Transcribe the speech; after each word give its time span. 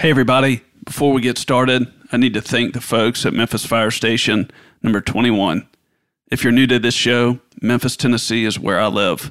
Hey, 0.00 0.08
everybody. 0.08 0.62
Before 0.86 1.12
we 1.12 1.20
get 1.20 1.36
started, 1.36 1.86
I 2.10 2.16
need 2.16 2.32
to 2.32 2.40
thank 2.40 2.72
the 2.72 2.80
folks 2.80 3.26
at 3.26 3.34
Memphis 3.34 3.66
Fire 3.66 3.90
Station 3.90 4.50
number 4.82 5.02
21. 5.02 5.68
If 6.30 6.42
you're 6.42 6.54
new 6.54 6.66
to 6.68 6.78
this 6.78 6.94
show, 6.94 7.38
Memphis, 7.60 7.98
Tennessee 7.98 8.46
is 8.46 8.58
where 8.58 8.80
I 8.80 8.86
live. 8.86 9.30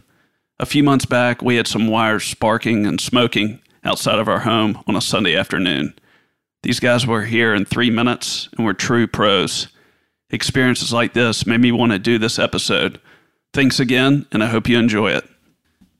A 0.60 0.68
few 0.68 0.84
months 0.84 1.06
back, 1.06 1.42
we 1.42 1.56
had 1.56 1.66
some 1.66 1.88
wires 1.88 2.24
sparking 2.24 2.86
and 2.86 3.02
smoking 3.02 3.62
outside 3.84 4.20
of 4.20 4.28
our 4.28 4.42
home 4.42 4.84
on 4.86 4.96
a 4.96 5.02
Sunday 5.02 5.36
afternoon. 5.36 5.96
These 6.62 6.80
guys 6.80 7.08
were 7.08 7.24
here 7.24 7.56
in 7.56 7.66
three 7.66 7.90
minutes 7.90 8.48
and 8.56 8.64
were 8.64 8.76
true 8.76 9.08
pros. 9.08 9.70
Experiences 10.30 10.94
like 10.94 11.14
this 11.14 11.48
made 11.48 11.62
me 11.62 11.72
want 11.72 11.94
to 11.94 11.98
do 11.98 12.20
this 12.20 12.38
episode. 12.38 13.02
Thanks 13.54 13.80
again, 13.80 14.28
and 14.32 14.44
I 14.44 14.46
hope 14.46 14.70
you 14.70 14.78
enjoy 14.78 15.14
it. 15.14 15.28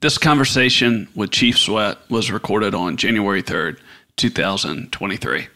This 0.00 0.16
conversation 0.16 1.08
with 1.16 1.32
Chief 1.32 1.58
Sweat 1.58 1.98
was 2.08 2.30
recorded 2.30 2.72
on 2.72 2.96
January 2.96 3.42
3rd, 3.42 3.76
2023. 4.20 5.48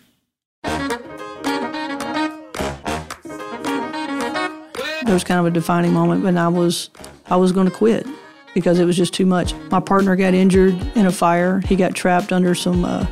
There 5.04 5.12
was 5.12 5.22
kind 5.22 5.38
of 5.38 5.44
a 5.44 5.50
defining 5.50 5.92
moment 5.92 6.24
when 6.24 6.38
I 6.38 6.48
was 6.48 6.88
I 7.26 7.36
was 7.36 7.52
going 7.52 7.68
to 7.68 7.74
quit 7.74 8.06
because 8.54 8.78
it 8.78 8.86
was 8.86 8.96
just 8.96 9.12
too 9.12 9.26
much. 9.26 9.52
My 9.70 9.80
partner 9.80 10.16
got 10.16 10.32
injured 10.32 10.80
in 10.96 11.04
a 11.04 11.12
fire. 11.12 11.60
He 11.60 11.76
got 11.76 11.94
trapped 11.94 12.32
under 12.32 12.54
some 12.54 12.86
uh, 12.86 13.06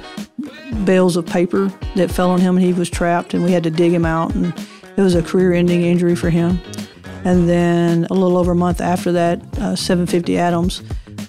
bales 0.87 1.19
of 1.19 1.27
paper 1.27 1.71
that 1.97 2.11
fell 2.11 2.31
on 2.31 2.41
him, 2.41 2.57
and 2.57 2.65
he 2.65 2.73
was 2.73 2.89
trapped, 2.89 3.35
and 3.35 3.45
we 3.45 3.53
had 3.53 3.63
to 3.65 3.71
dig 3.71 3.93
him 3.93 4.07
out, 4.07 4.35
and 4.35 4.55
it 4.97 5.03
was 5.03 5.15
a 5.15 5.23
career-ending 5.23 5.83
injury 5.83 6.15
for 6.15 6.31
him. 6.31 6.59
And 7.25 7.47
then 7.47 8.07
a 8.07 8.15
little 8.15 8.39
over 8.39 8.53
a 8.53 8.57
month 8.57 8.81
after 8.81 9.13
that, 9.13 9.43
uh, 9.59 9.77
750 9.77 10.39
Adams, 10.39 10.83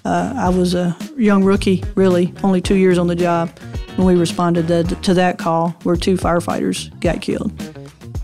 uh, 0.06 0.32
I 0.34 0.48
was 0.48 0.72
a 0.72 0.96
young 1.18 1.44
rookie, 1.44 1.84
really, 1.94 2.32
only 2.42 2.62
two 2.62 2.76
years 2.76 2.96
on 2.96 3.06
the 3.06 3.14
job 3.14 3.50
when 3.96 4.06
we 4.06 4.14
responded 4.16 4.66
to, 5.02 5.14
that 5.14 5.38
call 5.38 5.70
where 5.84 5.96
two 5.96 6.16
firefighters 6.16 6.98
got 7.00 7.20
killed. 7.20 7.52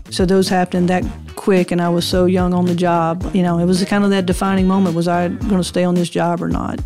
So 0.09 0.25
those 0.25 0.49
happened 0.49 0.89
that 0.89 1.05
quick, 1.35 1.71
and 1.71 1.81
I 1.81 1.89
was 1.89 2.05
so 2.05 2.25
young 2.25 2.53
on 2.53 2.65
the 2.65 2.75
job. 2.75 3.29
You 3.33 3.43
know, 3.43 3.59
it 3.59 3.65
was 3.65 3.83
kind 3.85 4.03
of 4.03 4.09
that 4.09 4.25
defining 4.25 4.67
moment: 4.67 4.95
was 4.95 5.07
I 5.07 5.29
going 5.29 5.57
to 5.57 5.63
stay 5.63 5.83
on 5.83 5.95
this 5.95 6.09
job 6.09 6.41
or 6.41 6.49
not? 6.49 6.79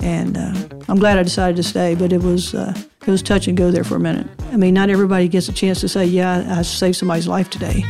And 0.00 0.36
uh, 0.36 0.54
I'm 0.88 0.98
glad 0.98 1.18
I 1.18 1.22
decided 1.22 1.56
to 1.56 1.62
stay, 1.62 1.94
but 1.94 2.12
it 2.12 2.22
was 2.22 2.54
uh, 2.54 2.74
it 3.06 3.10
was 3.10 3.22
touch 3.22 3.46
and 3.46 3.56
go 3.56 3.70
there 3.70 3.84
for 3.84 3.96
a 3.96 4.00
minute. 4.00 4.26
I 4.50 4.56
mean, 4.56 4.74
not 4.74 4.90
everybody 4.90 5.28
gets 5.28 5.48
a 5.48 5.52
chance 5.52 5.80
to 5.80 5.88
say, 5.88 6.04
"Yeah, 6.04 6.58
I 6.58 6.62
saved 6.62 6.96
somebody's 6.96 7.28
life 7.28 7.50
today." 7.50 7.84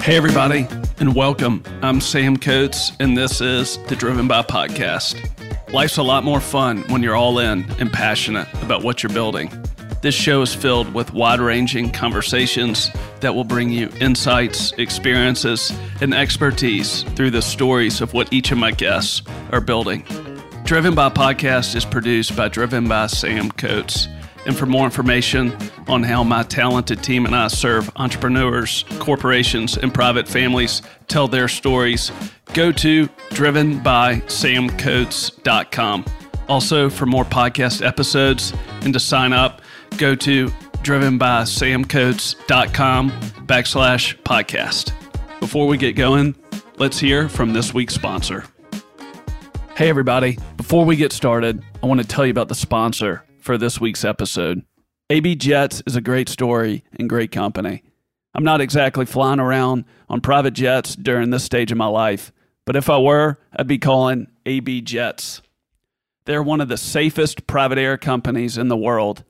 Hey, 0.00 0.16
everybody, 0.16 0.66
and 0.98 1.14
welcome. 1.14 1.62
I'm 1.82 2.00
Sam 2.00 2.36
Coates, 2.36 2.92
and 3.00 3.16
this 3.16 3.40
is 3.40 3.78
the 3.88 3.96
Driven 3.96 4.26
By 4.26 4.42
Podcast. 4.42 5.43
Life's 5.74 5.96
a 5.96 6.04
lot 6.04 6.22
more 6.22 6.38
fun 6.38 6.84
when 6.84 7.02
you're 7.02 7.16
all 7.16 7.40
in 7.40 7.68
and 7.80 7.92
passionate 7.92 8.46
about 8.62 8.84
what 8.84 9.02
you're 9.02 9.12
building. 9.12 9.50
This 10.02 10.14
show 10.14 10.40
is 10.40 10.54
filled 10.54 10.94
with 10.94 11.12
wide 11.12 11.40
ranging 11.40 11.90
conversations 11.90 12.92
that 13.18 13.34
will 13.34 13.42
bring 13.42 13.70
you 13.70 13.90
insights, 14.00 14.70
experiences, 14.78 15.76
and 16.00 16.14
expertise 16.14 17.02
through 17.16 17.32
the 17.32 17.42
stories 17.42 18.00
of 18.00 18.14
what 18.14 18.32
each 18.32 18.52
of 18.52 18.58
my 18.58 18.70
guests 18.70 19.22
are 19.50 19.60
building. 19.60 20.04
Driven 20.62 20.94
by 20.94 21.08
Podcast 21.08 21.74
is 21.74 21.84
produced 21.84 22.36
by 22.36 22.46
Driven 22.46 22.86
by 22.86 23.08
Sam 23.08 23.50
Coates. 23.50 24.06
And 24.46 24.56
for 24.56 24.66
more 24.66 24.84
information 24.84 25.56
on 25.88 26.04
how 26.04 26.22
my 26.22 26.44
talented 26.44 27.02
team 27.02 27.26
and 27.26 27.34
I 27.34 27.48
serve 27.48 27.90
entrepreneurs, 27.96 28.84
corporations, 29.00 29.76
and 29.76 29.92
private 29.92 30.28
families 30.28 30.82
tell 31.08 31.26
their 31.26 31.48
stories, 31.48 32.12
go 32.54 32.72
to 32.72 33.08
drivenbysamcoates.com. 33.08 36.04
Also, 36.48 36.88
for 36.90 37.06
more 37.06 37.24
podcast 37.24 37.84
episodes 37.84 38.52
and 38.82 38.92
to 38.92 39.00
sign 39.00 39.32
up, 39.32 39.60
go 39.98 40.14
to 40.14 40.46
drivenbysamcoates.com 40.82 43.10
backslash 43.46 44.16
podcast. 44.22 44.92
Before 45.40 45.66
we 45.66 45.76
get 45.76 45.96
going, 45.96 46.36
let's 46.76 47.00
hear 47.00 47.28
from 47.28 47.52
this 47.52 47.74
week's 47.74 47.94
sponsor. 47.94 48.44
Hey, 49.76 49.88
everybody. 49.88 50.38
Before 50.56 50.84
we 50.84 50.94
get 50.96 51.12
started, 51.12 51.60
I 51.82 51.86
want 51.86 52.00
to 52.00 52.06
tell 52.06 52.24
you 52.24 52.30
about 52.30 52.46
the 52.48 52.54
sponsor 52.54 53.24
for 53.40 53.58
this 53.58 53.80
week's 53.80 54.04
episode. 54.04 54.62
AB 55.10 55.34
Jets 55.34 55.82
is 55.86 55.96
a 55.96 56.00
great 56.00 56.28
story 56.28 56.84
and 56.98 57.08
great 57.08 57.32
company. 57.32 57.82
I'm 58.34 58.44
not 58.44 58.60
exactly 58.60 59.06
flying 59.06 59.40
around 59.40 59.84
on 60.08 60.20
private 60.20 60.54
jets 60.54 60.94
during 60.96 61.30
this 61.30 61.44
stage 61.44 61.72
of 61.72 61.78
my 61.78 61.86
life, 61.86 62.32
but 62.64 62.76
if 62.76 62.88
I 62.88 62.98
were, 62.98 63.38
I'd 63.54 63.66
be 63.66 63.78
calling 63.78 64.28
AB 64.46 64.82
Jets. 64.82 65.42
They're 66.24 66.42
one 66.42 66.60
of 66.60 66.68
the 66.68 66.76
safest 66.76 67.46
private 67.46 67.78
air 67.78 67.98
companies 67.98 68.56
in 68.56 68.68
the 68.68 68.76
world. 68.76 69.24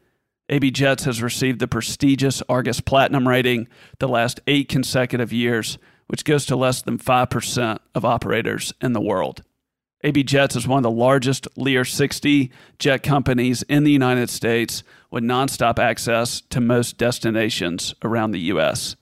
AB 0.49 0.71
Jets 0.71 1.05
has 1.05 1.22
received 1.22 1.59
the 1.59 1.67
prestigious 1.67 2.43
Argus 2.49 2.81
Platinum 2.81 3.27
rating 3.27 3.67
the 3.99 4.09
last 4.09 4.41
eight 4.47 4.69
consecutive 4.69 5.33
years, 5.33 5.78
which 6.06 6.25
goes 6.25 6.47
to 6.47 6.56
less 6.56 6.83
than 6.83 6.99
5% 6.99 7.78
of 7.94 8.05
operators 8.05 8.73
in 8.81 8.93
the 8.93 9.00
world. 9.00 9.43
AB 10.05 10.23
Jets 10.23 10.55
is 10.55 10.69
one 10.69 10.78
of 10.78 10.83
the 10.83 10.91
largest 10.91 11.49
Lear 11.56 11.84
60 11.84 12.53
jet 12.78 13.03
companies 13.03 13.62
in 13.62 13.84
the 13.84 13.91
United 13.91 14.28
States 14.28 14.83
with 15.11 15.25
nonstop 15.25 15.78
access 15.78 16.43
to 16.43 16.61
most 16.61 16.99
destinations 16.99 17.94
around 18.05 18.33
the 18.33 18.41
U.S. 18.41 18.97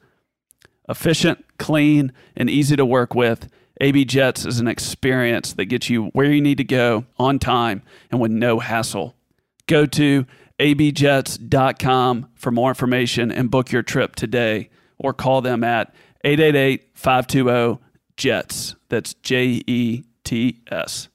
Efficient, 0.88 1.44
clean, 1.58 2.12
and 2.36 2.48
easy 2.48 2.76
to 2.76 2.86
work 2.86 3.16
with, 3.16 3.48
AB 3.80 4.04
Jets 4.04 4.44
is 4.44 4.60
an 4.60 4.68
experience 4.68 5.54
that 5.54 5.64
gets 5.66 5.88
you 5.88 6.06
where 6.06 6.30
you 6.30 6.40
need 6.40 6.58
to 6.58 6.64
go 6.64 7.04
on 7.18 7.38
time 7.38 7.82
and 8.10 8.20
with 8.20 8.30
no 8.30 8.58
hassle. 8.58 9.16
Go 9.66 9.86
to 9.86 10.26
abjets.com 10.58 12.28
for 12.34 12.50
more 12.50 12.68
information 12.70 13.32
and 13.32 13.50
book 13.50 13.72
your 13.72 13.82
trip 13.82 14.14
today 14.14 14.68
or 14.98 15.12
call 15.12 15.40
them 15.40 15.64
at 15.64 15.94
888 16.24 16.90
520 16.94 17.80
JETS. 18.16 18.76
That's 18.88 19.14
J 19.14 19.62
E 19.66 20.04
T 20.22 20.60
S. 20.70 21.08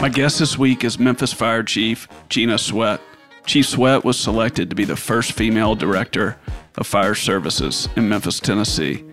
My 0.00 0.08
guest 0.08 0.38
this 0.38 0.58
week 0.58 0.82
is 0.84 0.98
Memphis 0.98 1.32
Fire 1.32 1.62
Chief 1.62 2.08
Gina 2.28 2.58
Sweat. 2.58 3.00
Chief 3.46 3.66
Sweat 3.66 4.04
was 4.04 4.18
selected 4.18 4.70
to 4.70 4.76
be 4.76 4.84
the 4.84 4.96
first 4.96 5.32
female 5.32 5.74
director 5.74 6.38
of 6.76 6.86
fire 6.86 7.14
services 7.14 7.88
in 7.96 8.08
Memphis, 8.08 8.40
Tennessee, 8.40 9.04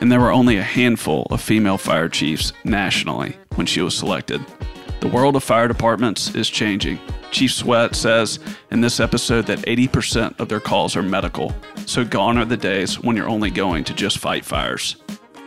and 0.00 0.10
there 0.10 0.20
were 0.20 0.32
only 0.32 0.56
a 0.56 0.62
handful 0.62 1.26
of 1.30 1.40
female 1.40 1.78
fire 1.78 2.08
chiefs 2.08 2.52
nationally 2.64 3.36
when 3.54 3.66
she 3.66 3.80
was 3.80 3.96
selected. 3.96 4.44
The 5.00 5.08
world 5.08 5.36
of 5.36 5.44
fire 5.44 5.68
departments 5.68 6.34
is 6.34 6.48
changing. 6.48 6.98
Chief 7.30 7.52
Sweat 7.52 7.94
says 7.94 8.38
in 8.70 8.80
this 8.80 9.00
episode 9.00 9.46
that 9.46 9.58
80% 9.60 10.40
of 10.40 10.48
their 10.48 10.60
calls 10.60 10.96
are 10.96 11.02
medical, 11.02 11.54
so 11.86 12.04
gone 12.04 12.38
are 12.38 12.44
the 12.44 12.56
days 12.56 13.00
when 13.00 13.16
you're 13.16 13.28
only 13.28 13.50
going 13.50 13.84
to 13.84 13.94
just 13.94 14.18
fight 14.18 14.44
fires. 14.44 14.96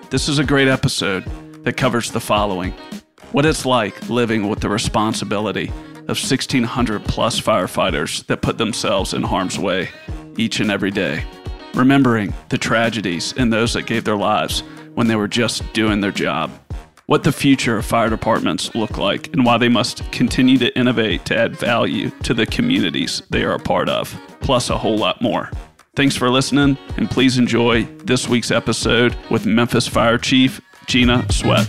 This 0.10 0.30
is 0.30 0.40
a 0.40 0.44
great 0.44 0.68
episode 0.68 1.26
that 1.64 1.78
covers 1.78 2.12
the 2.12 2.20
following 2.20 2.74
what 3.32 3.46
it's 3.46 3.66
like 3.66 4.10
living 4.10 4.48
with 4.48 4.62
the 4.62 4.70
responsibility 4.70 5.68
of 6.08 6.18
1,600 6.18 7.04
plus 7.04 7.42
firefighters 7.42 8.26
that 8.28 8.42
put 8.42 8.58
themselves 8.58 9.14
in 9.14 9.22
harm's 9.22 9.60
way 9.60 9.90
each 10.38 10.60
and 10.60 10.72
every 10.72 10.92
day, 10.92 11.26
remembering 11.78 12.34
the 12.50 12.58
tragedies 12.58 13.34
and 13.38 13.54
those 13.54 13.74
that 13.74 13.86
gave 13.86 14.04
their 14.04 14.18
lives 14.18 14.62
when 14.96 15.08
they 15.08 15.16
were 15.16 15.28
just 15.28 15.64
doing 15.74 16.02
their 16.02 16.12
job 16.12 16.52
what 17.08 17.24
the 17.24 17.32
future 17.32 17.78
of 17.78 17.86
fire 17.86 18.10
departments 18.10 18.76
look 18.76 18.98
like 18.98 19.34
and 19.34 19.46
why 19.46 19.58
they 19.58 19.70
must 19.70 20.10
continue 20.12 20.58
to 20.58 20.78
innovate 20.78 21.24
to 21.26 21.36
add 21.36 21.56
value 21.56 22.10
to 22.22 22.34
the 22.34 22.46
communities 22.46 23.22
they 23.30 23.44
are 23.44 23.54
a 23.54 23.60
part 23.60 23.88
of, 23.88 24.14
plus 24.42 24.70
a 24.70 24.78
whole 24.78 24.98
lot 24.98 25.22
more. 25.22 25.50
Thanks 25.96 26.18
for 26.18 26.30
listening, 26.30 26.78
and 26.98 27.10
please 27.10 27.38
enjoy 27.38 27.84
this 28.04 28.28
week's 28.28 28.52
episode 28.52 29.16
with 29.32 29.46
Memphis 29.46 29.88
Fire 29.88 30.18
Chief 30.18 30.62
Gina 30.86 31.26
Sweat. 31.32 31.66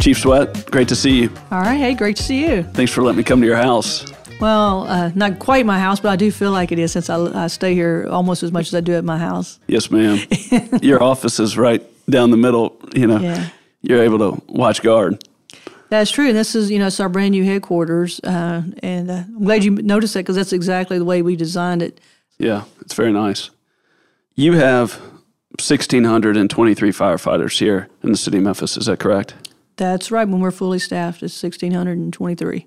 Chief 0.00 0.18
Sweat, 0.18 0.70
great 0.70 0.88
to 0.88 0.96
see 0.96 1.22
you. 1.22 1.30
All 1.50 1.60
right, 1.60 1.76
hey, 1.76 1.94
great 1.94 2.16
to 2.16 2.22
see 2.22 2.46
you. 2.46 2.62
Thanks 2.62 2.90
for 2.90 3.02
letting 3.02 3.18
me 3.18 3.22
come 3.22 3.42
to 3.42 3.46
your 3.46 3.56
house. 3.56 4.13
Well, 4.40 4.86
uh, 4.88 5.10
not 5.14 5.38
quite 5.38 5.64
my 5.64 5.78
house, 5.78 6.00
but 6.00 6.10
I 6.10 6.16
do 6.16 6.30
feel 6.30 6.50
like 6.50 6.72
it 6.72 6.78
is 6.78 6.92
since 6.92 7.08
I, 7.08 7.44
I 7.44 7.46
stay 7.46 7.74
here 7.74 8.06
almost 8.10 8.42
as 8.42 8.52
much 8.52 8.66
as 8.66 8.74
I 8.74 8.80
do 8.80 8.92
at 8.94 9.04
my 9.04 9.18
house. 9.18 9.58
Yes, 9.66 9.90
ma'am. 9.90 10.18
your 10.82 11.02
office 11.02 11.38
is 11.40 11.56
right 11.56 11.82
down 12.10 12.30
the 12.30 12.36
middle, 12.36 12.76
you 12.94 13.06
know. 13.06 13.18
Yeah. 13.18 13.48
You're 13.82 14.02
able 14.02 14.18
to 14.18 14.42
watch 14.48 14.82
guard. 14.82 15.22
That's 15.90 16.10
true. 16.10 16.28
And 16.28 16.36
this 16.36 16.54
is, 16.54 16.70
you 16.70 16.78
know, 16.78 16.88
it's 16.88 16.98
our 17.00 17.08
brand 17.08 17.32
new 17.32 17.44
headquarters. 17.44 18.20
Uh, 18.20 18.62
and 18.82 19.10
uh, 19.10 19.24
I'm 19.28 19.44
glad 19.44 19.62
you 19.62 19.70
noticed 19.70 20.14
that 20.14 20.20
because 20.20 20.36
that's 20.36 20.52
exactly 20.52 20.98
the 20.98 21.04
way 21.04 21.22
we 21.22 21.36
designed 21.36 21.82
it. 21.82 22.00
Yeah, 22.38 22.64
it's 22.80 22.94
very 22.94 23.12
nice. 23.12 23.50
You 24.34 24.54
have 24.54 24.94
1,623 25.60 26.90
firefighters 26.90 27.58
here 27.58 27.88
in 28.02 28.10
the 28.10 28.18
city 28.18 28.38
of 28.38 28.42
Memphis. 28.44 28.76
Is 28.76 28.86
that 28.86 28.98
correct? 28.98 29.34
That's 29.76 30.10
right. 30.10 30.26
When 30.26 30.40
we're 30.40 30.50
fully 30.50 30.78
staffed, 30.78 31.22
it's 31.22 31.40
1,623. 31.40 32.66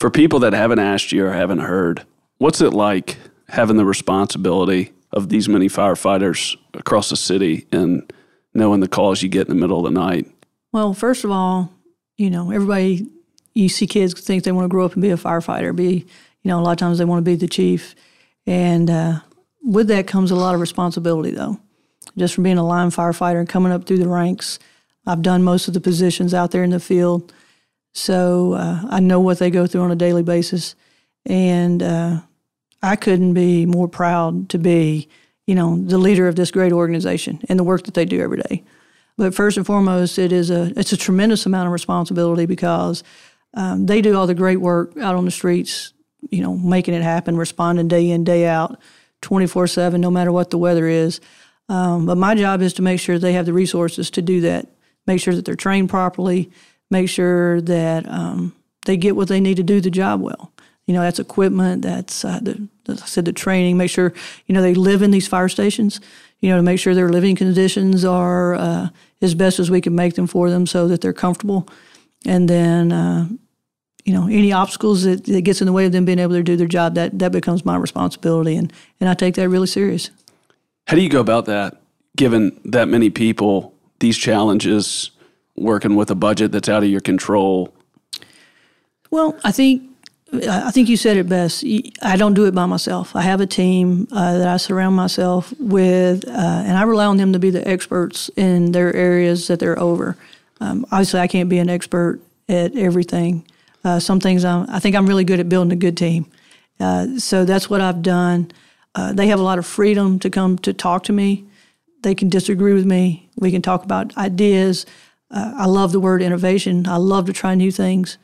For 0.00 0.10
people 0.10 0.38
that 0.40 0.52
haven't 0.52 0.80
asked 0.80 1.12
you 1.12 1.24
or 1.24 1.32
haven't 1.32 1.60
heard, 1.60 2.04
what's 2.38 2.60
it 2.60 2.70
like 2.70 3.16
having 3.48 3.76
the 3.76 3.84
responsibility 3.84 4.92
of 5.12 5.28
these 5.28 5.48
many 5.48 5.68
firefighters 5.68 6.56
across 6.74 7.10
the 7.10 7.16
city 7.16 7.66
and 7.72 8.12
knowing 8.52 8.80
the 8.80 8.88
calls 8.88 9.22
you 9.22 9.28
get 9.28 9.48
in 9.48 9.54
the 9.54 9.60
middle 9.60 9.86
of 9.86 9.92
the 9.92 10.00
night? 10.00 10.26
Well, 10.72 10.92
first 10.92 11.24
of 11.24 11.30
all, 11.30 11.72
you 12.16 12.30
know, 12.30 12.50
everybody 12.50 13.06
you 13.54 13.68
see 13.68 13.86
kids 13.86 14.20
think 14.20 14.44
they 14.44 14.52
want 14.52 14.64
to 14.64 14.68
grow 14.68 14.84
up 14.84 14.94
and 14.94 15.02
be 15.02 15.10
a 15.10 15.16
firefighter, 15.16 15.74
be, 15.74 16.06
you 16.42 16.48
know, 16.48 16.58
a 16.58 16.62
lot 16.62 16.72
of 16.72 16.78
times 16.78 16.98
they 16.98 17.04
want 17.04 17.24
to 17.24 17.30
be 17.30 17.36
the 17.36 17.48
chief. 17.48 17.94
And 18.46 18.90
uh, 18.90 19.20
with 19.62 19.88
that 19.88 20.06
comes 20.06 20.30
a 20.30 20.36
lot 20.36 20.54
of 20.54 20.60
responsibility, 20.60 21.30
though. 21.30 21.60
Just 22.16 22.34
from 22.34 22.44
being 22.44 22.58
a 22.58 22.66
line 22.66 22.90
firefighter 22.90 23.38
and 23.38 23.48
coming 23.48 23.72
up 23.72 23.86
through 23.86 23.98
the 23.98 24.08
ranks, 24.08 24.58
I've 25.06 25.22
done 25.22 25.42
most 25.42 25.68
of 25.68 25.74
the 25.74 25.80
positions 25.80 26.34
out 26.34 26.50
there 26.50 26.64
in 26.64 26.70
the 26.70 26.80
field. 26.80 27.32
So 27.94 28.54
uh, 28.54 28.82
I 28.90 29.00
know 29.00 29.20
what 29.20 29.38
they 29.38 29.50
go 29.50 29.66
through 29.66 29.82
on 29.82 29.90
a 29.90 29.96
daily 29.96 30.22
basis. 30.22 30.74
And 31.24 31.82
uh, 31.82 32.20
I 32.82 32.96
couldn't 32.96 33.32
be 33.32 33.64
more 33.64 33.88
proud 33.88 34.50
to 34.50 34.58
be, 34.58 35.08
you 35.46 35.54
know, 35.54 35.78
the 35.78 35.96
leader 35.96 36.28
of 36.28 36.36
this 36.36 36.50
great 36.50 36.72
organization 36.72 37.40
and 37.48 37.58
the 37.58 37.64
work 37.64 37.84
that 37.84 37.94
they 37.94 38.04
do 38.04 38.20
every 38.20 38.42
day. 38.42 38.62
But 39.16 39.34
first 39.34 39.56
and 39.56 39.64
foremost, 39.64 40.18
it 40.18 40.32
is 40.32 40.50
a 40.50 40.72
it's 40.76 40.92
a 40.92 40.96
tremendous 40.96 41.46
amount 41.46 41.66
of 41.66 41.72
responsibility 41.72 42.46
because 42.46 43.04
um, 43.54 43.86
they 43.86 44.02
do 44.02 44.16
all 44.16 44.26
the 44.26 44.34
great 44.34 44.60
work 44.60 44.96
out 44.98 45.14
on 45.14 45.24
the 45.24 45.30
streets, 45.30 45.92
you 46.30 46.42
know, 46.42 46.56
making 46.56 46.94
it 46.94 47.02
happen, 47.02 47.36
responding 47.36 47.86
day 47.86 48.10
in 48.10 48.24
day 48.24 48.46
out, 48.46 48.78
twenty 49.20 49.46
four 49.46 49.66
seven, 49.68 50.00
no 50.00 50.10
matter 50.10 50.32
what 50.32 50.50
the 50.50 50.58
weather 50.58 50.88
is. 50.88 51.20
Um, 51.68 52.06
but 52.06 52.18
my 52.18 52.34
job 52.34 52.60
is 52.60 52.74
to 52.74 52.82
make 52.82 52.98
sure 53.00 53.18
they 53.18 53.34
have 53.34 53.46
the 53.46 53.52
resources 53.52 54.10
to 54.10 54.20
do 54.20 54.40
that, 54.42 54.66
make 55.06 55.20
sure 55.20 55.34
that 55.34 55.44
they're 55.44 55.54
trained 55.54 55.88
properly, 55.88 56.50
make 56.94 57.08
sure 57.08 57.60
that 57.60 58.08
um, 58.08 58.54
they 58.86 58.96
get 58.96 59.16
what 59.16 59.28
they 59.28 59.40
need 59.40 59.56
to 59.56 59.62
do 59.64 59.80
the 59.80 59.90
job 59.90 60.20
well. 60.20 60.52
You 60.86 60.94
know, 60.94 61.02
that's 61.02 61.18
equipment, 61.18 61.82
that's, 61.82 62.24
uh, 62.24 62.40
the, 62.40 62.68
as 62.86 63.02
I 63.02 63.06
said, 63.06 63.24
the 63.24 63.32
training, 63.32 63.76
make 63.76 63.90
sure, 63.90 64.12
you 64.46 64.54
know, 64.54 64.62
they 64.62 64.74
live 64.74 65.02
in 65.02 65.10
these 65.10 65.26
fire 65.26 65.48
stations, 65.48 66.00
you 66.40 66.50
know, 66.50 66.56
to 66.56 66.62
make 66.62 66.78
sure 66.78 66.94
their 66.94 67.08
living 67.08 67.36
conditions 67.36 68.04
are 68.04 68.54
uh, 68.54 68.88
as 69.20 69.34
best 69.34 69.58
as 69.58 69.70
we 69.70 69.80
can 69.80 69.94
make 69.94 70.14
them 70.14 70.26
for 70.26 70.50
them 70.50 70.66
so 70.66 70.86
that 70.88 71.00
they're 71.00 71.20
comfortable. 71.26 71.66
And 72.26 72.48
then, 72.48 72.92
uh, 72.92 73.26
you 74.04 74.12
know, 74.12 74.26
any 74.26 74.52
obstacles 74.52 75.02
that, 75.04 75.24
that 75.24 75.42
gets 75.42 75.60
in 75.62 75.66
the 75.66 75.72
way 75.72 75.86
of 75.86 75.92
them 75.92 76.04
being 76.04 76.20
able 76.20 76.34
to 76.34 76.42
do 76.42 76.56
their 76.56 76.68
job, 76.68 76.94
that, 76.94 77.18
that 77.18 77.32
becomes 77.32 77.64
my 77.64 77.76
responsibility. 77.76 78.54
And, 78.54 78.72
and 79.00 79.08
I 79.08 79.14
take 79.14 79.34
that 79.34 79.48
really 79.48 79.66
serious. 79.66 80.10
How 80.86 80.96
do 80.96 81.02
you 81.02 81.08
go 81.08 81.20
about 81.20 81.46
that, 81.46 81.80
given 82.14 82.60
that 82.66 82.88
many 82.88 83.10
people, 83.10 83.72
these 83.98 84.18
challenges, 84.18 85.10
working 85.56 85.96
with 85.96 86.10
a 86.10 86.14
budget 86.14 86.52
that's 86.52 86.68
out 86.68 86.82
of 86.82 86.88
your 86.88 87.00
control? 87.00 87.74
Well, 89.10 89.38
I 89.44 89.52
think 89.52 89.82
I 90.32 90.70
think 90.72 90.88
you 90.88 90.96
said 90.96 91.16
it 91.16 91.28
best. 91.28 91.64
I 92.02 92.16
don't 92.16 92.34
do 92.34 92.46
it 92.46 92.54
by 92.54 92.66
myself. 92.66 93.14
I 93.14 93.22
have 93.22 93.40
a 93.40 93.46
team 93.46 94.08
uh, 94.10 94.38
that 94.38 94.48
I 94.48 94.56
surround 94.56 94.96
myself 94.96 95.54
with, 95.60 96.26
uh, 96.26 96.30
and 96.30 96.76
I 96.76 96.82
rely 96.82 97.06
on 97.06 97.18
them 97.18 97.32
to 97.34 97.38
be 97.38 97.50
the 97.50 97.66
experts 97.68 98.30
in 98.36 98.72
their 98.72 98.94
areas 98.94 99.46
that 99.46 99.60
they're 99.60 99.78
over. 99.78 100.16
Um, 100.60 100.86
obviously, 100.90 101.20
I 101.20 101.28
can't 101.28 101.48
be 101.48 101.58
an 101.58 101.70
expert 101.70 102.20
at 102.48 102.74
everything. 102.76 103.46
Uh, 103.84 104.00
some 104.00 104.18
things 104.18 104.44
I'm, 104.44 104.68
I 104.68 104.78
think 104.78 104.96
I'm 104.96 105.06
really 105.06 105.24
good 105.24 105.40
at 105.40 105.48
building 105.48 105.72
a 105.72 105.76
good 105.76 105.96
team. 105.96 106.26
Uh, 106.80 107.18
so 107.18 107.44
that's 107.44 107.70
what 107.70 107.80
I've 107.80 108.02
done. 108.02 108.50
Uh, 108.94 109.12
they 109.12 109.28
have 109.28 109.38
a 109.38 109.42
lot 109.42 109.58
of 109.58 109.66
freedom 109.66 110.18
to 110.20 110.30
come 110.30 110.58
to 110.58 110.72
talk 110.72 111.04
to 111.04 111.12
me. 111.12 111.44
They 112.02 112.14
can 112.14 112.28
disagree 112.28 112.72
with 112.72 112.86
me. 112.86 113.28
We 113.36 113.50
can 113.50 113.62
talk 113.62 113.84
about 113.84 114.16
ideas. 114.16 114.86
Uh, 115.34 115.52
I 115.58 115.66
love 115.66 115.92
the 115.92 116.00
word 116.00 116.22
innovation. 116.22 116.88
I 116.88 116.96
love 116.96 117.26
to 117.26 117.34
try 117.34 117.54
new 117.54 117.70
things 117.70 118.16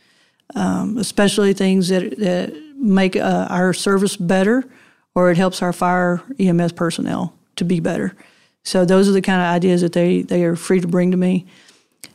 um, 0.54 0.98
especially 0.98 1.52
things 1.52 1.88
that, 1.88 2.18
that 2.18 2.54
make 2.76 3.16
uh, 3.16 3.46
our 3.50 3.72
service 3.72 4.16
better 4.16 4.64
or 5.14 5.30
it 5.30 5.36
helps 5.36 5.62
our 5.62 5.72
fire 5.72 6.22
EMS 6.38 6.72
personnel 6.72 7.34
to 7.56 7.64
be 7.64 7.80
better. 7.80 8.14
So 8.64 8.84
those 8.84 9.08
are 9.08 9.12
the 9.12 9.22
kind 9.22 9.40
of 9.40 9.46
ideas 9.46 9.80
that 9.80 9.92
they, 9.92 10.22
they 10.22 10.44
are 10.44 10.56
free 10.56 10.80
to 10.80 10.88
bring 10.88 11.10
to 11.10 11.16
me. 11.16 11.46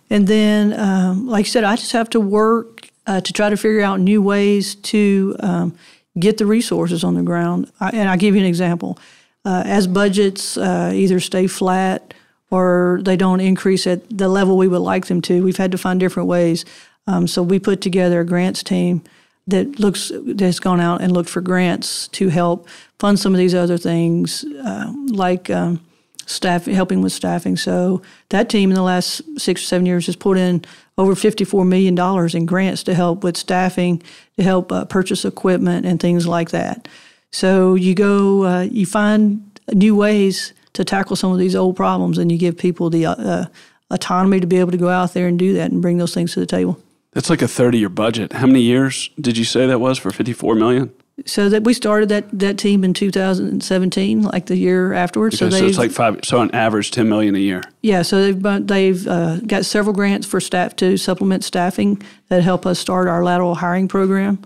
And 0.10 0.28
then, 0.28 0.80
um, 0.80 1.28
like 1.28 1.46
I 1.46 1.50
said, 1.50 1.64
I 1.64 1.76
just 1.76 1.92
have 1.92 2.10
to 2.12 2.20
work 2.20 2.90
uh, 3.08 3.22
to 3.22 3.34
try 3.34 3.50
to 3.50 3.58
figure 3.58 3.82
out 3.82 4.00
new 4.00 4.22
ways 4.22 4.76
to 4.76 5.36
um, 5.40 5.78
get 6.20 6.38
the 6.38 6.46
resources 6.46 7.04
on 7.04 7.16
the 7.16 7.24
ground. 7.24 7.72
I, 7.80 7.90
and 7.90 8.10
I'll 8.10 8.18
give 8.18 8.36
you 8.36 8.42
an 8.42 8.48
example. 8.48 8.98
Uh, 9.44 9.64
as 9.66 9.88
budgets 9.88 10.58
uh, 10.58 10.92
either 10.94 11.20
stay 11.20 11.48
flat 11.48 12.15
or 12.52 13.00
they 13.04 13.18
don't 13.18 13.40
increase 13.40 13.88
at 13.88 14.02
the 14.16 14.30
level 14.30 14.58
we 14.58 14.68
would 14.68 14.80
like 14.80 15.08
them 15.08 15.22
to, 15.22 15.44
we've 15.44 15.58
had 15.58 15.72
to 15.72 15.78
find 15.78 16.00
different 16.00 16.30
ways. 16.30 16.66
Um, 17.08 17.28
so 17.28 17.44
we 17.44 17.60
put 17.60 17.82
together 17.82 18.22
a 18.22 18.26
grants 18.26 18.64
team 18.64 19.04
that 19.48 19.80
looks 19.80 20.12
that's 20.14 20.60
gone 20.60 20.80
out 20.80 21.02
and 21.02 21.12
looked 21.12 21.30
for 21.30 21.42
grants 21.42 22.08
to 22.10 22.30
help 22.30 22.68
fund 23.00 23.20
some 23.20 23.34
of 23.34 23.38
these 23.38 23.54
other 23.54 23.78
things, 23.78 24.44
uh, 24.44 24.92
like 25.08 25.50
um, 25.50 25.80
staff 26.26 26.66
helping 26.66 27.02
with 27.02 27.14
staffing. 27.14 27.56
So 27.56 28.02
that 28.30 28.50
team 28.50 28.72
in 28.72 28.76
the 28.76 28.82
last 28.82 29.22
six 29.40 29.62
or 29.62 29.66
seven 29.66 29.86
years 29.86 30.08
has 30.08 30.16
put 30.16 30.38
in 30.38 30.66
over 30.98 31.14
$54 31.14 31.68
million 31.68 31.98
in 32.36 32.46
grants 32.46 32.84
to 32.84 32.94
help 32.94 33.24
with 33.24 33.38
staffing, 33.38 34.02
to 34.38 34.44
help 34.44 34.72
uh, 34.72 34.86
purchase 34.86 35.26
equipment 35.26 35.86
and 35.86 36.00
things 36.00 36.26
like 36.26 36.50
that. 36.52 36.88
So 37.32 37.76
you 37.76 37.94
go, 37.94 38.46
uh, 38.46 38.62
you 38.62 38.86
find 38.86 39.60
new 39.74 39.96
ways 39.96 40.54
to 40.76 40.86
tackle 40.86 41.16
some 41.16 41.32
of 41.32 41.40
these 41.40 41.56
old 41.56 41.76
problems, 41.76 42.18
and 42.18 42.32
you 42.32 42.38
give 42.38 42.58
people 42.58 42.90
the 42.90 43.06
uh, 43.06 43.46
autonomy 43.90 44.40
to 44.40 44.48
be 44.48 44.58
able 44.60 44.72
to 44.72 44.78
go 44.78 44.90
out 44.90 45.14
there 45.14 45.28
and 45.28 45.40
do 45.40 45.54
that 45.54 45.72
and 45.72 45.82
bring 45.82 45.98
those 45.98 46.14
things 46.14 46.34
to 46.34 46.40
the 46.40 46.46
table. 46.46 46.80
That's 47.14 47.30
like 47.30 47.42
a 47.42 47.48
30 47.48 47.80
year 47.80 47.90
budget. 47.90 48.34
How 48.34 48.46
many 48.46 48.62
years 48.62 49.10
did 49.20 49.38
you 49.38 49.46
say 49.46 49.66
that 49.68 49.80
was 49.80 49.98
for 49.98 50.12
54 50.12 50.56
million? 50.56 50.94
So 51.26 51.48
that 51.48 51.64
we 51.64 51.74
started 51.74 52.10
that, 52.10 52.28
that 52.38 52.58
team 52.58 52.84
in 52.84 52.94
2017, 52.94 54.24
like 54.24 54.48
the 54.48 54.58
year 54.58 54.92
afterwards. 54.92 55.42
Okay, 55.42 55.50
so, 55.50 55.60
so 55.60 55.66
it's 55.66 55.78
like 55.78 55.92
five. 55.92 56.20
So 56.26 56.40
on 56.40 56.52
average, 56.52 56.92
10 56.92 57.08
million 57.08 57.36
a 57.36 57.40
year. 57.40 57.64
Yeah. 57.82 58.02
So 58.02 58.22
they've 58.34 58.68
they've 58.68 59.08
uh, 59.08 59.38
got 59.38 59.64
several 59.64 59.96
grants 59.96 60.28
for 60.28 60.42
staff 60.42 60.76
to 60.78 60.98
supplement 60.98 61.46
staffing 61.46 62.02
that 62.28 62.44
help 62.44 62.66
us 62.66 62.80
start 62.80 63.08
our 63.08 63.24
lateral 63.24 63.56
hiring 63.56 63.88
program. 63.88 64.40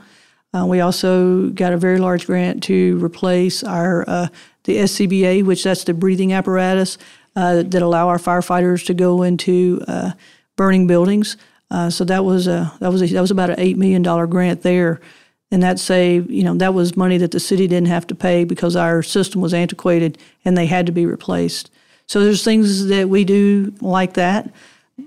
Uh, 0.54 0.66
we 0.68 0.80
also 0.80 1.50
got 1.50 1.74
a 1.74 1.78
very 1.78 1.98
large 1.98 2.28
grant 2.28 2.62
to 2.64 3.04
replace 3.04 3.64
our 3.64 4.08
uh, 4.08 4.28
the 4.70 4.78
SCBA, 4.78 5.44
which 5.44 5.64
that's 5.64 5.84
the 5.84 5.96
breathing 5.96 6.32
apparatus 6.32 7.00
uh, 7.36 7.64
that 7.64 7.82
allow 7.82 8.08
our 8.08 8.20
firefighters 8.20 8.86
to 8.86 8.94
go 8.94 9.24
into 9.24 9.84
uh, 9.88 10.12
burning 10.56 10.86
buildings. 10.86 11.38
Uh, 11.72 11.90
so 11.90 12.06
that 12.06 12.24
was 12.24 12.46
a 12.46 12.72
that 12.80 12.92
was 12.92 13.02
a, 13.02 13.08
that 13.08 13.22
was 13.22 13.32
about 13.32 13.50
an 13.50 13.60
eight 13.60 13.78
million 13.78 14.04
dollar 14.04 14.28
grant 14.28 14.62
there, 14.62 15.02
and 15.50 15.64
that 15.64 15.80
saved 15.80 16.30
you 16.30 16.44
know 16.44 16.54
that 16.54 16.76
was 16.76 16.96
money 16.96 17.18
that 17.18 17.32
the 17.32 17.40
city 17.40 17.68
didn't 17.68 17.88
have 17.88 18.06
to 18.06 18.14
pay 18.14 18.44
because 18.44 18.76
our 18.76 19.02
system 19.02 19.42
was 19.42 19.56
antiquated 19.56 20.20
and 20.46 20.56
they 20.56 20.68
had 20.68 20.86
to 20.86 20.92
be 20.92 21.06
replaced. 21.06 21.72
So 22.06 22.24
there's 22.24 22.44
things 22.44 22.88
that 22.88 23.10
we 23.10 23.24
do 23.24 23.74
like 23.82 24.14
that. 24.14 24.52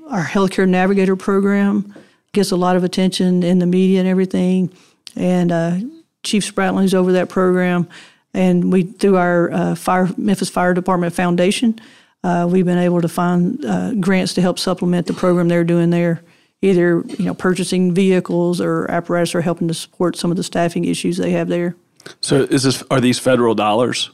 Our 0.09 0.25
healthcare 0.25 0.69
navigator 0.69 1.14
program 1.14 1.94
gets 2.32 2.50
a 2.50 2.56
lot 2.56 2.75
of 2.75 2.82
attention 2.82 3.44
in 3.44 3.61
the 3.61 3.67
media 3.67 4.00
and 4.00 4.09
everything, 4.09 4.73
and 5.14 5.52
uh, 5.52 5.78
Chief 6.25 6.45
Spratling's 6.45 6.95
over 6.95 7.12
that 7.12 7.28
program, 7.28 7.88
and 8.34 8.72
we 8.72 8.84
through 8.84 9.16
our 9.16 9.52
uh, 9.52 9.74
fire 9.74 10.08
Memphis 10.16 10.48
Fire 10.48 10.74
Department 10.74 11.14
Foundation. 11.14 11.80
Uh, 12.24 12.48
we've 12.48 12.64
been 12.64 12.78
able 12.78 13.00
to 13.00 13.08
find 13.08 13.64
uh, 13.64 13.94
grants 13.94 14.34
to 14.34 14.40
help 14.40 14.58
supplement 14.58 15.06
the 15.08 15.12
program 15.12 15.48
they're 15.48 15.64
doing 15.64 15.90
there 15.90 16.22
either 16.62 17.04
you 17.18 17.24
know 17.24 17.34
purchasing 17.34 17.92
vehicles 17.92 18.60
or 18.60 18.90
apparatus 18.90 19.34
or 19.34 19.40
helping 19.42 19.68
to 19.68 19.74
support 19.74 20.16
some 20.16 20.30
of 20.30 20.36
the 20.36 20.42
staffing 20.42 20.84
issues 20.84 21.16
they 21.16 21.32
have 21.32 21.48
there. 21.48 21.76
So 22.20 22.42
is 22.42 22.62
this 22.62 22.82
are 22.90 23.00
these 23.00 23.18
federal 23.18 23.54
dollars? 23.54 24.10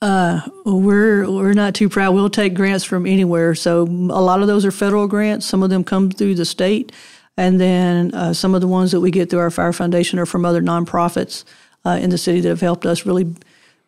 Uh, 0.00 0.42
we're 0.66 1.28
we're 1.30 1.54
not 1.54 1.74
too 1.74 1.88
proud. 1.88 2.14
We'll 2.14 2.30
take 2.30 2.54
grants 2.54 2.84
from 2.84 3.06
anywhere. 3.06 3.54
So 3.54 3.82
a 3.82 4.22
lot 4.22 4.42
of 4.42 4.46
those 4.46 4.64
are 4.64 4.70
federal 4.70 5.08
grants. 5.08 5.46
Some 5.46 5.62
of 5.62 5.70
them 5.70 5.82
come 5.82 6.10
through 6.10 6.34
the 6.34 6.44
state, 6.44 6.92
and 7.36 7.58
then 7.58 8.14
uh, 8.14 8.34
some 8.34 8.54
of 8.54 8.60
the 8.60 8.68
ones 8.68 8.92
that 8.92 9.00
we 9.00 9.10
get 9.10 9.30
through 9.30 9.40
our 9.40 9.50
fire 9.50 9.72
foundation 9.72 10.18
are 10.18 10.26
from 10.26 10.44
other 10.44 10.60
nonprofits 10.60 11.44
uh, 11.84 11.98
in 12.00 12.10
the 12.10 12.18
city 12.18 12.40
that 12.40 12.48
have 12.48 12.60
helped 12.60 12.86
us 12.86 13.06
really 13.06 13.34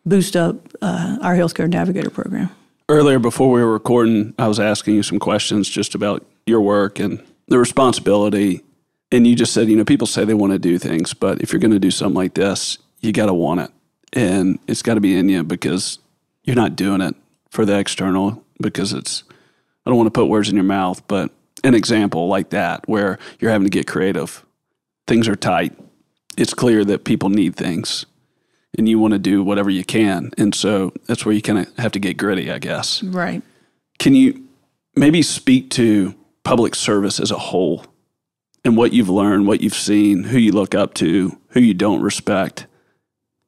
boost 0.05 0.35
up 0.35 0.55
uh, 0.81 1.17
our 1.21 1.35
healthcare 1.35 1.69
navigator 1.69 2.09
program. 2.09 2.49
Earlier, 2.89 3.19
before 3.19 3.51
we 3.51 3.61
were 3.61 3.73
recording, 3.73 4.33
I 4.39 4.47
was 4.47 4.59
asking 4.59 4.95
you 4.95 5.03
some 5.03 5.19
questions 5.19 5.67
just 5.67 5.93
about 5.93 6.25
your 6.45 6.61
work 6.61 6.99
and 6.99 7.21
the 7.47 7.57
responsibility. 7.57 8.63
And 9.11 9.27
you 9.27 9.35
just 9.35 9.53
said, 9.53 9.67
you 9.67 9.75
know, 9.75 9.83
people 9.83 10.07
say 10.07 10.23
they 10.23 10.33
want 10.33 10.53
to 10.53 10.59
do 10.59 10.77
things, 10.77 11.13
but 11.13 11.41
if 11.41 11.51
you're 11.51 11.59
going 11.59 11.71
to 11.71 11.79
do 11.79 11.91
something 11.91 12.15
like 12.15 12.33
this, 12.33 12.77
you 13.01 13.11
got 13.11 13.25
to 13.25 13.33
want 13.33 13.59
it. 13.61 13.71
And 14.13 14.59
it's 14.67 14.81
got 14.81 14.95
to 14.95 15.01
be 15.01 15.17
in 15.17 15.27
you 15.27 15.43
because 15.43 15.99
you're 16.43 16.55
not 16.55 16.75
doing 16.75 17.01
it 17.01 17.15
for 17.49 17.65
the 17.65 17.77
external 17.77 18.43
because 18.61 18.93
it's, 18.93 19.23
I 19.85 19.89
don't 19.89 19.97
want 19.97 20.07
to 20.07 20.11
put 20.11 20.27
words 20.27 20.49
in 20.49 20.55
your 20.55 20.63
mouth, 20.63 21.05
but 21.07 21.31
an 21.63 21.73
example 21.73 22.27
like 22.27 22.49
that 22.51 22.87
where 22.87 23.19
you're 23.39 23.51
having 23.51 23.65
to 23.65 23.71
get 23.71 23.87
creative. 23.87 24.45
Things 25.07 25.27
are 25.27 25.35
tight. 25.35 25.77
It's 26.37 26.53
clear 26.53 26.85
that 26.85 27.03
people 27.03 27.29
need 27.29 27.55
things 27.55 28.05
and 28.77 28.87
you 28.87 28.99
want 28.99 29.13
to 29.13 29.19
do 29.19 29.43
whatever 29.43 29.69
you 29.69 29.83
can. 29.83 30.31
And 30.37 30.53
so 30.53 30.93
that's 31.07 31.25
where 31.25 31.33
you 31.33 31.41
kind 31.41 31.59
of 31.59 31.77
have 31.77 31.91
to 31.93 31.99
get 31.99 32.17
gritty, 32.17 32.51
I 32.51 32.59
guess. 32.59 33.01
Right. 33.03 33.41
Can 33.97 34.13
you 34.13 34.47
maybe 34.95 35.21
speak 35.21 35.69
to 35.71 36.15
public 36.43 36.75
service 36.75 37.19
as 37.19 37.31
a 37.31 37.37
whole 37.37 37.85
and 38.63 38.77
what 38.77 38.93
you've 38.93 39.09
learned, 39.09 39.47
what 39.47 39.61
you've 39.61 39.73
seen, 39.73 40.23
who 40.23 40.37
you 40.37 40.51
look 40.51 40.75
up 40.75 40.93
to, 40.95 41.37
who 41.49 41.59
you 41.59 41.73
don't 41.73 42.01
respect. 42.01 42.67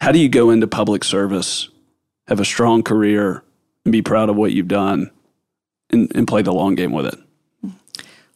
How 0.02 0.12
do 0.12 0.20
you 0.20 0.30
go 0.30 0.50
into 0.50 0.68
public 0.68 1.04
service, 1.04 1.70
have 2.28 2.40
a 2.40 2.46
strong 2.46 2.84
career, 2.84 3.44
and 3.84 3.92
be 3.92 4.02
proud 4.02 4.30
of 4.30 4.36
what 4.36 4.54
you've 4.54 4.68
done 4.68 5.12
and, 5.90 6.12
and 6.16 6.28
play 6.28 6.42
the 6.42 6.54
long 6.54 6.76
game 6.76 6.92
with 6.92 7.06
it? 7.06 7.20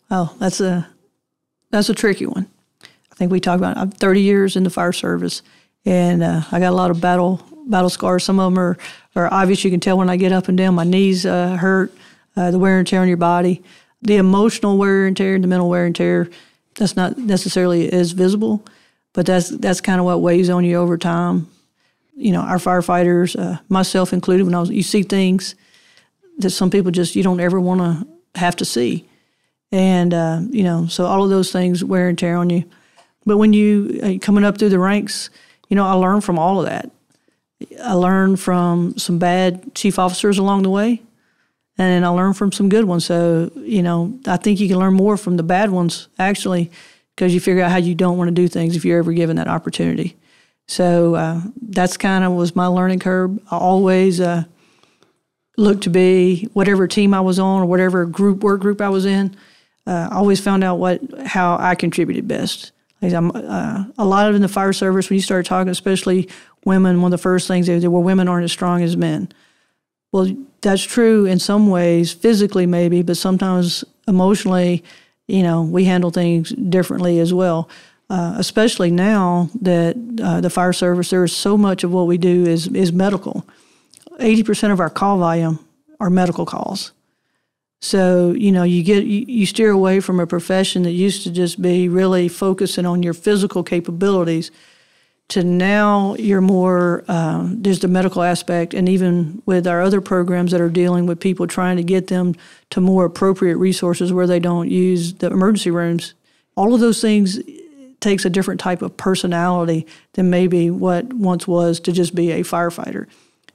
Well, 0.09 0.35
that's 0.39 0.59
a 0.59 0.87
that's 1.71 1.89
a 1.89 1.93
tricky 1.93 2.25
one. 2.25 2.49
Think 3.23 3.31
we 3.31 3.39
talked 3.39 3.59
about. 3.59 3.77
I'm 3.77 3.89
30 3.89 4.21
years 4.21 4.55
in 4.55 4.63
the 4.63 4.69
fire 4.69 4.91
service, 4.91 5.41
and 5.85 6.21
uh, 6.21 6.41
I 6.51 6.59
got 6.59 6.73
a 6.73 6.75
lot 6.75 6.91
of 6.91 6.99
battle 6.99 7.41
battle 7.65 7.89
scars. 7.89 8.25
Some 8.25 8.39
of 8.39 8.51
them 8.51 8.59
are, 8.59 8.77
are 9.15 9.33
obvious. 9.33 9.63
You 9.63 9.71
can 9.71 9.79
tell 9.79 9.97
when 9.97 10.09
I 10.09 10.17
get 10.17 10.33
up 10.33 10.49
and 10.49 10.57
down. 10.57 10.75
My 10.75 10.83
knees 10.83 11.25
uh, 11.25 11.55
hurt. 11.55 11.93
Uh, 12.35 12.49
the 12.49 12.57
wear 12.57 12.79
and 12.79 12.87
tear 12.87 12.99
on 12.99 13.07
your 13.07 13.15
body, 13.15 13.61
the 14.01 14.15
emotional 14.15 14.75
wear 14.79 15.05
and 15.05 15.15
tear, 15.15 15.37
the 15.37 15.45
mental 15.45 15.69
wear 15.69 15.85
and 15.85 15.95
tear. 15.95 16.27
That's 16.79 16.95
not 16.95 17.15
necessarily 17.15 17.93
as 17.93 18.11
visible, 18.11 18.65
but 19.13 19.27
that's 19.27 19.49
that's 19.49 19.81
kind 19.81 19.99
of 19.99 20.05
what 20.05 20.19
weighs 20.19 20.49
on 20.49 20.65
you 20.65 20.77
over 20.77 20.97
time. 20.97 21.47
You 22.15 22.31
know, 22.31 22.41
our 22.41 22.57
firefighters, 22.57 23.39
uh, 23.39 23.59
myself 23.69 24.13
included, 24.13 24.45
when 24.45 24.55
I 24.55 24.59
was, 24.61 24.71
you 24.71 24.81
see 24.81 25.03
things 25.03 25.53
that 26.39 26.49
some 26.49 26.71
people 26.71 26.89
just 26.89 27.15
you 27.15 27.21
don't 27.21 27.39
ever 27.39 27.59
want 27.59 27.81
to 27.81 28.39
have 28.39 28.55
to 28.55 28.65
see, 28.65 29.07
and 29.71 30.11
uh, 30.11 30.41
you 30.49 30.63
know, 30.63 30.87
so 30.87 31.05
all 31.05 31.23
of 31.23 31.29
those 31.29 31.51
things 31.51 31.83
wear 31.83 32.09
and 32.09 32.17
tear 32.17 32.35
on 32.35 32.49
you. 32.49 32.63
But 33.25 33.37
when 33.37 33.53
you 33.53 33.99
uh, 34.03 34.25
coming 34.25 34.43
up 34.43 34.57
through 34.57 34.69
the 34.69 34.79
ranks, 34.79 35.29
you 35.69 35.75
know, 35.75 35.85
I 35.85 35.93
learned 35.93 36.23
from 36.23 36.37
all 36.37 36.59
of 36.59 36.65
that. 36.65 36.91
I 37.81 37.93
learned 37.93 38.39
from 38.39 38.97
some 38.97 39.19
bad 39.19 39.73
chief 39.73 39.97
officers 39.97 40.37
along 40.37 40.63
the 40.63 40.69
way, 40.69 41.01
and 41.77 42.05
I 42.05 42.09
learned 42.09 42.35
from 42.35 42.51
some 42.51 42.69
good 42.69 42.85
ones. 42.85 43.05
So, 43.05 43.51
you 43.55 43.81
know, 43.81 44.19
I 44.27 44.37
think 44.37 44.59
you 44.59 44.67
can 44.67 44.77
learn 44.77 44.93
more 44.93 45.17
from 45.17 45.37
the 45.37 45.43
bad 45.43 45.71
ones 45.71 46.09
actually, 46.19 46.69
because 47.15 47.33
you 47.33 47.39
figure 47.39 47.63
out 47.63 47.71
how 47.71 47.77
you 47.77 47.95
don't 47.95 48.17
want 48.17 48.27
to 48.27 48.33
do 48.33 48.47
things 48.47 48.75
if 48.75 48.83
you're 48.83 48.99
ever 48.99 49.13
given 49.13 49.37
that 49.37 49.47
opportunity. 49.47 50.17
So 50.67 51.15
uh, 51.15 51.41
that's 51.61 51.97
kind 51.97 52.23
of 52.23 52.33
was 52.33 52.55
my 52.55 52.67
learning 52.67 52.99
curve. 52.99 53.39
I 53.51 53.57
always 53.57 54.19
uh, 54.19 54.43
looked 55.57 55.83
to 55.83 55.89
be 55.89 56.49
whatever 56.53 56.87
team 56.87 57.13
I 57.13 57.21
was 57.21 57.39
on 57.39 57.61
or 57.61 57.65
whatever 57.65 58.05
group 58.05 58.43
work 58.43 58.61
group 58.61 58.81
I 58.81 58.89
was 58.89 59.05
in. 59.05 59.35
Uh, 59.85 60.07
I 60.11 60.15
always 60.15 60.39
found 60.39 60.63
out 60.63 60.79
what 60.79 61.01
how 61.25 61.57
I 61.57 61.75
contributed 61.75 62.27
best. 62.27 62.71
Uh, 63.03 63.85
a 63.97 64.05
lot 64.05 64.29
of 64.29 64.35
in 64.35 64.41
the 64.41 64.47
fire 64.47 64.73
service, 64.73 65.09
when 65.09 65.17
you 65.17 65.21
start 65.21 65.45
talking, 65.45 65.69
especially 65.69 66.29
women, 66.65 67.01
one 67.01 67.11
of 67.11 67.19
the 67.19 67.21
first 67.21 67.47
things 67.47 67.67
they 67.67 67.79
do, 67.79 67.91
well, 67.91 68.03
women 68.03 68.27
aren't 68.27 68.45
as 68.45 68.51
strong 68.51 68.81
as 68.81 68.95
men. 68.95 69.29
Well, 70.11 70.33
that's 70.61 70.83
true 70.83 71.25
in 71.25 71.39
some 71.39 71.69
ways, 71.69 72.13
physically 72.13 72.65
maybe, 72.65 73.01
but 73.01 73.17
sometimes 73.17 73.83
emotionally, 74.07 74.83
you 75.27 75.43
know, 75.43 75.63
we 75.63 75.85
handle 75.85 76.11
things 76.11 76.51
differently 76.51 77.19
as 77.19 77.33
well. 77.33 77.67
Uh, 78.09 78.35
especially 78.37 78.91
now 78.91 79.49
that 79.61 79.95
uh, 80.21 80.39
the 80.39 80.49
fire 80.49 80.73
service, 80.73 81.09
there 81.09 81.23
is 81.23 81.35
so 81.35 81.57
much 81.57 81.83
of 81.83 81.91
what 81.91 82.05
we 82.05 82.17
do 82.17 82.45
is 82.45 82.67
is 82.67 82.91
medical. 82.91 83.45
Eighty 84.19 84.43
percent 84.43 84.71
of 84.71 84.79
our 84.79 84.89
call 84.89 85.17
volume 85.17 85.57
are 85.99 86.09
medical 86.09 86.45
calls. 86.45 86.91
So 87.83 88.31
you 88.31 88.51
know, 88.51 88.63
you 88.63 88.81
get 88.83 89.03
you, 89.03 89.25
you 89.27 89.45
steer 89.45 89.71
away 89.71 89.99
from 89.99 90.19
a 90.19 90.25
profession 90.25 90.83
that 90.83 90.91
used 90.91 91.23
to 91.23 91.31
just 91.31 91.61
be 91.61 91.89
really 91.89 92.29
focusing 92.29 92.85
on 92.85 93.03
your 93.03 93.13
physical 93.13 93.63
capabilities 93.63 94.51
to 95.29 95.43
now 95.43 96.15
you're 96.15 96.41
more 96.41 97.03
um, 97.07 97.61
there's 97.61 97.79
the 97.79 97.87
medical 97.87 98.23
aspect 98.23 98.73
and 98.73 98.87
even 98.87 99.41
with 99.45 99.67
our 99.67 99.81
other 99.81 100.01
programs 100.01 100.51
that 100.51 100.61
are 100.61 100.69
dealing 100.69 101.05
with 101.05 101.19
people 101.19 101.47
trying 101.47 101.77
to 101.77 101.83
get 101.83 102.07
them 102.07 102.35
to 102.69 102.81
more 102.81 103.05
appropriate 103.05 103.57
resources 103.57 104.11
where 104.11 104.27
they 104.27 104.39
don't 104.39 104.69
use 104.69 105.13
the 105.15 105.27
emergency 105.27 105.71
rooms 105.71 106.13
all 106.55 106.73
of 106.73 106.81
those 106.81 107.01
things 107.01 107.39
takes 108.03 108.25
a 108.25 108.29
different 108.29 108.59
type 108.59 108.81
of 108.81 108.95
personality 108.97 109.87
than 110.13 110.29
maybe 110.29 110.69
what 110.69 111.11
once 111.13 111.47
was 111.47 111.79
to 111.79 111.91
just 111.91 112.13
be 112.13 112.31
a 112.31 112.41
firefighter. 112.41 113.07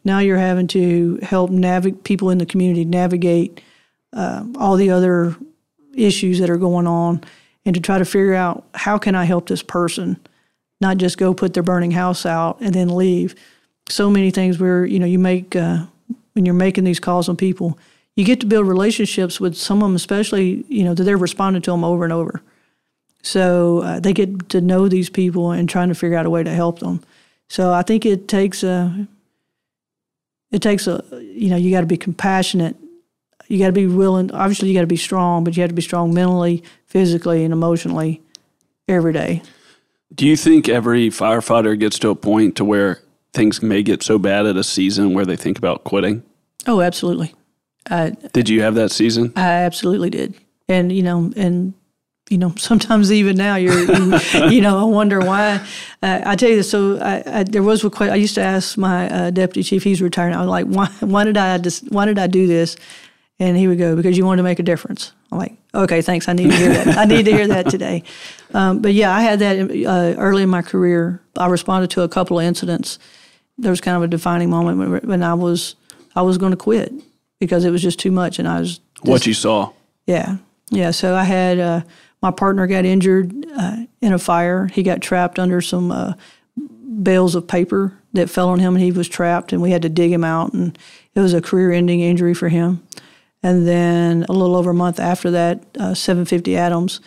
Now 0.04 0.18
you're 0.20 0.38
having 0.38 0.66
to 0.68 1.18
help 1.22 1.50
navigate 1.50 2.02
people 2.02 2.30
in 2.30 2.38
the 2.38 2.46
community 2.46 2.84
navigate 2.84 3.60
uh, 4.18 4.44
all 4.58 4.76
the 4.76 4.90
other 4.90 5.36
issues 5.94 6.38
that 6.40 6.50
are 6.50 6.56
going 6.56 6.86
on 6.86 7.22
and 7.64 7.74
to 7.74 7.80
try 7.80 7.98
to 7.98 8.04
figure 8.04 8.34
out 8.34 8.64
how 8.74 8.98
can 8.98 9.14
i 9.14 9.24
help 9.24 9.48
this 9.48 9.62
person 9.62 10.18
not 10.80 10.96
just 10.96 11.18
go 11.18 11.34
put 11.34 11.54
their 11.54 11.62
burning 11.62 11.90
house 11.90 12.24
out 12.24 12.58
and 12.60 12.74
then 12.74 12.94
leave. 12.94 13.34
So 13.88 14.10
many 14.10 14.30
things 14.30 14.58
where 14.58 14.84
you 14.84 14.98
know 14.98 15.06
you 15.06 15.18
make 15.18 15.56
uh, 15.56 15.86
when 16.32 16.44
you're 16.44 16.54
making 16.54 16.84
these 16.84 17.00
calls 17.00 17.28
on 17.28 17.36
people, 17.36 17.78
you 18.16 18.24
get 18.24 18.40
to 18.40 18.46
build 18.46 18.68
relationships 18.68 19.40
with 19.40 19.56
some 19.56 19.78
of 19.78 19.88
them, 19.88 19.96
especially 19.96 20.64
you 20.68 20.84
know 20.84 20.94
that 20.94 21.04
they're 21.04 21.16
responding 21.16 21.62
to 21.62 21.70
them 21.70 21.84
over 21.84 22.04
and 22.04 22.12
over. 22.12 22.42
So 23.22 23.80
uh, 23.80 24.00
they 24.00 24.12
get 24.12 24.48
to 24.50 24.60
know 24.60 24.88
these 24.88 25.10
people 25.10 25.50
and 25.50 25.68
trying 25.68 25.88
to 25.88 25.94
figure 25.94 26.16
out 26.16 26.26
a 26.26 26.30
way 26.30 26.42
to 26.42 26.50
help 26.50 26.78
them. 26.78 27.02
So 27.48 27.72
I 27.72 27.82
think 27.82 28.06
it 28.06 28.28
takes 28.28 28.62
a 28.62 29.08
it 30.52 30.62
takes 30.62 30.86
a 30.86 31.02
you 31.12 31.50
know 31.50 31.56
you 31.56 31.70
got 31.70 31.80
to 31.80 31.86
be 31.86 31.96
compassionate. 31.96 32.76
You 33.48 33.58
got 33.58 33.66
to 33.66 33.72
be 33.72 33.86
willing. 33.86 34.30
Obviously, 34.30 34.68
you 34.68 34.74
got 34.74 34.82
to 34.82 34.86
be 34.86 34.96
strong, 34.96 35.42
but 35.42 35.56
you 35.56 35.62
have 35.62 35.70
to 35.70 35.74
be 35.74 35.82
strong 35.82 36.14
mentally, 36.14 36.62
physically, 36.86 37.44
and 37.44 37.52
emotionally 37.52 38.22
every 38.86 39.12
day. 39.12 39.42
Do 40.14 40.26
you 40.26 40.36
think 40.36 40.68
every 40.68 41.08
firefighter 41.08 41.78
gets 41.78 41.98
to 42.00 42.10
a 42.10 42.14
point 42.14 42.56
to 42.56 42.64
where 42.64 43.00
things 43.32 43.62
may 43.62 43.82
get 43.82 44.02
so 44.02 44.18
bad 44.18 44.46
at 44.46 44.56
a 44.56 44.64
season 44.64 45.14
where 45.14 45.24
they 45.24 45.36
think 45.36 45.58
about 45.58 45.84
quitting? 45.84 46.22
Oh, 46.66 46.80
absolutely. 46.80 47.34
I, 47.90 48.10
did 48.32 48.48
you 48.48 48.62
have 48.62 48.74
that 48.74 48.90
season? 48.90 49.32
I 49.36 49.48
absolutely 49.48 50.10
did. 50.10 50.34
And, 50.68 50.92
you 50.92 51.02
know, 51.02 51.32
and, 51.36 51.72
you 52.28 52.36
know, 52.36 52.52
sometimes 52.58 53.10
even 53.12 53.36
now 53.36 53.56
you're, 53.56 53.80
you, 53.80 54.18
you 54.50 54.60
know, 54.60 54.78
I 54.78 54.84
wonder 54.84 55.20
why. 55.20 55.66
Uh, 56.02 56.20
I 56.24 56.36
tell 56.36 56.50
you 56.50 56.56
this. 56.56 56.70
So 56.70 56.98
I, 56.98 57.22
I, 57.40 57.42
there 57.44 57.62
was 57.62 57.84
a 57.84 57.90
question. 57.90 58.12
I 58.12 58.16
used 58.16 58.34
to 58.34 58.42
ask 58.42 58.76
my 58.76 59.08
uh, 59.08 59.30
deputy 59.30 59.62
chief. 59.62 59.84
He's 59.84 60.02
retired. 60.02 60.34
I 60.34 60.40
was 60.40 60.48
like, 60.48 60.66
why, 60.66 60.86
why 61.00 61.24
did 61.24 61.36
I 61.36 61.56
just, 61.58 61.90
why 61.90 62.04
did 62.04 62.18
I 62.18 62.26
do 62.26 62.46
this? 62.46 62.76
And 63.40 63.56
he 63.56 63.68
would 63.68 63.78
go, 63.78 63.94
because 63.94 64.18
you 64.18 64.26
wanted 64.26 64.38
to 64.38 64.42
make 64.42 64.58
a 64.58 64.64
difference. 64.64 65.12
I'm 65.30 65.38
like, 65.38 65.56
okay, 65.72 66.02
thanks. 66.02 66.28
I 66.28 66.32
need 66.32 66.50
to 66.50 66.56
hear 66.56 66.70
that. 66.70 66.98
I 66.98 67.04
need 67.04 67.24
to 67.26 67.32
hear 67.32 67.46
that 67.46 67.68
today. 67.70 68.02
Um, 68.52 68.82
but 68.82 68.94
yeah, 68.94 69.14
I 69.14 69.20
had 69.20 69.38
that 69.38 69.70
uh, 69.70 70.20
early 70.20 70.42
in 70.42 70.48
my 70.48 70.62
career. 70.62 71.20
I 71.36 71.46
responded 71.46 71.90
to 71.90 72.02
a 72.02 72.08
couple 72.08 72.40
of 72.40 72.44
incidents. 72.44 72.98
There 73.56 73.70
was 73.70 73.80
kind 73.80 73.96
of 73.96 74.02
a 74.02 74.08
defining 74.08 74.50
moment 74.50 74.78
when, 74.78 75.08
when 75.08 75.22
I 75.22 75.34
was 75.34 75.76
I 76.16 76.22
was 76.22 76.36
going 76.36 76.50
to 76.50 76.56
quit 76.56 76.92
because 77.38 77.64
it 77.64 77.70
was 77.70 77.82
just 77.82 78.00
too 78.00 78.10
much, 78.10 78.38
and 78.38 78.48
I 78.48 78.60
was. 78.60 78.80
What 79.02 79.26
you 79.26 79.34
saw. 79.34 79.72
Yeah, 80.06 80.38
yeah. 80.70 80.90
So 80.90 81.14
I 81.14 81.22
had 81.24 81.60
uh, 81.60 81.82
my 82.22 82.32
partner 82.32 82.66
got 82.66 82.84
injured 82.84 83.46
uh, 83.56 83.76
in 84.00 84.12
a 84.12 84.18
fire. 84.18 84.66
He 84.66 84.82
got 84.82 85.00
trapped 85.00 85.38
under 85.38 85.60
some 85.60 85.92
uh, 85.92 86.14
bales 87.02 87.34
of 87.34 87.46
paper 87.46 87.96
that 88.14 88.30
fell 88.30 88.48
on 88.48 88.58
him, 88.58 88.74
and 88.74 88.82
he 88.82 88.90
was 88.90 89.08
trapped, 89.08 89.52
and 89.52 89.62
we 89.62 89.70
had 89.70 89.82
to 89.82 89.88
dig 89.88 90.12
him 90.12 90.24
out, 90.24 90.52
and 90.52 90.76
it 91.14 91.20
was 91.20 91.34
a 91.34 91.40
career-ending 91.40 92.00
injury 92.00 92.34
for 92.34 92.48
him. 92.48 92.82
And 93.42 93.66
then 93.66 94.26
a 94.28 94.32
little 94.32 94.56
over 94.56 94.70
a 94.70 94.74
month 94.74 94.98
after 94.98 95.30
that, 95.30 95.64
uh, 95.78 95.94
750 95.94 96.56
Adams, 96.56 97.00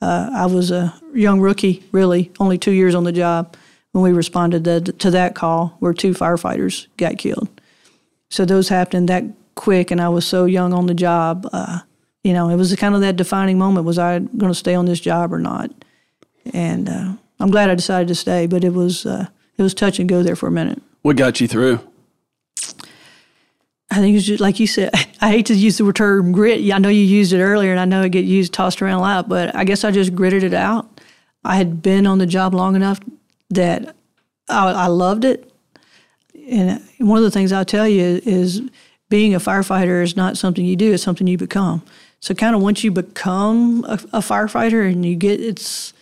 uh, 0.00 0.30
I 0.32 0.46
was 0.46 0.70
a 0.70 0.94
young 1.14 1.40
rookie, 1.40 1.82
really, 1.92 2.30
only 2.38 2.58
two 2.58 2.72
years 2.72 2.94
on 2.94 3.04
the 3.04 3.12
job 3.12 3.56
when 3.92 4.04
we 4.04 4.12
responded 4.12 4.64
to, 4.64 4.80
to 4.80 5.10
that 5.10 5.34
call 5.34 5.76
where 5.80 5.94
two 5.94 6.12
firefighters 6.12 6.86
got 6.96 7.18
killed. 7.18 7.48
So 8.30 8.44
those 8.44 8.68
happened 8.68 9.08
that 9.08 9.24
quick, 9.54 9.90
and 9.90 10.00
I 10.00 10.08
was 10.08 10.26
so 10.26 10.44
young 10.44 10.72
on 10.72 10.86
the 10.86 10.94
job. 10.94 11.48
Uh, 11.52 11.80
you 12.22 12.32
know, 12.32 12.48
it 12.50 12.56
was 12.56 12.74
kind 12.76 12.94
of 12.94 13.00
that 13.00 13.16
defining 13.16 13.58
moment: 13.58 13.86
was 13.86 13.98
I 13.98 14.18
going 14.18 14.52
to 14.52 14.54
stay 14.54 14.74
on 14.74 14.84
this 14.84 15.00
job 15.00 15.32
or 15.32 15.38
not? 15.38 15.70
And 16.52 16.88
uh, 16.88 17.12
I'm 17.40 17.50
glad 17.50 17.70
I 17.70 17.74
decided 17.74 18.08
to 18.08 18.14
stay, 18.14 18.46
but 18.46 18.64
it 18.64 18.74
was 18.74 19.06
uh, 19.06 19.26
it 19.56 19.62
was 19.62 19.74
touch 19.74 19.98
and 19.98 20.08
go 20.08 20.22
there 20.22 20.36
for 20.36 20.46
a 20.46 20.52
minute. 20.52 20.82
What 21.02 21.16
got 21.16 21.40
you 21.40 21.48
through? 21.48 21.80
I 23.90 23.96
think 23.96 24.16
it's 24.16 24.26
just 24.26 24.40
like 24.40 24.60
you 24.60 24.66
said. 24.66 24.90
I 25.20 25.30
hate 25.30 25.46
to 25.46 25.54
use 25.54 25.78
the 25.78 25.92
term 25.92 26.32
grit. 26.32 26.72
I 26.72 26.78
know 26.78 26.88
you 26.88 27.00
used 27.00 27.32
it 27.32 27.42
earlier, 27.42 27.70
and 27.70 27.80
I 27.80 27.84
know 27.84 28.02
it 28.02 28.10
get 28.10 28.24
used 28.24 28.52
tossed 28.52 28.82
around 28.82 28.98
a 28.98 29.00
lot. 29.00 29.28
But 29.28 29.54
I 29.56 29.64
guess 29.64 29.84
I 29.84 29.90
just 29.90 30.14
gritted 30.14 30.44
it 30.44 30.54
out. 30.54 31.00
I 31.44 31.56
had 31.56 31.82
been 31.82 32.06
on 32.06 32.18
the 32.18 32.26
job 32.26 32.54
long 32.54 32.76
enough 32.76 33.00
that 33.50 33.94
I, 34.48 34.68
I 34.70 34.86
loved 34.86 35.24
it. 35.24 35.50
And 36.48 36.82
one 36.98 37.18
of 37.18 37.24
the 37.24 37.30
things 37.30 37.52
I'll 37.52 37.64
tell 37.64 37.88
you 37.88 38.20
is, 38.24 38.62
being 39.10 39.34
a 39.34 39.40
firefighter 39.40 40.02
is 40.02 40.16
not 40.16 40.36
something 40.36 40.64
you 40.64 40.76
do; 40.76 40.92
it's 40.92 41.02
something 41.02 41.26
you 41.26 41.38
become. 41.38 41.82
So, 42.20 42.34
kind 42.34 42.54
of 42.54 42.62
once 42.62 42.84
you 42.84 42.90
become 42.90 43.84
a, 43.84 43.94
a 44.12 44.20
firefighter 44.20 44.90
and 44.90 45.04
you 45.04 45.16
get 45.16 45.40
it's 45.40 45.94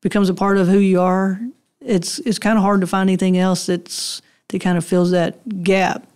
becomes 0.00 0.28
a 0.28 0.34
part 0.34 0.56
of 0.56 0.68
who 0.68 0.78
you 0.78 1.00
are, 1.00 1.40
it's 1.80 2.18
it's 2.20 2.38
kind 2.38 2.56
of 2.56 2.62
hard 2.62 2.80
to 2.80 2.86
find 2.86 3.10
anything 3.10 3.36
else 3.36 3.66
that's 3.66 4.22
that 4.48 4.60
kind 4.60 4.78
of 4.78 4.84
fills 4.84 5.10
that 5.10 5.62
gap 5.62 6.06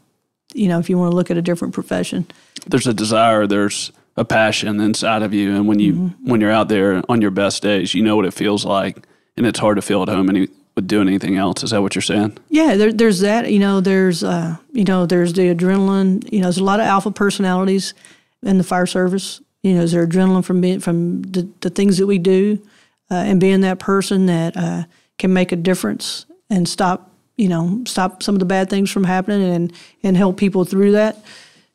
you 0.54 0.68
know, 0.68 0.78
if 0.78 0.90
you 0.90 0.98
want 0.98 1.12
to 1.12 1.16
look 1.16 1.30
at 1.30 1.36
a 1.36 1.42
different 1.42 1.74
profession. 1.74 2.26
There's 2.66 2.86
a 2.86 2.94
desire, 2.94 3.46
there's 3.46 3.92
a 4.16 4.24
passion 4.24 4.80
inside 4.80 5.22
of 5.22 5.32
you, 5.32 5.54
and 5.54 5.66
when 5.66 5.78
you 5.78 5.94
mm-hmm. 5.94 6.30
when 6.30 6.40
you're 6.40 6.50
out 6.50 6.68
there 6.68 7.02
on 7.08 7.22
your 7.22 7.30
best 7.30 7.62
days, 7.62 7.94
you 7.94 8.02
know 8.02 8.16
what 8.16 8.24
it 8.24 8.34
feels 8.34 8.64
like, 8.64 9.06
and 9.36 9.46
it's 9.46 9.58
hard 9.58 9.76
to 9.76 9.82
feel 9.82 10.02
at 10.02 10.08
home 10.08 10.28
any 10.28 10.48
with 10.74 10.86
doing 10.86 11.08
anything 11.08 11.36
else. 11.36 11.62
Is 11.62 11.70
that 11.70 11.82
what 11.82 11.94
you're 11.94 12.02
saying? 12.02 12.38
Yeah, 12.48 12.76
there, 12.76 12.92
there's 12.92 13.20
that. 13.20 13.50
You 13.50 13.58
know, 13.58 13.80
there's 13.80 14.22
uh, 14.22 14.56
you 14.72 14.84
know, 14.84 15.06
there's 15.06 15.32
the 15.32 15.54
adrenaline. 15.54 16.30
You 16.32 16.40
know, 16.40 16.46
there's 16.46 16.58
a 16.58 16.64
lot 16.64 16.80
of 16.80 16.86
alpha 16.86 17.10
personalities 17.10 17.94
in 18.42 18.58
the 18.58 18.64
fire 18.64 18.86
service. 18.86 19.40
You 19.62 19.74
know, 19.74 19.82
is 19.82 19.92
there 19.92 20.06
adrenaline 20.06 20.44
from 20.44 20.60
being 20.60 20.80
from 20.80 21.22
the, 21.22 21.48
the 21.60 21.70
things 21.70 21.98
that 21.98 22.06
we 22.06 22.18
do, 22.18 22.62
uh, 23.10 23.14
and 23.14 23.40
being 23.40 23.60
that 23.60 23.78
person 23.78 24.26
that 24.26 24.56
uh, 24.56 24.84
can 25.18 25.32
make 25.32 25.52
a 25.52 25.56
difference 25.56 26.26
and 26.48 26.68
stop 26.68 27.09
you 27.40 27.48
know, 27.48 27.82
stop 27.86 28.22
some 28.22 28.34
of 28.34 28.38
the 28.38 28.44
bad 28.44 28.68
things 28.68 28.90
from 28.90 29.04
happening 29.04 29.42
and, 29.42 29.72
and 30.02 30.16
help 30.16 30.36
people 30.36 30.64
through 30.64 30.92
that. 30.92 31.16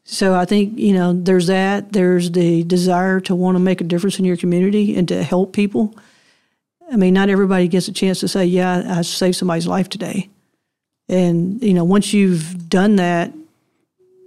So 0.03 0.35
I 0.35 0.45
think, 0.45 0.77
you 0.77 0.93
know, 0.93 1.13
there's 1.13 1.47
that. 1.47 1.91
There's 1.91 2.29
the 2.29 2.63
desire 2.63 3.19
to 3.21 3.33
want 3.33 3.55
to 3.55 3.59
make 3.59 3.81
a 3.81 3.83
difference 3.83 4.19
in 4.19 4.25
your 4.25 4.37
community 4.37 4.95
and 4.95 5.07
to 5.07 5.23
help 5.23 5.53
people. 5.53 5.95
I 6.91 6.97
mean, 6.97 7.15
not 7.15 7.29
everybody 7.29 7.67
gets 7.67 7.87
a 7.87 7.91
chance 7.91 8.19
to 8.19 8.27
say, 8.27 8.45
"Yeah, 8.45 8.97
I 8.97 9.01
saved 9.01 9.37
somebody's 9.37 9.65
life 9.65 9.89
today." 9.89 10.29
And 11.09 11.59
you 11.63 11.73
know, 11.73 11.83
once 11.83 12.13
you've 12.13 12.69
done 12.69 12.97
that, 12.97 13.33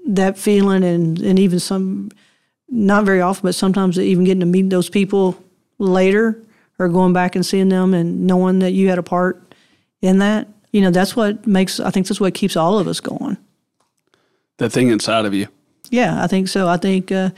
that 0.08 0.36
feeling, 0.36 0.82
and 0.82 1.20
and 1.20 1.38
even 1.38 1.60
some, 1.60 2.10
not 2.68 3.04
very 3.04 3.20
often, 3.20 3.42
but 3.42 3.54
sometimes 3.54 3.96
even 3.96 4.24
getting 4.24 4.40
to 4.40 4.46
meet 4.46 4.70
those 4.70 4.90
people 4.90 5.40
later, 5.78 6.42
or 6.80 6.88
going 6.88 7.12
back 7.12 7.36
and 7.36 7.46
seeing 7.46 7.68
them, 7.68 7.94
and 7.94 8.26
knowing 8.26 8.58
that 8.58 8.72
you 8.72 8.88
had 8.88 8.98
a 8.98 9.04
part 9.04 9.40
in 10.02 10.18
that, 10.18 10.48
you 10.72 10.80
know, 10.80 10.90
that's 10.90 11.16
what 11.16 11.46
makes. 11.46 11.80
I 11.80 11.90
think 11.90 12.06
that's 12.06 12.20
what 12.20 12.34
keeps 12.34 12.56
all 12.56 12.78
of 12.78 12.86
us 12.86 13.00
going. 13.00 13.36
That 14.58 14.70
thing 14.70 14.88
inside 14.88 15.24
of 15.24 15.34
you. 15.34 15.48
Yeah, 15.90 16.22
I 16.22 16.26
think 16.26 16.48
so. 16.48 16.68
I 16.68 16.76
think 16.76 17.10
uh, 17.10 17.30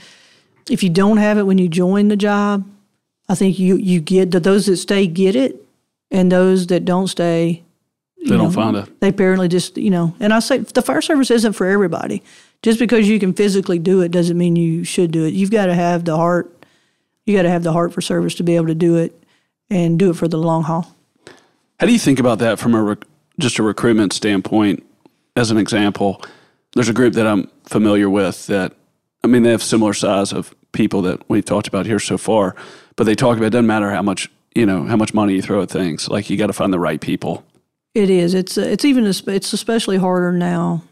if 0.69 0.83
you 0.83 0.89
don't 0.89 1.17
have 1.17 1.37
it 1.37 1.43
when 1.43 1.57
you 1.57 1.69
join 1.69 2.07
the 2.09 2.17
job, 2.17 2.67
I 3.29 3.35
think 3.35 3.59
you 3.59 3.77
you 3.77 4.01
get 4.01 4.31
that 4.31 4.43
those 4.43 4.65
that 4.65 4.77
stay 4.77 5.07
get 5.07 5.35
it, 5.35 5.65
and 6.09 6.31
those 6.31 6.67
that 6.67 6.83
don't 6.83 7.07
stay, 7.07 7.63
they 8.23 8.29
don't 8.29 8.37
know, 8.37 8.51
find 8.51 8.75
it. 8.75 8.99
They 8.99 9.09
apparently 9.09 9.47
just 9.47 9.77
you 9.77 9.89
know. 9.89 10.13
And 10.19 10.33
I 10.33 10.39
say 10.39 10.59
the 10.59 10.81
fire 10.81 11.01
service 11.01 11.31
isn't 11.31 11.53
for 11.53 11.67
everybody. 11.67 12.23
Just 12.61 12.77
because 12.77 13.09
you 13.09 13.19
can 13.19 13.33
physically 13.33 13.79
do 13.79 14.01
it 14.01 14.11
doesn't 14.11 14.37
mean 14.37 14.55
you 14.55 14.83
should 14.83 15.11
do 15.11 15.25
it. 15.25 15.33
You've 15.33 15.49
got 15.49 15.65
to 15.65 15.73
have 15.73 16.05
the 16.05 16.15
heart. 16.15 16.53
You 17.25 17.35
got 17.35 17.43
to 17.43 17.49
have 17.49 17.63
the 17.63 17.71
heart 17.71 17.93
for 17.93 18.01
service 18.01 18.35
to 18.35 18.43
be 18.43 18.55
able 18.55 18.67
to 18.67 18.75
do 18.75 18.97
it, 18.97 19.23
and 19.69 19.97
do 19.97 20.09
it 20.09 20.15
for 20.15 20.27
the 20.27 20.37
long 20.37 20.63
haul. 20.63 20.95
How 21.79 21.87
do 21.87 21.93
you 21.93 21.99
think 21.99 22.19
about 22.19 22.39
that 22.39 22.59
from 22.59 22.75
a 22.75 22.97
just 23.39 23.59
a 23.59 23.63
recruitment 23.63 24.13
standpoint? 24.13 24.85
As 25.35 25.51
an 25.51 25.57
example, 25.57 26.21
there's 26.73 26.89
a 26.89 26.93
group 26.93 27.13
that 27.13 27.27
I'm 27.27 27.49
familiar 27.65 28.09
with 28.09 28.47
that 28.47 28.73
I 29.23 29.27
mean 29.27 29.43
they 29.43 29.51
have 29.51 29.63
similar 29.63 29.93
size 29.93 30.33
of 30.33 30.53
people 30.71 31.01
that 31.03 31.29
we've 31.29 31.45
talked 31.45 31.67
about 31.67 31.85
here 31.85 31.99
so 31.99 32.17
far, 32.17 32.55
but 32.95 33.05
they 33.05 33.15
talk 33.15 33.37
about 33.37 33.47
it 33.47 33.51
doesn't 33.51 33.67
matter 33.67 33.91
how 33.91 34.01
much 34.01 34.29
you 34.55 34.65
know 34.65 34.83
how 34.83 34.97
much 34.97 35.13
money 35.13 35.33
you 35.33 35.41
throw 35.41 35.61
at 35.61 35.69
things. 35.69 36.09
Like 36.09 36.29
you 36.29 36.37
got 36.37 36.47
to 36.47 36.53
find 36.53 36.73
the 36.73 36.79
right 36.79 36.99
people. 36.99 37.45
It 37.93 38.09
is. 38.09 38.33
It's 38.33 38.57
it's 38.57 38.85
even 38.85 39.05
it's 39.05 39.53
especially 39.53 39.97
harder 39.97 40.31
now. 40.31 40.83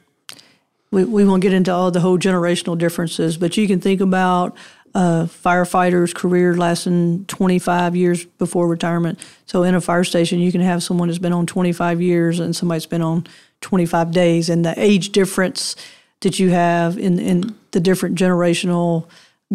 We 0.92 1.06
we 1.06 1.26
won't 1.26 1.42
get 1.42 1.54
into 1.54 1.72
all 1.72 1.92
the 1.92 2.02
whole 2.02 2.18
generational 2.18 2.78
differences, 2.78 3.38
but 3.38 3.58
you 3.58 3.68
can 3.68 3.80
think 3.80 4.02
about 4.02 4.56
a 4.96 5.28
firefighter's 5.28 6.14
career 6.14 6.56
lasting 6.56 7.26
25 7.26 7.96
years 7.96 8.26
before 8.26 8.68
retirement. 8.68 9.20
So 9.46 9.64
in 9.64 9.76
a 9.76 9.82
fire 9.82 10.04
station, 10.04 10.40
you 10.40 10.52
can 10.52 10.62
have 10.62 10.84
someone 10.84 11.10
who's 11.10 11.20
been 11.20 11.34
on 11.34 11.46
25 11.46 12.02
years 12.02 12.40
and 12.40 12.56
somebody's 12.56 12.86
been 12.86 13.02
on 13.02 13.28
25 13.62 14.12
days, 14.12 14.50
and 14.50 14.64
the 14.64 14.74
age 14.78 15.10
difference 15.10 15.76
that 16.22 16.40
you 16.40 16.50
have 16.50 16.98
in 16.98 17.20
in 17.20 17.56
the 17.72 17.80
different 17.80 18.18
generational 18.18 19.08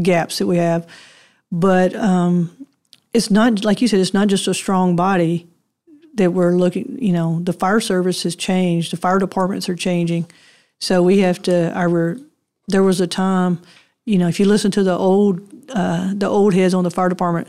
gaps 0.03 0.39
that 0.39 0.47
we 0.47 0.57
have. 0.57 0.87
But 1.51 1.95
um, 1.95 2.67
it's 3.13 3.31
not 3.31 3.65
like 3.65 3.81
you 3.81 3.89
said. 3.89 4.01
It's 4.01 4.15
not 4.15 4.29
just 4.29 4.49
a 4.49 4.55
strong 4.55 4.97
body 4.97 5.47
that 6.15 6.33
we're 6.33 6.57
looking. 6.57 6.99
You 7.01 7.13
know, 7.13 7.41
the 7.41 7.53
fire 7.53 7.81
service 7.81 8.23
has 8.25 8.37
changed. 8.37 8.93
The 8.93 8.97
fire 8.97 9.19
departments 9.19 9.69
are 9.69 9.77
changing. 9.77 10.27
So 10.81 11.03
we 11.03 11.21
have 11.21 11.41
to. 11.43 11.73
Our 11.73 12.19
there 12.69 12.83
was 12.83 13.01
a 13.01 13.07
time. 13.07 13.61
You 14.07 14.19
know, 14.19 14.29
if 14.29 14.39
you 14.39 14.47
listen 14.47 14.71
to 14.73 14.83
the 14.83 14.97
old 14.97 15.41
uh, 15.71 16.13
the 16.15 16.27
old 16.27 16.55
heads 16.55 16.75
on 16.75 16.85
the 16.85 16.91
fire 16.91 17.09
department, 17.09 17.49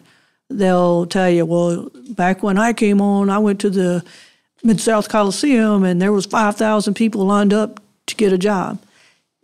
they'll 0.49 1.05
tell 1.05 1.29
you, 1.29 1.45
well, 1.45 1.89
back 2.09 2.43
when 2.43 2.57
I 2.57 2.73
came 2.73 3.01
on, 3.01 3.29
I 3.29 3.39
went 3.39 3.59
to 3.61 3.69
the 3.69 4.03
Mid 4.63 4.79
South 4.79 5.09
Coliseum 5.09 5.83
and 5.83 6.01
there 6.01 6.13
was 6.13 6.25
five 6.25 6.55
thousand 6.55 6.93
people 6.93 7.25
lined 7.25 7.53
up 7.53 7.81
to 8.07 8.15
get 8.15 8.31
a 8.33 8.37
job. 8.37 8.79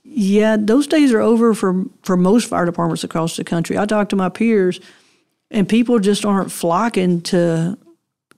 Yeah, 0.04 0.58
those 0.60 0.88
days 0.88 1.14
are 1.14 1.22
over 1.22 1.54
for, 1.54 1.86
for 2.04 2.18
most 2.18 2.50
fire 2.50 2.66
departments 2.66 3.04
across 3.04 3.38
the 3.38 3.44
country. 3.44 3.78
I 3.78 3.86
talk 3.86 4.10
to 4.10 4.16
my 4.16 4.30
peers, 4.30 4.80
and 5.50 5.70
people 5.70 6.00
just 6.00 6.26
aren't 6.26 6.52
flocking 6.52 7.22
to 7.22 7.78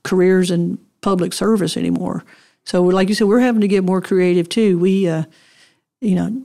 careers 0.03 0.51
in 0.51 0.77
public 1.01 1.33
service 1.33 1.77
anymore. 1.77 2.23
So, 2.65 2.83
like 2.83 3.09
you 3.09 3.15
said, 3.15 3.27
we're 3.27 3.39
having 3.39 3.61
to 3.61 3.67
get 3.67 3.83
more 3.83 4.01
creative 4.01 4.49
too. 4.49 4.77
We, 4.77 5.07
uh, 5.07 5.23
you 5.99 6.15
know, 6.15 6.43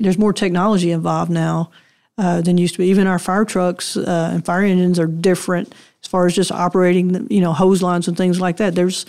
there's 0.00 0.18
more 0.18 0.32
technology 0.32 0.90
involved 0.90 1.30
now 1.30 1.70
uh, 2.18 2.40
than 2.40 2.58
used 2.58 2.74
to 2.74 2.78
be. 2.78 2.86
Even 2.86 3.06
our 3.06 3.18
fire 3.18 3.44
trucks 3.44 3.96
uh, 3.96 4.30
and 4.32 4.44
fire 4.44 4.62
engines 4.62 4.98
are 4.98 5.06
different 5.06 5.74
as 6.02 6.08
far 6.08 6.26
as 6.26 6.34
just 6.34 6.50
operating, 6.50 7.26
you 7.30 7.40
know, 7.40 7.52
hose 7.52 7.82
lines 7.82 8.08
and 8.08 8.16
things 8.16 8.40
like 8.40 8.56
that. 8.56 8.74
There's 8.74 9.06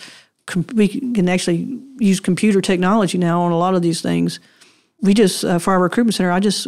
we 0.73 0.87
can 0.87 1.29
actually 1.29 1.79
use 1.99 2.19
computer 2.19 2.61
technology 2.61 3.17
now 3.17 3.41
on 3.41 3.51
a 3.51 3.57
lot 3.57 3.73
of 3.73 3.81
these 3.81 4.01
things 4.01 4.39
we 5.01 5.13
just 5.13 5.43
uh, 5.43 5.59
for 5.59 5.73
our 5.73 5.79
recruitment 5.79 6.15
center, 6.15 6.31
I 6.31 6.39
just 6.39 6.67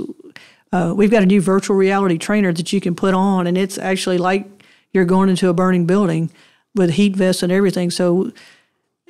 uh, 0.72 0.94
we've 0.96 1.12
got 1.12 1.24
a 1.24 1.28
new 1.28 1.42
virtual 1.42 1.78
reality 1.78 2.18
trainer 2.18 2.52
that 2.52 2.74
you 2.74 2.82
can 2.82 2.96
put 2.96 3.14
on, 3.14 3.48
and 3.48 3.58
it's 3.58 3.78
actually 3.78 4.18
like 4.18 4.48
you're 4.92 5.06
going 5.06 5.30
into 5.30 5.50
a 5.50 5.54
burning 5.54 5.86
building 5.86 6.32
with 6.76 6.92
heat 6.92 7.16
vests 7.16 7.44
and 7.44 7.52
everything. 7.52 7.92
So, 7.92 8.32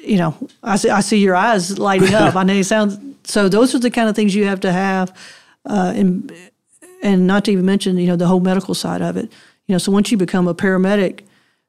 you 0.03 0.17
know, 0.17 0.35
I 0.61 0.75
see 0.75 0.89
I 0.89 0.99
see 1.01 1.17
your 1.17 1.35
eyes 1.35 1.79
lighting 1.79 2.13
up. 2.13 2.35
I 2.37 2.43
know 2.43 2.53
it 2.53 2.65
sounds 2.65 2.97
so. 3.23 3.49
Those 3.49 3.73
are 3.73 3.79
the 3.79 3.91
kind 3.91 4.09
of 4.09 4.15
things 4.15 4.35
you 4.35 4.45
have 4.45 4.59
to 4.61 4.71
have, 4.71 5.15
uh, 5.65 5.93
and 5.95 6.31
and 7.01 7.27
not 7.27 7.45
to 7.45 7.51
even 7.51 7.65
mention 7.65 7.97
you 7.97 8.07
know 8.07 8.15
the 8.15 8.27
whole 8.27 8.39
medical 8.39 8.73
side 8.73 9.01
of 9.01 9.17
it. 9.17 9.31
You 9.67 9.73
know, 9.73 9.77
so 9.77 9.91
once 9.91 10.11
you 10.11 10.17
become 10.17 10.47
a 10.47 10.55
paramedic, 10.55 11.21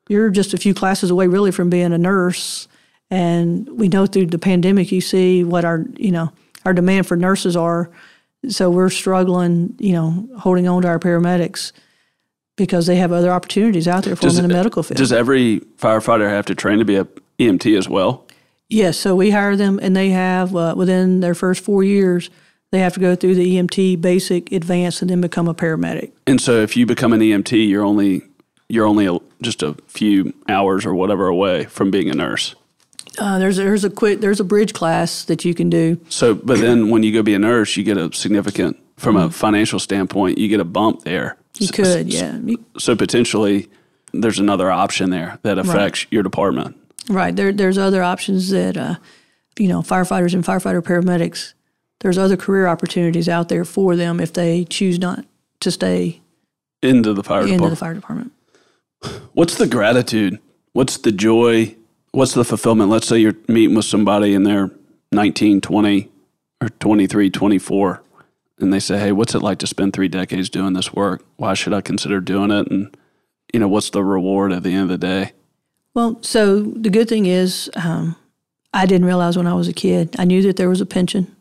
you're 0.08 0.30
just 0.30 0.52
a 0.52 0.56
few 0.56 0.74
classes 0.74 1.10
away 1.10 1.28
really 1.28 1.52
from 1.52 1.70
being 1.70 1.92
a 1.92 1.98
nurse. 1.98 2.68
And 3.10 3.68
we 3.78 3.88
know 3.88 4.06
through 4.06 4.26
the 4.26 4.38
pandemic, 4.38 4.90
you 4.90 5.00
see 5.00 5.44
what 5.44 5.64
our 5.64 5.84
you 5.96 6.10
know 6.10 6.32
our 6.64 6.72
demand 6.72 7.06
for 7.06 7.16
nurses 7.16 7.56
are. 7.56 7.90
So 8.48 8.68
we're 8.68 8.90
struggling, 8.90 9.74
you 9.78 9.92
know, 9.92 10.28
holding 10.38 10.68
on 10.68 10.82
to 10.82 10.88
our 10.88 10.98
paramedics 10.98 11.72
because 12.56 12.86
they 12.86 12.96
have 12.96 13.10
other 13.10 13.30
opportunities 13.30 13.88
out 13.88 14.04
there 14.04 14.16
for 14.16 14.22
does, 14.22 14.36
them 14.36 14.44
in 14.44 14.50
the 14.50 14.56
medical 14.56 14.82
field. 14.82 14.98
Does 14.98 15.12
every 15.12 15.60
firefighter 15.78 16.28
have 16.28 16.46
to 16.46 16.54
train 16.54 16.78
to 16.78 16.84
be 16.84 16.96
a 16.96 17.06
EMT 17.38 17.76
as 17.76 17.88
well? 17.88 18.26
Yes. 18.68 18.98
So 18.98 19.14
we 19.14 19.30
hire 19.30 19.56
them, 19.56 19.78
and 19.82 19.94
they 19.94 20.10
have 20.10 20.54
uh, 20.54 20.74
within 20.76 21.20
their 21.20 21.34
first 21.34 21.62
four 21.62 21.84
years 21.84 22.30
they 22.74 22.80
have 22.80 22.94
to 22.94 23.00
go 23.00 23.14
through 23.14 23.36
the 23.36 23.56
EMT 23.56 24.00
basic, 24.00 24.50
advanced, 24.50 25.00
and 25.00 25.08
then 25.08 25.20
become 25.20 25.46
a 25.46 25.54
paramedic. 25.54 26.10
And 26.26 26.40
so, 26.40 26.60
if 26.60 26.76
you 26.76 26.86
become 26.86 27.12
an 27.12 27.20
EMT, 27.20 27.68
you're 27.68 27.84
only 27.84 28.22
you're 28.68 28.86
only 28.86 29.06
a, 29.06 29.16
just 29.40 29.62
a 29.62 29.74
few 29.86 30.34
hours 30.48 30.84
or 30.84 30.92
whatever 30.92 31.28
away 31.28 31.66
from 31.66 31.92
being 31.92 32.10
a 32.10 32.14
nurse. 32.14 32.56
Uh, 33.16 33.38
there's 33.38 33.58
there's 33.58 33.84
a 33.84 33.90
quick 33.90 34.20
there's 34.20 34.40
a 34.40 34.44
bridge 34.44 34.72
class 34.72 35.24
that 35.26 35.44
you 35.44 35.54
can 35.54 35.70
do. 35.70 36.00
So, 36.08 36.34
but 36.34 36.58
then 36.58 36.90
when 36.90 37.04
you 37.04 37.12
go 37.12 37.22
be 37.22 37.34
a 37.34 37.38
nurse, 37.38 37.76
you 37.76 37.84
get 37.84 37.96
a 37.96 38.12
significant 38.12 38.76
from 38.96 39.16
a 39.16 39.30
financial 39.30 39.78
standpoint, 39.78 40.38
you 40.38 40.48
get 40.48 40.58
a 40.58 40.64
bump 40.64 41.02
there. 41.02 41.36
You 41.58 41.68
so, 41.68 41.74
could, 41.74 42.12
yeah. 42.12 42.40
So 42.78 42.96
potentially, 42.96 43.68
there's 44.12 44.40
another 44.40 44.70
option 44.70 45.10
there 45.10 45.38
that 45.42 45.58
affects 45.58 46.04
right. 46.04 46.12
your 46.12 46.24
department. 46.24 46.76
Right. 47.08 47.34
There, 47.34 47.52
there's 47.52 47.78
other 47.78 48.02
options 48.02 48.50
that, 48.50 48.76
uh, 48.76 48.96
you 49.58 49.68
know, 49.68 49.82
firefighters 49.82 50.34
and 50.34 50.44
firefighter 50.44 50.82
paramedics. 50.82 51.54
There's 52.00 52.18
other 52.18 52.36
career 52.36 52.66
opportunities 52.66 53.28
out 53.28 53.48
there 53.48 53.64
for 53.64 53.96
them 53.96 54.20
if 54.20 54.32
they 54.32 54.64
choose 54.64 54.98
not 54.98 55.24
to 55.60 55.70
stay 55.70 56.20
into 56.82 57.14
the 57.14 57.22
fire 57.22 57.42
into 57.42 57.52
department. 57.52 57.70
the 57.70 57.76
fire 57.76 57.94
department. 57.94 58.32
What's 59.32 59.56
the 59.56 59.66
gratitude? 59.66 60.38
What's 60.72 60.98
the 60.98 61.12
joy 61.12 61.76
what's 62.14 62.34
the 62.34 62.44
fulfillment? 62.44 62.90
Let's 62.90 63.06
say 63.06 63.18
you're 63.18 63.36
meeting 63.48 63.76
with 63.76 63.84
somebody 63.84 64.34
and 64.34 64.46
they're 64.46 64.70
19, 65.12 65.60
20, 65.60 66.10
or 66.60 66.68
23, 66.68 67.30
24, 67.30 68.02
and 68.60 68.72
they 68.72 68.80
say, 68.80 68.98
Hey, 68.98 69.12
what's 69.12 69.34
it 69.34 69.42
like 69.42 69.58
to 69.58 69.66
spend 69.66 69.92
three 69.92 70.08
decades 70.08 70.48
doing 70.48 70.72
this 70.72 70.92
work? 70.92 71.24
Why 71.36 71.54
should 71.54 71.74
I 71.74 71.80
consider 71.80 72.20
doing 72.20 72.50
it? 72.50 72.68
And, 72.68 72.96
you 73.52 73.60
know, 73.60 73.68
what's 73.68 73.90
the 73.90 74.04
reward 74.04 74.52
at 74.52 74.62
the 74.62 74.72
end 74.72 74.84
of 74.84 74.88
the 74.88 74.98
day? 74.98 75.32
Well, 75.94 76.18
so 76.22 76.60
the 76.60 76.90
good 76.90 77.08
thing 77.08 77.26
is, 77.26 77.70
um, 77.76 78.16
I 78.72 78.86
didn't 78.86 79.06
realize 79.06 79.36
when 79.36 79.46
I 79.46 79.54
was 79.54 79.68
a 79.68 79.72
kid, 79.72 80.16
I 80.18 80.24
knew 80.24 80.42
that 80.42 80.56
there 80.56 80.68
was 80.68 80.80
a 80.80 80.86
pension 80.86 81.34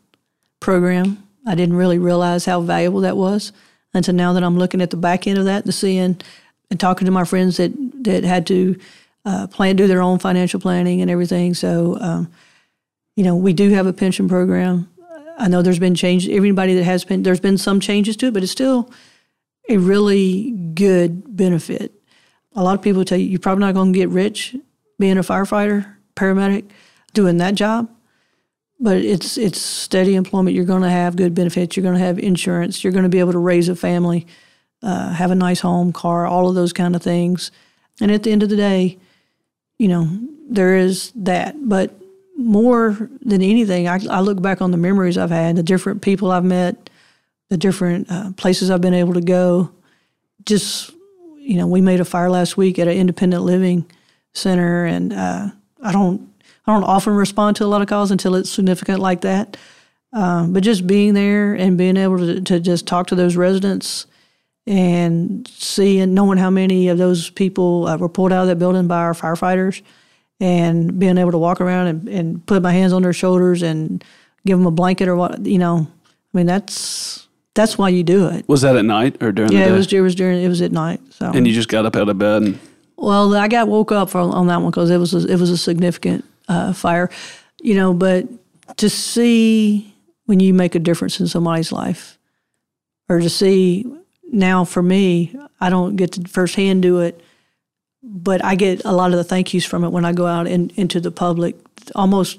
program. 0.60 1.22
I 1.46 1.56
didn't 1.56 1.76
really 1.76 1.98
realize 1.98 2.44
how 2.44 2.60
valuable 2.60 3.00
that 3.00 3.16
was 3.16 3.52
until 3.92 4.14
now 4.14 4.32
that 4.32 4.44
I'm 4.44 4.56
looking 4.56 4.80
at 4.80 4.90
the 4.90 4.96
back 4.96 5.26
end 5.26 5.38
of 5.38 5.44
that, 5.44 5.64
and 5.64 5.74
seeing 5.74 6.20
and 6.70 6.80
talking 6.80 7.04
to 7.04 7.10
my 7.10 7.24
friends 7.24 7.56
that, 7.58 7.72
that 8.04 8.24
had 8.24 8.46
to 8.46 8.78
uh, 9.24 9.46
plan 9.48 9.76
do 9.76 9.86
their 9.86 10.00
own 10.00 10.18
financial 10.18 10.60
planning 10.60 11.00
and 11.00 11.10
everything. 11.10 11.54
So, 11.54 11.98
um, 12.00 12.30
you 13.16 13.24
know, 13.24 13.36
we 13.36 13.52
do 13.52 13.70
have 13.70 13.86
a 13.86 13.92
pension 13.92 14.28
program. 14.28 14.88
I 15.36 15.48
know 15.48 15.62
there's 15.62 15.78
been 15.78 15.94
change. 15.94 16.28
Everybody 16.28 16.74
that 16.74 16.84
has 16.84 17.04
been 17.04 17.24
there's 17.24 17.40
been 17.40 17.58
some 17.58 17.80
changes 17.80 18.16
to 18.18 18.26
it, 18.26 18.34
but 18.34 18.42
it's 18.42 18.52
still 18.52 18.90
a 19.68 19.78
really 19.78 20.50
good 20.74 21.36
benefit. 21.36 21.93
A 22.54 22.62
lot 22.62 22.74
of 22.74 22.82
people 22.82 23.04
tell 23.04 23.18
you 23.18 23.26
you're 23.26 23.40
probably 23.40 23.64
not 23.64 23.74
going 23.74 23.92
to 23.92 23.98
get 23.98 24.08
rich 24.08 24.54
being 24.98 25.18
a 25.18 25.22
firefighter, 25.22 25.96
paramedic, 26.14 26.64
doing 27.12 27.38
that 27.38 27.54
job, 27.54 27.90
but 28.78 28.98
it's 28.98 29.36
it's 29.38 29.60
steady 29.60 30.14
employment. 30.14 30.54
You're 30.54 30.64
going 30.64 30.82
to 30.82 30.90
have 30.90 31.16
good 31.16 31.34
benefits. 31.34 31.76
You're 31.76 31.82
going 31.82 31.96
to 31.96 32.04
have 32.04 32.18
insurance. 32.18 32.84
You're 32.84 32.92
going 32.92 33.04
to 33.04 33.08
be 33.08 33.20
able 33.20 33.32
to 33.32 33.38
raise 33.38 33.68
a 33.68 33.76
family, 33.76 34.26
uh, 34.82 35.10
have 35.12 35.30
a 35.30 35.34
nice 35.34 35.60
home, 35.60 35.92
car, 35.92 36.26
all 36.26 36.48
of 36.48 36.54
those 36.54 36.72
kind 36.72 36.94
of 36.94 37.02
things. 37.02 37.50
And 38.00 38.10
at 38.10 38.22
the 38.22 38.32
end 38.32 38.42
of 38.42 38.48
the 38.48 38.56
day, 38.56 38.98
you 39.78 39.88
know, 39.88 40.08
there 40.48 40.76
is 40.76 41.12
that. 41.16 41.68
But 41.68 41.94
more 42.36 43.08
than 43.20 43.42
anything, 43.42 43.88
I, 43.88 44.00
I, 44.10 44.20
look 44.20 44.42
back 44.42 44.60
on 44.60 44.70
the 44.70 44.76
memories 44.76 45.16
I've 45.16 45.30
had, 45.30 45.56
the 45.56 45.62
different 45.62 46.02
people 46.02 46.32
I've 46.32 46.44
met, 46.44 46.90
the 47.48 47.56
different 47.56 48.10
uh, 48.10 48.32
places 48.32 48.70
I've 48.70 48.80
been 48.80 48.94
able 48.94 49.14
to 49.14 49.20
go. 49.20 49.70
Just, 50.44 50.90
you 51.44 51.56
know, 51.58 51.66
we 51.66 51.80
made 51.80 52.00
a 52.00 52.04
fire 52.04 52.30
last 52.30 52.56
week 52.56 52.78
at 52.78 52.88
an 52.88 52.96
independent 52.96 53.42
living 53.42 53.84
center, 54.32 54.86
and 54.86 55.12
uh, 55.12 55.48
I 55.82 55.92
don't 55.92 56.32
I 56.66 56.72
don't 56.72 56.84
often 56.84 57.12
respond 57.14 57.56
to 57.56 57.64
a 57.64 57.66
lot 57.66 57.82
of 57.82 57.88
calls 57.88 58.10
until 58.10 58.34
it's 58.34 58.50
significant 58.50 59.00
like 59.00 59.20
that. 59.20 59.56
Um, 60.12 60.52
but 60.52 60.62
just 60.62 60.86
being 60.86 61.14
there 61.14 61.54
and 61.54 61.76
being 61.76 61.96
able 61.96 62.18
to, 62.18 62.40
to 62.40 62.60
just 62.60 62.86
talk 62.86 63.08
to 63.08 63.14
those 63.14 63.36
residents 63.36 64.06
and 64.66 65.46
seeing, 65.48 66.14
knowing 66.14 66.38
how 66.38 66.50
many 66.50 66.88
of 66.88 66.98
those 66.98 67.30
people 67.30 67.86
uh, 67.88 67.96
were 67.96 68.08
pulled 68.08 68.32
out 68.32 68.42
of 68.42 68.48
that 68.48 68.58
building 68.58 68.86
by 68.86 69.00
our 69.00 69.12
firefighters, 69.12 69.82
and 70.40 70.98
being 70.98 71.18
able 71.18 71.32
to 71.32 71.38
walk 71.38 71.60
around 71.60 71.88
and, 71.88 72.08
and 72.08 72.46
put 72.46 72.62
my 72.62 72.72
hands 72.72 72.92
on 72.92 73.02
their 73.02 73.12
shoulders 73.12 73.62
and 73.62 74.02
give 74.46 74.56
them 74.56 74.66
a 74.66 74.70
blanket 74.70 75.08
or 75.08 75.16
what, 75.16 75.44
you 75.44 75.58
know, 75.58 75.86
I 76.32 76.36
mean, 76.36 76.46
that's 76.46 77.23
that's 77.54 77.78
why 77.78 77.88
you 77.88 78.02
do 78.02 78.28
it. 78.28 78.48
Was 78.48 78.62
that 78.62 78.76
at 78.76 78.84
night 78.84 79.22
or 79.22 79.32
during 79.32 79.52
Yeah, 79.52 79.60
the 79.60 79.64
it 79.66 79.68
day? 79.70 79.76
was 79.76 79.92
it 79.92 80.00
was 80.00 80.14
during 80.14 80.42
it 80.42 80.48
was 80.48 80.60
at 80.62 80.72
night. 80.72 81.00
So 81.10 81.30
and 81.32 81.46
you 81.46 81.54
just 81.54 81.68
got 81.68 81.86
up 81.86 81.96
out 81.96 82.08
of 82.08 82.18
bed 82.18 82.42
and 82.42 82.58
well, 82.96 83.34
I 83.34 83.48
got 83.48 83.68
woke 83.68 83.92
up 83.92 84.14
on, 84.14 84.30
on 84.30 84.46
that 84.46 84.60
one 84.62 84.70
because 84.70 84.90
it 84.90 84.98
was 84.98 85.12
a, 85.14 85.26
it 85.30 85.38
was 85.38 85.50
a 85.50 85.58
significant 85.58 86.24
uh, 86.48 86.72
fire, 86.72 87.10
you 87.60 87.74
know. 87.74 87.92
But 87.92 88.26
to 88.76 88.88
see 88.88 89.94
when 90.26 90.40
you 90.40 90.54
make 90.54 90.74
a 90.74 90.78
difference 90.78 91.20
in 91.20 91.26
somebody's 91.26 91.72
life, 91.72 92.18
or 93.08 93.20
to 93.20 93.28
see 93.28 93.84
now 94.32 94.64
for 94.64 94.82
me, 94.82 95.34
I 95.60 95.70
don't 95.70 95.96
get 95.96 96.12
to 96.12 96.28
firsthand 96.28 96.82
do 96.82 97.00
it, 97.00 97.20
but 98.02 98.44
I 98.44 98.54
get 98.54 98.84
a 98.84 98.92
lot 98.92 99.10
of 99.10 99.16
the 99.16 99.24
thank 99.24 99.52
yous 99.52 99.64
from 99.64 99.84
it 99.84 99.90
when 99.90 100.04
I 100.04 100.12
go 100.12 100.26
out 100.26 100.46
in, 100.46 100.70
into 100.76 101.00
the 101.00 101.10
public. 101.10 101.56
Almost 101.94 102.38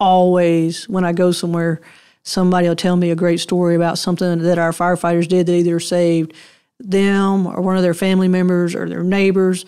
always 0.00 0.88
when 0.88 1.04
I 1.04 1.12
go 1.12 1.30
somewhere, 1.32 1.80
somebody 2.22 2.68
will 2.68 2.76
tell 2.76 2.96
me 2.96 3.10
a 3.10 3.16
great 3.16 3.40
story 3.40 3.74
about 3.74 3.98
something 3.98 4.38
that 4.42 4.58
our 4.58 4.72
firefighters 4.72 5.28
did 5.28 5.46
that 5.46 5.54
either 5.54 5.80
saved 5.80 6.32
them 6.78 7.46
or 7.46 7.60
one 7.60 7.76
of 7.76 7.82
their 7.82 7.94
family 7.94 8.28
members 8.28 8.74
or 8.74 8.88
their 8.88 9.02
neighbors. 9.02 9.64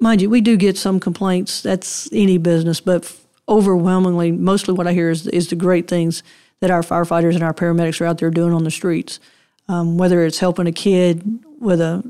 Mind 0.00 0.20
you, 0.20 0.30
we 0.30 0.40
do 0.40 0.56
get 0.56 0.76
some 0.76 1.00
complaints. 1.00 1.62
That's 1.62 2.10
any 2.12 2.38
business, 2.38 2.80
but 2.80 3.12
overwhelmingly, 3.48 4.32
mostly 4.32 4.74
what 4.74 4.86
I 4.86 4.92
hear 4.92 5.10
is, 5.10 5.26
is 5.28 5.48
the 5.48 5.56
great 5.56 5.88
things 5.88 6.22
that 6.60 6.70
our 6.70 6.82
firefighters 6.82 7.34
and 7.34 7.42
our 7.42 7.54
paramedics 7.54 8.00
are 8.00 8.06
out 8.06 8.18
there 8.18 8.30
doing 8.30 8.52
on 8.52 8.64
the 8.64 8.70
streets. 8.70 9.20
Um, 9.68 9.98
whether 9.98 10.24
it's 10.24 10.38
helping 10.38 10.66
a 10.66 10.72
kid 10.72 11.40
with 11.58 11.80
a 11.80 12.08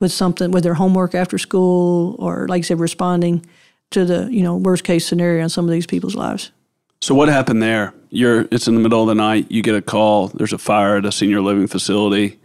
with 0.00 0.12
something 0.12 0.50
with 0.50 0.64
their 0.64 0.74
homework 0.74 1.14
after 1.14 1.38
school, 1.38 2.14
or 2.18 2.46
like 2.46 2.58
I 2.58 2.62
said, 2.62 2.78
responding 2.78 3.46
to 3.90 4.04
the 4.04 4.28
you 4.30 4.42
know 4.42 4.56
worst 4.56 4.84
case 4.84 5.06
scenario 5.06 5.42
in 5.42 5.48
some 5.48 5.64
of 5.64 5.70
these 5.70 5.86
people's 5.86 6.14
lives. 6.14 6.50
So 7.00 7.14
what 7.14 7.28
happened 7.28 7.62
there? 7.62 7.94
You're 8.14 8.48
it's 8.50 8.68
in 8.68 8.74
the 8.74 8.80
middle 8.80 9.02
of 9.02 9.08
the 9.08 9.14
night, 9.14 9.50
you 9.50 9.62
get 9.62 9.74
a 9.74 9.82
call, 9.82 10.28
there's 10.28 10.52
a 10.52 10.58
fire 10.58 10.96
at 10.96 11.04
a 11.04 11.12
senior 11.12 11.40
living 11.40 11.66
facility. 11.66 12.38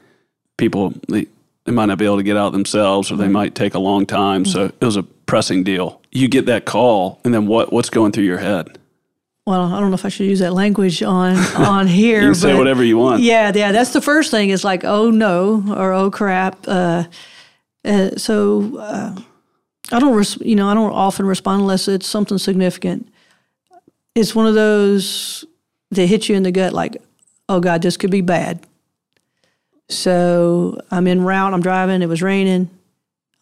People 0.58 0.94
they, 1.08 1.28
they 1.66 1.72
might 1.72 1.86
not 1.86 1.98
be 1.98 2.06
able 2.06 2.18
to 2.18 2.24
get 2.24 2.38
out 2.38 2.52
themselves 2.52 3.12
or 3.12 3.16
they 3.16 3.28
might 3.28 3.56
take 3.56 3.74
a 3.74 3.80
long 3.80 4.06
time. 4.06 4.46
So 4.46 4.66
it 4.66 4.86
was 4.86 4.98
a 4.98 5.04
pressing 5.04 5.64
deal. 5.64 6.02
You 6.12 6.28
get 6.28 6.48
that 6.48 6.66
call 6.66 7.22
and 7.24 7.34
then 7.34 7.48
what 7.48 7.72
what's 7.72 7.90
going 7.90 8.12
through 8.12 8.26
your 8.26 8.40
head? 8.40 8.78
Well, 9.46 9.74
I 9.74 9.80
don't 9.80 9.90
know 9.90 9.96
if 9.96 10.06
I 10.06 10.10
should 10.10 10.28
use 10.28 10.40
that 10.40 10.54
language 10.54 11.02
on 11.02 11.36
on 11.56 11.88
here. 11.88 12.22
You 12.22 12.28
can 12.28 12.36
say 12.36 12.56
whatever 12.56 12.84
you 12.84 12.98
want. 12.98 13.22
Yeah, 13.22 13.52
yeah, 13.54 13.72
that's 13.72 13.94
the 13.94 14.02
first 14.02 14.32
thing. 14.32 14.50
Is 14.50 14.64
like, 14.64 14.84
oh 14.84 15.10
no, 15.10 15.64
or 15.76 15.94
oh 15.94 16.12
crap. 16.12 16.68
Uh, 16.68 17.06
uh, 17.86 18.12
so 18.18 18.78
uh, 18.78 19.16
I 19.92 20.00
don't, 20.00 20.16
res- 20.16 20.40
you 20.42 20.56
know, 20.56 20.68
I 20.68 20.74
don't 20.74 20.92
often 20.92 21.26
respond 21.26 21.62
unless 21.62 21.88
it's 21.88 22.08
something 22.08 22.38
significant. 22.38 23.10
It's 24.16 24.36
one 24.36 24.48
of 24.48 24.54
those 24.54 25.46
that 25.92 26.06
hit 26.06 26.30
you 26.30 26.36
in 26.36 26.44
the 26.44 26.52
gut, 26.52 26.74
like, 26.74 27.02
oh 27.48 27.60
God, 27.60 27.82
this 27.82 27.98
could 27.98 28.12
be 28.12 28.22
bad. 28.22 28.66
So 29.90 30.80
I'm 30.92 31.08
en 31.08 31.22
route. 31.22 31.54
I'm 31.54 31.62
driving. 31.62 32.02
It 32.02 32.10
was 32.10 32.22
raining. 32.22 32.70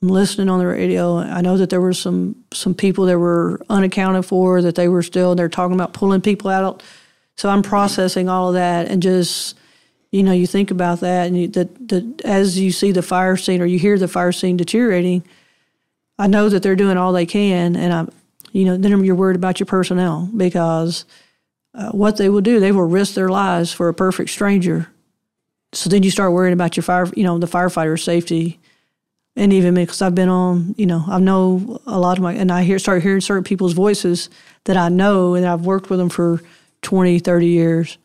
I'm 0.02 0.08
listening 0.08 0.50
on 0.50 0.60
the 0.60 0.68
radio. 0.68 1.18
I 1.18 1.42
know 1.42 1.58
that 1.58 1.70
there 1.70 1.82
were 1.82 1.94
some 1.94 2.44
some 2.54 2.74
people 2.74 3.06
that 3.06 3.20
were 3.20 3.60
unaccounted 3.70 4.26
for. 4.26 4.62
That 4.62 4.76
they 4.76 4.88
were 4.88 5.04
still. 5.04 5.36
They're 5.36 5.50
talking 5.50 5.76
about 5.76 5.94
pulling 5.94 6.22
people 6.22 6.50
out. 6.50 6.84
So 7.36 7.50
I'm 7.50 7.64
processing 7.64 8.30
all 8.30 8.50
of 8.50 8.54
that 8.54 8.88
and 8.88 9.02
just 9.02 9.58
you 10.12 10.24
know, 10.24 10.32
you 10.32 10.48
think 10.48 10.72
about 10.72 11.02
that, 11.02 11.28
and 11.28 11.38
you, 11.38 11.48
that, 11.50 11.90
that 11.90 12.22
as 12.24 12.58
you 12.58 12.72
see 12.72 12.92
the 12.92 13.02
fire 13.02 13.36
scene 13.36 13.62
or 13.62 13.66
you 13.66 13.78
hear 13.78 13.98
the 13.98 14.08
fire 14.08 14.32
scene 14.32 14.58
deteriorating, 14.58 15.24
I 16.18 16.28
know 16.28 16.50
that 16.50 16.64
they're 16.64 16.76
doing 16.76 16.98
all 16.98 17.12
they 17.12 17.26
can, 17.26 17.76
and 17.76 17.94
I'm, 17.94 18.12
you 18.52 18.66
know, 18.66 18.78
then 18.78 19.04
you're 19.04 19.16
worried 19.16 19.36
about 19.36 19.60
your 19.60 19.68
personnel 19.68 20.30
because 20.36 21.06
uh, 21.78 21.92
what 21.92 22.18
they 22.18 22.28
will 22.28 22.42
do, 22.42 22.60
they 22.60 22.74
will 22.74 22.86
risk 22.86 23.14
their 23.14 23.30
lives 23.30 23.72
for 23.72 23.88
a 23.88 23.94
perfect 23.94 24.30
stranger. 24.30 24.90
So 25.74 25.90
then 25.90 26.04
you 26.04 26.12
start 26.12 26.34
worrying 26.34 26.54
about 26.54 26.76
your 26.76 26.84
fire, 26.84 27.08
you 27.16 27.24
know, 27.24 27.38
the 27.38 27.48
firefighter 27.48 27.98
safety, 28.00 28.60
and 29.36 29.54
even 29.54 29.76
me 29.76 29.84
because 29.84 30.02
I've 30.02 30.16
been 30.16 30.30
on, 30.30 30.76
you 30.78 30.86
know, 30.86 31.06
I 31.08 31.20
know 31.20 31.80
a 31.86 32.00
lot 32.00 32.18
of 32.18 32.24
my, 32.24 32.34
and 32.34 32.52
I 32.52 32.64
hear 32.64 32.80
start 32.80 33.04
hearing 33.04 33.22
certain 33.22 33.44
people's 33.44 33.74
voices 33.74 34.30
that 34.66 34.76
I 34.76 34.90
know, 34.90 35.36
and 35.36 35.46
I've 35.46 35.66
worked 35.66 35.90
with 35.90 36.00
them 36.00 36.10
for 36.10 36.42
20, 36.82 37.20
30 37.20 37.48
years 37.48 37.98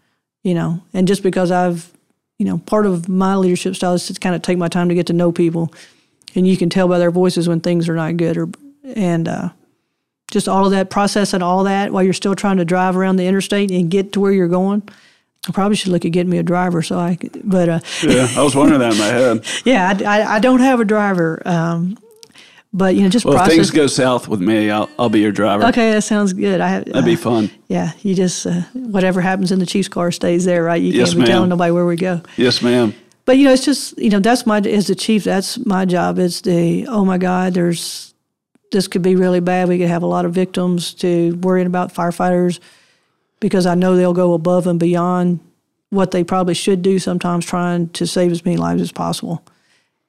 you 0.42 0.54
know, 0.54 0.82
and 0.92 1.06
just 1.06 1.22
because 1.22 1.50
I've, 1.50 1.90
you 2.38 2.46
know, 2.46 2.58
part 2.58 2.86
of 2.86 3.08
my 3.08 3.36
leadership 3.36 3.76
style 3.76 3.94
is 3.94 4.06
to 4.06 4.14
kind 4.14 4.34
of 4.34 4.42
take 4.42 4.58
my 4.58 4.68
time 4.68 4.88
to 4.88 4.94
get 4.94 5.06
to 5.06 5.12
know 5.12 5.30
people, 5.30 5.72
and 6.34 6.46
you 6.46 6.56
can 6.56 6.68
tell 6.68 6.88
by 6.88 6.98
their 6.98 7.10
voices 7.10 7.48
when 7.48 7.60
things 7.60 7.88
are 7.88 7.94
not 7.94 8.16
good, 8.16 8.36
or 8.36 8.48
and 8.84 9.28
uh, 9.28 9.50
just 10.32 10.48
all 10.48 10.64
of 10.64 10.72
that 10.72 10.90
process 10.90 11.32
and 11.32 11.42
all 11.44 11.62
that 11.64 11.92
while 11.92 12.02
you're 12.02 12.12
still 12.12 12.34
trying 12.34 12.56
to 12.56 12.64
drive 12.64 12.96
around 12.96 13.16
the 13.16 13.26
interstate 13.26 13.70
and 13.70 13.88
get 13.90 14.12
to 14.14 14.20
where 14.20 14.32
you're 14.32 14.48
going. 14.48 14.82
I 15.48 15.52
probably 15.52 15.76
should 15.76 15.92
look 15.92 16.04
at 16.04 16.10
getting 16.12 16.30
me 16.30 16.38
a 16.38 16.42
driver 16.42 16.82
so 16.82 16.98
I 16.98 17.16
could, 17.16 17.40
but 17.44 17.68
uh, 17.68 17.80
Yeah, 18.02 18.26
I 18.36 18.42
was 18.42 18.54
wondering 18.56 18.80
that 18.80 18.92
in 18.92 18.98
my 18.98 19.06
head. 19.06 19.44
yeah, 19.64 19.92
I, 20.04 20.20
I, 20.22 20.34
I 20.34 20.38
don't 20.40 20.60
have 20.60 20.78
a 20.80 20.84
driver, 20.84 21.42
um, 21.44 21.98
but 22.72 22.94
you 22.94 23.02
know, 23.02 23.08
just 23.08 23.24
Well, 23.24 23.38
if 23.42 23.48
things 23.48 23.70
go 23.70 23.86
south 23.88 24.28
with 24.28 24.40
me, 24.40 24.70
I'll, 24.70 24.88
I'll 24.98 25.08
be 25.10 25.20
your 25.20 25.32
driver. 25.32 25.64
okay, 25.66 25.90
that 25.90 26.02
sounds 26.02 26.32
good. 26.32 26.60
I 26.60 26.68
have, 26.68 26.84
That'd 26.86 27.04
be 27.04 27.16
fun. 27.16 27.50
yeah, 27.68 27.92
you 28.02 28.14
just 28.14 28.46
uh, 28.46 28.62
whatever 28.72 29.20
happens 29.20 29.50
in 29.52 29.58
the 29.58 29.66
Chiefs 29.66 29.88
car 29.88 30.10
stays 30.12 30.44
there, 30.44 30.62
right? 30.62 30.80
You 30.80 30.92
Yes, 30.92 31.08
can't 31.08 31.16
be 31.16 31.22
ma'am. 31.24 31.30
telling 31.30 31.48
nobody 31.50 31.72
where 31.72 31.86
we 31.86 31.96
go. 31.96 32.22
Yes, 32.36 32.62
ma'am. 32.62 32.94
But 33.24 33.36
you 33.36 33.44
know, 33.44 33.52
it's 33.52 33.64
just 33.64 33.98
you 33.98 34.10
know 34.10 34.20
that's 34.20 34.46
my 34.46 34.58
as 34.58 34.86
the 34.86 34.94
chief. 34.94 35.24
That's 35.24 35.58
my 35.66 35.84
job. 35.84 36.18
It's 36.18 36.40
the 36.40 36.86
oh 36.88 37.04
my 37.04 37.18
God, 37.18 37.54
there's 37.54 38.11
this 38.72 38.88
could 38.88 39.02
be 39.02 39.14
really 39.14 39.40
bad. 39.40 39.68
We 39.68 39.78
could 39.78 39.88
have 39.88 40.02
a 40.02 40.06
lot 40.06 40.24
of 40.24 40.32
victims. 40.32 40.94
To 40.94 41.36
worrying 41.36 41.66
about 41.66 41.94
firefighters 41.94 42.58
because 43.38 43.66
I 43.66 43.74
know 43.74 43.96
they'll 43.96 44.14
go 44.14 44.32
above 44.34 44.66
and 44.66 44.80
beyond 44.80 45.40
what 45.90 46.10
they 46.10 46.24
probably 46.24 46.54
should 46.54 46.82
do. 46.82 46.98
Sometimes 46.98 47.44
trying 47.44 47.90
to 47.90 48.06
save 48.06 48.32
as 48.32 48.44
many 48.44 48.56
lives 48.56 48.82
as 48.82 48.92
possible, 48.92 49.44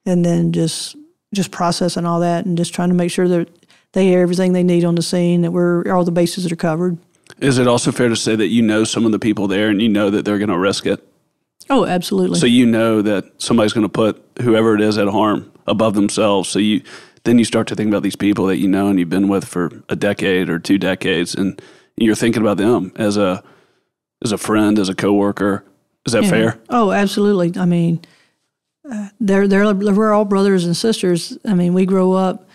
and 0.05 0.25
then 0.25 0.51
just 0.51 0.95
just 1.33 1.51
processing 1.51 2.05
all 2.05 2.21
that 2.21 2.45
and 2.45 2.57
just 2.57 2.73
trying 2.73 2.89
to 2.89 2.95
make 2.95 3.11
sure 3.11 3.27
that 3.27 3.49
they 3.91 4.05
hear 4.05 4.21
everything 4.21 4.53
they 4.53 4.63
need 4.63 4.85
on 4.85 4.95
the 4.95 5.01
scene. 5.01 5.41
That 5.41 5.51
we're 5.51 5.91
all 5.91 6.05
the 6.05 6.11
bases 6.11 6.43
that 6.43 6.51
are 6.51 6.57
covered. 6.57 6.97
Is 7.39 7.57
it 7.57 7.67
also 7.67 7.91
fair 7.91 8.09
to 8.09 8.15
say 8.15 8.35
that 8.35 8.47
you 8.47 8.61
know 8.61 8.83
some 8.83 9.05
of 9.05 9.11
the 9.11 9.19
people 9.19 9.47
there 9.47 9.69
and 9.69 9.81
you 9.81 9.89
know 9.89 10.09
that 10.09 10.23
they're 10.25 10.37
going 10.37 10.49
to 10.49 10.57
risk 10.57 10.85
it? 10.85 11.05
Oh, 11.69 11.85
absolutely. 11.85 12.39
So 12.39 12.45
you 12.45 12.65
know 12.65 13.01
that 13.01 13.25
somebody's 13.41 13.73
going 13.73 13.85
to 13.85 13.89
put 13.89 14.21
whoever 14.41 14.75
it 14.75 14.81
is 14.81 14.97
at 14.97 15.07
harm 15.07 15.51
above 15.65 15.95
themselves. 15.95 16.49
So 16.49 16.59
you 16.59 16.81
then 17.25 17.37
you 17.39 17.45
start 17.45 17.67
to 17.67 17.75
think 17.75 17.87
about 17.87 18.03
these 18.03 18.15
people 18.15 18.45
that 18.47 18.57
you 18.57 18.67
know 18.67 18.87
and 18.87 18.99
you've 18.99 19.09
been 19.09 19.27
with 19.29 19.45
for 19.45 19.71
a 19.89 19.95
decade 19.95 20.49
or 20.49 20.59
two 20.59 20.77
decades, 20.77 21.35
and 21.35 21.61
you're 21.95 22.15
thinking 22.15 22.41
about 22.41 22.57
them 22.57 22.91
as 22.95 23.17
a 23.17 23.43
as 24.23 24.31
a 24.31 24.37
friend, 24.37 24.79
as 24.79 24.89
a 24.89 24.95
coworker. 24.95 25.63
Is 26.05 26.13
that 26.13 26.23
Yeah. 26.23 26.29
fair? 26.29 26.59
Oh, 26.69 26.91
absolutely. 26.91 27.53
I 27.59 27.65
mean, 27.65 28.01
uh, 28.89 29.09
they're 29.19 29.47
they're 29.47 29.73
we're 29.73 30.11
all 30.13 30.25
brothers 30.25 30.65
and 30.65 30.75
sisters. 30.75 31.37
I 31.45 31.53
mean, 31.53 31.73
we 31.73 31.85
grow 31.85 32.13
up, 32.13 32.47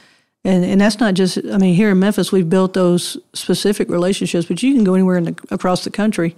and 0.45 0.65
and 0.65 0.81
that's 0.81 1.01
not 1.01 1.15
just. 1.15 1.39
I 1.51 1.57
mean, 1.59 1.75
here 1.75 1.91
in 1.91 1.99
Memphis, 1.99 2.31
we've 2.33 2.49
built 2.51 2.75
those 2.75 3.17
specific 3.33 3.89
relationships, 3.89 4.47
but 4.47 4.63
you 4.63 4.75
can 4.75 4.85
go 4.85 4.95
anywhere 4.95 5.17
in 5.17 5.25
the, 5.25 5.37
across 5.51 5.85
the 5.85 5.91
country. 5.91 6.37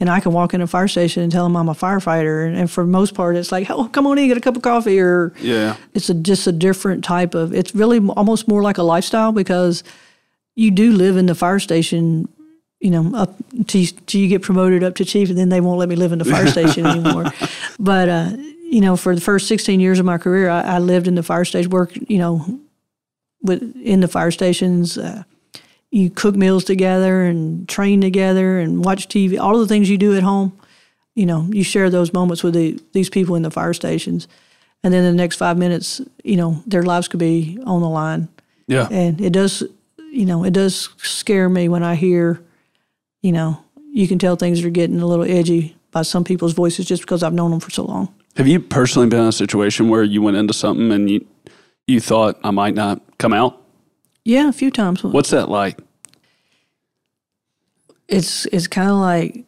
And 0.00 0.08
I 0.08 0.20
can 0.20 0.32
walk 0.32 0.54
in 0.54 0.60
a 0.60 0.66
fire 0.68 0.86
station 0.86 1.24
and 1.24 1.32
tell 1.32 1.42
them 1.44 1.56
I'm 1.56 1.68
a 1.68 1.74
firefighter, 1.74 2.46
and, 2.46 2.56
and 2.56 2.70
for 2.70 2.84
the 2.84 2.90
most 2.90 3.14
part, 3.14 3.34
it's 3.34 3.50
like, 3.50 3.68
"Oh, 3.68 3.88
come 3.88 4.06
on 4.06 4.16
in, 4.16 4.28
get 4.28 4.36
a 4.36 4.40
cup 4.40 4.54
of 4.54 4.62
coffee," 4.62 5.00
or 5.00 5.32
Yeah. 5.40 5.74
it's 5.92 6.08
a, 6.08 6.14
just 6.14 6.46
a 6.46 6.52
different 6.52 7.02
type 7.02 7.34
of. 7.34 7.52
It's 7.52 7.74
really 7.74 7.98
almost 8.10 8.46
more 8.46 8.62
like 8.62 8.78
a 8.78 8.84
lifestyle 8.84 9.32
because 9.32 9.82
you 10.54 10.70
do 10.70 10.92
live 10.92 11.16
in 11.16 11.26
the 11.26 11.34
fire 11.34 11.58
station. 11.58 12.28
You 12.78 12.92
know, 12.92 13.12
up 13.16 13.34
till 13.66 13.80
you, 13.80 13.88
till 14.06 14.20
you 14.20 14.28
get 14.28 14.40
promoted 14.42 14.84
up 14.84 14.94
to 14.96 15.04
chief, 15.04 15.30
and 15.30 15.36
then 15.38 15.48
they 15.48 15.60
won't 15.60 15.80
let 15.80 15.88
me 15.88 15.96
live 15.96 16.12
in 16.12 16.20
the 16.20 16.24
fire 16.24 16.46
station 16.46 16.86
anymore. 16.94 17.24
But 17.80 18.08
uh, 18.08 18.30
you 18.70 18.80
know, 18.80 18.96
for 18.96 19.16
the 19.16 19.20
first 19.20 19.48
16 19.48 19.80
years 19.80 19.98
of 19.98 20.06
my 20.06 20.16
career, 20.16 20.48
I, 20.48 20.60
I 20.76 20.78
lived 20.78 21.08
in 21.08 21.16
the 21.16 21.24
fire 21.24 21.44
station. 21.44 21.70
Worked, 21.72 21.98
you 22.08 22.18
know, 22.18 22.60
with 23.42 23.62
in 23.82 23.98
the 23.98 24.06
fire 24.06 24.30
stations. 24.30 24.96
Uh, 24.96 25.24
you 25.90 26.10
cook 26.10 26.36
meals 26.36 26.64
together 26.64 27.24
and 27.24 27.68
train 27.68 28.00
together 28.00 28.58
and 28.58 28.84
watch 28.84 29.08
TV. 29.08 29.38
All 29.38 29.54
of 29.54 29.60
the 29.60 29.66
things 29.72 29.88
you 29.88 29.98
do 29.98 30.16
at 30.16 30.22
home, 30.22 30.58
you 31.14 31.26
know, 31.26 31.48
you 31.50 31.64
share 31.64 31.90
those 31.90 32.12
moments 32.12 32.42
with 32.42 32.54
the, 32.54 32.78
these 32.92 33.08
people 33.08 33.34
in 33.34 33.42
the 33.42 33.50
fire 33.50 33.72
stations. 33.72 34.28
And 34.84 34.92
then 34.92 35.04
in 35.04 35.16
the 35.16 35.22
next 35.22 35.36
five 35.36 35.58
minutes, 35.58 36.00
you 36.22 36.36
know, 36.36 36.62
their 36.66 36.82
lives 36.82 37.08
could 37.08 37.20
be 37.20 37.58
on 37.64 37.80
the 37.80 37.88
line. 37.88 38.28
Yeah. 38.66 38.86
And 38.90 39.20
it 39.20 39.32
does, 39.32 39.62
you 40.12 40.26
know, 40.26 40.44
it 40.44 40.52
does 40.52 40.90
scare 40.98 41.48
me 41.48 41.68
when 41.68 41.82
I 41.82 41.94
hear, 41.94 42.40
you 43.22 43.32
know, 43.32 43.62
you 43.90 44.06
can 44.06 44.18
tell 44.18 44.36
things 44.36 44.62
are 44.64 44.70
getting 44.70 45.00
a 45.00 45.06
little 45.06 45.24
edgy 45.24 45.76
by 45.90 46.02
some 46.02 46.22
people's 46.22 46.52
voices 46.52 46.86
just 46.86 47.02
because 47.02 47.22
I've 47.22 47.32
known 47.32 47.50
them 47.50 47.60
for 47.60 47.70
so 47.70 47.84
long. 47.84 48.14
Have 48.36 48.46
you 48.46 48.60
personally 48.60 49.08
been 49.08 49.20
in 49.20 49.26
a 49.26 49.32
situation 49.32 49.88
where 49.88 50.04
you 50.04 50.22
went 50.22 50.36
into 50.36 50.52
something 50.52 50.92
and 50.92 51.10
you 51.10 51.26
you 51.88 52.00
thought 52.00 52.38
I 52.44 52.50
might 52.50 52.74
not 52.74 53.00
come 53.18 53.32
out? 53.32 53.60
Yeah, 54.28 54.50
a 54.50 54.52
few 54.52 54.70
times. 54.70 55.02
What's 55.02 55.30
that 55.30 55.48
like? 55.48 55.78
It's 58.08 58.44
it's 58.46 58.66
kind 58.66 58.90
of 58.90 58.96
like 58.96 59.46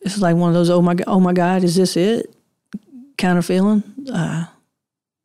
it's 0.00 0.18
like 0.18 0.36
one 0.36 0.48
of 0.48 0.54
those 0.54 0.70
oh 0.70 0.80
my 0.80 0.94
god 0.94 1.04
oh 1.06 1.20
my 1.20 1.34
god 1.34 1.64
is 1.64 1.76
this 1.76 1.98
it 1.98 2.34
kind 3.18 3.36
of 3.36 3.44
feeling. 3.44 3.82
Uh, 4.10 4.46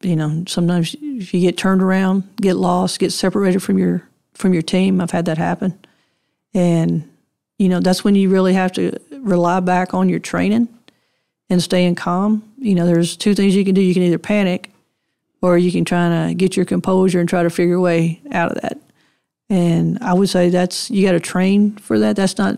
you 0.01 0.17
know, 0.17 0.43
sometimes 0.45 0.93
if 1.01 1.33
you 1.33 1.39
get 1.39 1.57
turned 1.57 1.81
around, 1.81 2.23
get 2.35 2.57
lost, 2.57 2.99
get 2.99 3.13
separated 3.13 3.63
from 3.63 3.77
your 3.79 4.05
from 4.33 4.53
your 4.53 4.61
team. 4.61 4.99
I've 4.99 5.11
had 5.11 5.23
that 5.27 5.38
happen, 5.38 5.79
and 6.53 7.09
you 7.57 7.69
know 7.69 7.79
that's 7.79 8.03
when 8.03 8.15
you 8.15 8.27
really 8.27 8.53
have 8.55 8.73
to 8.73 8.99
rely 9.19 9.61
back 9.61 9.93
on 9.93 10.09
your 10.09 10.19
training 10.19 10.67
and 11.49 11.63
staying 11.63 11.95
calm. 11.95 12.43
You 12.57 12.75
know, 12.75 12.85
there's 12.85 13.15
two 13.15 13.35
things 13.35 13.55
you 13.55 13.63
can 13.63 13.73
do. 13.73 13.79
You 13.79 13.93
can 13.93 14.03
either 14.03 14.19
panic, 14.19 14.69
or 15.45 15.60
you 15.60 15.71
can 15.71 15.86
try 15.86 16.27
to 16.27 16.34
get 16.34 16.55
your 16.58 16.65
composure 16.65 17.19
and 17.19 17.29
try 17.29 17.43
to 17.43 17.51
figure 17.51 17.75
a 17.75 17.79
way 17.79 18.19
out 18.31 18.51
of 18.51 18.62
that. 18.62 18.79
And 19.47 19.99
I 20.01 20.13
would 20.13 20.27
say 20.27 20.49
that's 20.49 20.89
you 20.89 21.05
got 21.05 21.12
to 21.12 21.19
train 21.19 21.77
for 21.77 21.99
that. 21.99 22.15
That's 22.15 22.39
not 22.39 22.58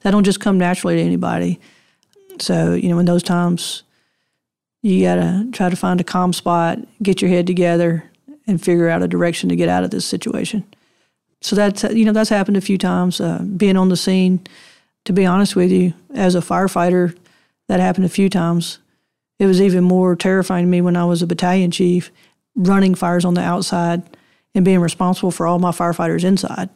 that 0.00 0.10
don't 0.10 0.24
just 0.24 0.40
come 0.40 0.58
naturally 0.58 0.96
to 0.96 1.02
anybody. 1.02 1.60
So 2.40 2.74
you 2.74 2.88
know, 2.88 2.98
in 2.98 3.06
those 3.06 3.22
times, 3.22 3.84
you 4.82 5.04
got 5.04 5.14
to 5.14 5.48
try 5.52 5.68
to 5.68 5.76
find 5.76 6.00
a 6.00 6.04
calm 6.04 6.32
spot, 6.32 6.78
get 7.00 7.22
your 7.22 7.30
head 7.30 7.46
together, 7.46 8.10
and 8.48 8.60
figure 8.60 8.88
out 8.88 9.02
a 9.02 9.08
direction 9.08 9.48
to 9.50 9.56
get 9.56 9.68
out 9.68 9.84
of 9.84 9.90
this 9.90 10.04
situation. 10.04 10.64
So 11.40 11.54
that's 11.54 11.84
you 11.84 12.04
know 12.04 12.12
that's 12.12 12.30
happened 12.30 12.56
a 12.56 12.60
few 12.60 12.78
times. 12.78 13.20
Uh, 13.20 13.44
being 13.56 13.76
on 13.76 13.90
the 13.90 13.96
scene, 13.96 14.44
to 15.04 15.12
be 15.12 15.24
honest 15.24 15.54
with 15.54 15.70
you, 15.70 15.94
as 16.14 16.34
a 16.34 16.40
firefighter, 16.40 17.16
that 17.68 17.78
happened 17.78 18.06
a 18.06 18.08
few 18.08 18.28
times. 18.28 18.80
It 19.38 19.46
was 19.46 19.60
even 19.60 19.84
more 19.84 20.16
terrifying 20.16 20.64
to 20.64 20.68
me 20.68 20.80
when 20.80 20.96
I 20.96 21.04
was 21.04 21.22
a 21.22 21.26
battalion 21.26 21.70
chief, 21.70 22.10
running 22.56 22.94
fires 22.94 23.24
on 23.24 23.34
the 23.34 23.40
outside 23.40 24.02
and 24.54 24.64
being 24.64 24.80
responsible 24.80 25.30
for 25.30 25.46
all 25.46 25.58
my 25.58 25.70
firefighters 25.70 26.24
inside 26.24 26.68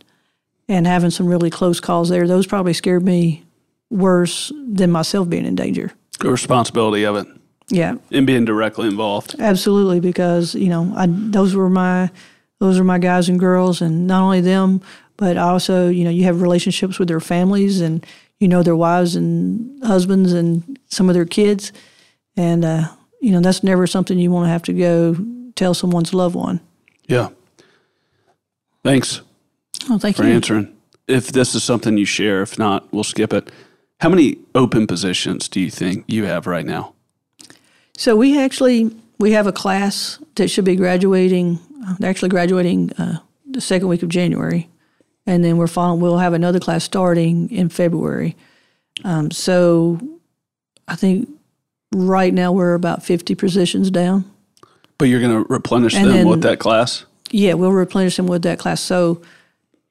and 0.69 0.87
having 0.87 1.11
some 1.11 1.27
really 1.27 1.51
close 1.51 1.81
calls 1.81 2.09
there. 2.09 2.27
Those 2.27 2.47
probably 2.47 2.73
scared 2.73 3.05
me 3.05 3.43
worse 3.91 4.53
than 4.67 4.91
myself 4.91 5.29
being 5.29 5.45
in 5.45 5.55
danger. 5.55 5.93
The 6.21 6.31
responsibility 6.31 7.05
of 7.05 7.17
it. 7.17 7.27
Yeah. 7.69 7.97
And 8.11 8.27
being 8.27 8.45
directly 8.45 8.89
involved. 8.89 9.35
Absolutely, 9.39 9.99
because, 9.99 10.55
you 10.55 10.69
know, 10.69 10.93
I, 10.97 11.07
those 11.09 11.55
were 11.55 11.71
my 11.71 12.11
those 12.59 12.79
are 12.79 12.85
my 12.85 12.99
guys 12.99 13.29
and 13.29 13.41
girls 13.41 13.81
and 13.81 14.07
not 14.07 14.23
only 14.23 14.41
them, 14.41 14.83
but 15.17 15.37
also, 15.37 15.89
you 15.89 16.05
know, 16.05 16.11
you 16.11 16.23
have 16.25 16.43
relationships 16.43 16.97
with 16.97 17.09
their 17.09 17.19
families 17.19 17.81
and 17.81 18.07
you 18.39 18.47
know 18.47 18.63
their 18.63 18.77
wives 18.77 19.17
and 19.17 19.83
husbands 19.85 20.33
and 20.33 20.79
some 20.87 21.09
of 21.09 21.15
their 21.15 21.25
kids. 21.25 21.73
And 22.37 22.65
uh, 22.65 22.89
you 23.21 23.31
know, 23.33 23.41
that's 23.41 23.63
never 23.63 23.87
something 23.87 24.19
you 24.19 24.31
want 24.31 24.47
to 24.47 24.51
have 24.51 24.63
to 24.65 24.73
go 24.73 25.17
tell 25.55 25.75
someone's 25.75 26.13
loved 26.15 26.35
one. 26.35 26.61
Yeah. 27.07 27.29
Thanks 28.85 29.21
Oh, 29.91 29.99
thank 29.99 30.17
for 30.17 30.25
you. 30.25 30.33
answering. 30.33 30.75
If 31.09 31.33
this 31.33 31.55
is 31.55 31.65
something 31.65 31.99
you 31.99 32.05
share, 32.05 32.43
if 32.43 32.59
not, 32.59 32.91
we'll 32.93 33.05
skip 33.05 33.33
it. 33.33 33.51
How 34.01 34.09
many 34.09 34.39
open 34.55 34.87
positions 34.87 35.49
do 35.49 35.61
you 35.61 35.71
think 35.71 36.05
you 36.07 36.25
have 36.25 36.47
right 36.47 36.65
now? 36.65 36.95
So 37.97 38.17
we 38.17 38.39
actually 38.41 38.95
we 39.19 39.33
have 39.33 39.47
a 39.47 39.53
class 39.53 40.19
that 40.37 40.49
should 40.49 40.65
be 40.65 40.77
graduating. 40.77 41.59
uh, 41.87 41.97
Actually, 42.03 42.29
graduating 42.31 42.93
uh, 42.95 43.19
the 43.49 43.61
second 43.61 43.89
week 43.89 44.03
of 44.03 44.09
January, 44.09 44.69
and 45.27 45.45
then 45.45 45.57
we're 45.59 45.67
following. 45.67 46.01
We'll 46.01 46.19
have 46.19 46.33
another 46.33 46.59
class 46.61 46.85
starting 46.85 47.51
in 47.51 47.69
February. 47.69 48.37
Um, 49.05 49.31
so 49.31 50.01
I 50.89 50.97
think 50.97 51.29
right 51.93 52.33
now 52.33 52.53
we're 52.53 52.75
about 52.75 53.03
fifty 53.03 53.35
positions 53.35 53.91
down. 53.91 54.25
But 54.99 55.07
you're 55.07 55.21
going 55.21 55.45
to 55.45 55.53
replenish 55.53 55.95
And 55.95 56.07
them 56.07 56.13
then- 56.15 56.29
with 56.29 56.43
that 56.43 56.59
class? 56.59 57.05
Yeah, 57.31 57.55
we'll 57.55 57.73
replenish 57.73 58.17
them 58.17 58.27
with 58.27 58.43
that 58.43 58.59
class. 58.59 58.81
So, 58.81 59.23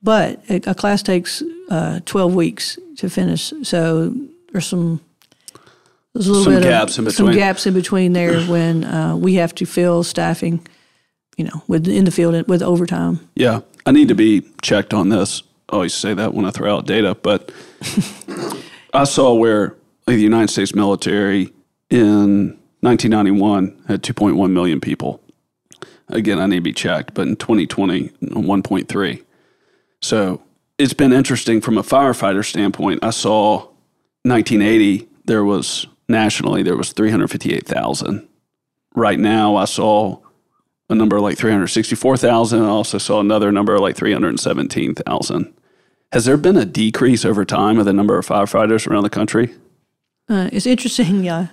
but 0.03 0.43
a, 0.49 0.61
a 0.69 0.75
class 0.75 1.01
takes 1.01 1.41
uh, 1.69 1.99
twelve 2.05 2.35
weeks 2.35 2.77
to 2.97 3.09
finish. 3.09 3.51
So 3.63 4.13
there's 4.51 4.67
some 4.67 5.01
there's 6.13 6.27
a 6.27 6.31
little 6.31 6.43
Some 6.45 6.53
bit 6.55 6.63
gaps 6.63 6.97
of 6.97 7.05
in 7.07 7.11
some 7.11 7.31
gaps 7.31 7.65
in 7.65 7.73
between 7.73 8.13
there 8.13 8.41
when 8.47 8.83
uh, 8.83 9.15
we 9.15 9.35
have 9.35 9.55
to 9.55 9.65
fill 9.65 10.03
staffing, 10.03 10.65
you 11.37 11.45
know, 11.45 11.63
with 11.67 11.87
in 11.87 12.05
the 12.05 12.11
field 12.11 12.47
with 12.47 12.61
overtime. 12.61 13.19
Yeah. 13.35 13.61
I 13.85 13.91
need 13.91 14.09
to 14.09 14.15
be 14.15 14.41
checked 14.61 14.93
on 14.93 15.09
this. 15.09 15.41
I 15.69 15.73
always 15.77 15.93
say 15.95 16.13
that 16.13 16.33
when 16.35 16.45
I 16.45 16.51
throw 16.51 16.75
out 16.77 16.85
data, 16.85 17.15
but 17.15 17.51
I 18.93 19.05
saw 19.05 19.33
where 19.33 19.75
the 20.05 20.15
United 20.17 20.49
States 20.51 20.75
military 20.75 21.51
in 21.91 22.57
1991 22.79 23.83
had 23.87 24.01
2.1 24.01 24.51
million 24.51 24.81
people. 24.81 25.21
Again, 26.07 26.39
I 26.39 26.47
need 26.47 26.55
to 26.55 26.61
be 26.61 26.73
checked, 26.73 27.13
but 27.13 27.27
in 27.27 27.35
2020, 27.35 28.09
1.3. 28.09 29.23
So 30.01 30.41
it's 30.77 30.93
been 30.93 31.13
interesting 31.13 31.61
from 31.61 31.77
a 31.77 31.83
firefighter 31.83 32.43
standpoint. 32.43 33.03
I 33.03 33.11
saw 33.11 33.67
1980, 34.23 35.07
there 35.25 35.43
was 35.43 35.85
nationally, 36.09 36.63
there 36.63 36.75
was 36.75 36.91
358,000. 36.91 38.27
Right 38.95 39.19
now, 39.19 39.55
I 39.55 39.65
saw 39.65 40.19
a 40.89 40.95
number 40.95 41.19
like 41.21 41.37
364,000. 41.37 42.61
I 42.61 42.67
also 42.67 42.97
saw 42.97 43.19
another 43.19 43.51
number 43.51 43.77
like 43.79 43.95
317,000. 43.95 45.53
Has 46.11 46.25
there 46.25 46.35
been 46.35 46.57
a 46.57 46.65
decrease 46.65 47.23
over 47.23 47.45
time 47.45 47.79
of 47.79 47.85
the 47.85 47.93
number 47.93 48.17
of 48.17 48.27
firefighters 48.27 48.85
around 48.85 49.03
the 49.03 49.09
country? 49.09 49.53
Uh, 50.27 50.49
it's 50.51 50.65
interesting, 50.65 51.23
yeah. 51.23 51.47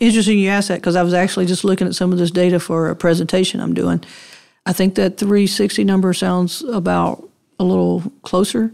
Interesting 0.00 0.38
you 0.38 0.50
asked 0.50 0.68
that 0.68 0.80
because 0.80 0.96
I 0.96 1.02
was 1.02 1.14
actually 1.14 1.46
just 1.46 1.64
looking 1.64 1.86
at 1.86 1.94
some 1.94 2.12
of 2.12 2.18
this 2.18 2.30
data 2.30 2.58
for 2.58 2.90
a 2.90 2.96
presentation 2.96 3.60
I'm 3.60 3.74
doing. 3.74 4.02
I 4.66 4.72
think 4.72 4.94
that 4.96 5.18
360 5.18 5.84
number 5.84 6.12
sounds 6.12 6.62
about 6.62 7.28
a 7.58 7.64
little 7.64 8.02
closer. 8.22 8.72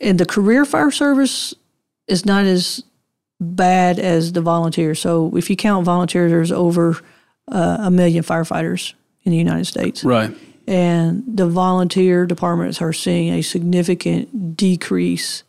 And 0.00 0.18
the 0.18 0.26
career 0.26 0.64
fire 0.64 0.90
service 0.90 1.54
is 2.06 2.24
not 2.24 2.44
as 2.44 2.82
bad 3.40 3.98
as 3.98 4.32
the 4.32 4.40
volunteer. 4.40 4.94
So 4.94 5.36
if 5.36 5.50
you 5.50 5.56
count 5.56 5.84
volunteers, 5.84 6.30
there's 6.30 6.52
over 6.52 7.00
uh, 7.48 7.78
a 7.80 7.90
million 7.90 8.24
firefighters 8.24 8.94
in 9.24 9.32
the 9.32 9.38
United 9.38 9.66
States. 9.66 10.04
Right. 10.04 10.34
And 10.66 11.24
the 11.26 11.46
volunteer 11.46 12.26
departments 12.26 12.80
are 12.80 12.92
seeing 12.92 13.34
a 13.34 13.42
significant 13.42 14.56
decrease 14.56 15.42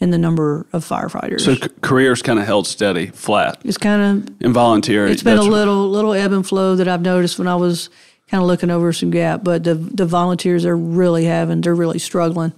in 0.00 0.10
the 0.10 0.18
number 0.18 0.66
of 0.72 0.84
firefighters. 0.84 1.42
So 1.42 1.54
c- 1.54 1.68
careers 1.82 2.22
kind 2.22 2.38
of 2.38 2.46
held 2.46 2.66
steady, 2.66 3.06
flat. 3.08 3.60
it's 3.64 3.78
kind 3.78 4.02
of 4.28 4.34
And 4.42 4.54
volunteer, 4.54 5.06
it's 5.06 5.22
been 5.22 5.38
a 5.38 5.42
little 5.42 5.88
little 5.88 6.14
ebb 6.14 6.32
and 6.32 6.46
flow 6.46 6.76
that 6.76 6.88
I've 6.88 7.02
noticed 7.02 7.38
when 7.38 7.48
I 7.48 7.56
was 7.56 7.90
kind 8.30 8.40
of 8.42 8.46
looking 8.46 8.70
over 8.70 8.92
some 8.92 9.10
gap. 9.10 9.44
But 9.44 9.64
the 9.64 9.74
the 9.74 10.06
volunteers 10.06 10.64
are 10.64 10.76
really 10.76 11.24
having 11.24 11.60
they're 11.60 11.74
really 11.74 11.98
struggling 11.98 12.52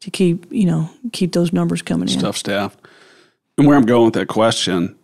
to 0.00 0.10
keep 0.10 0.46
you 0.52 0.66
know 0.66 0.90
keep 1.12 1.32
those 1.32 1.52
numbers 1.52 1.82
coming 1.82 2.08
in. 2.08 2.18
tough 2.18 2.36
staff. 2.36 2.76
And 3.58 3.66
where 3.66 3.76
I'm 3.76 3.86
going 3.86 4.04
with 4.04 4.14
that 4.14 4.28
question, 4.28 4.94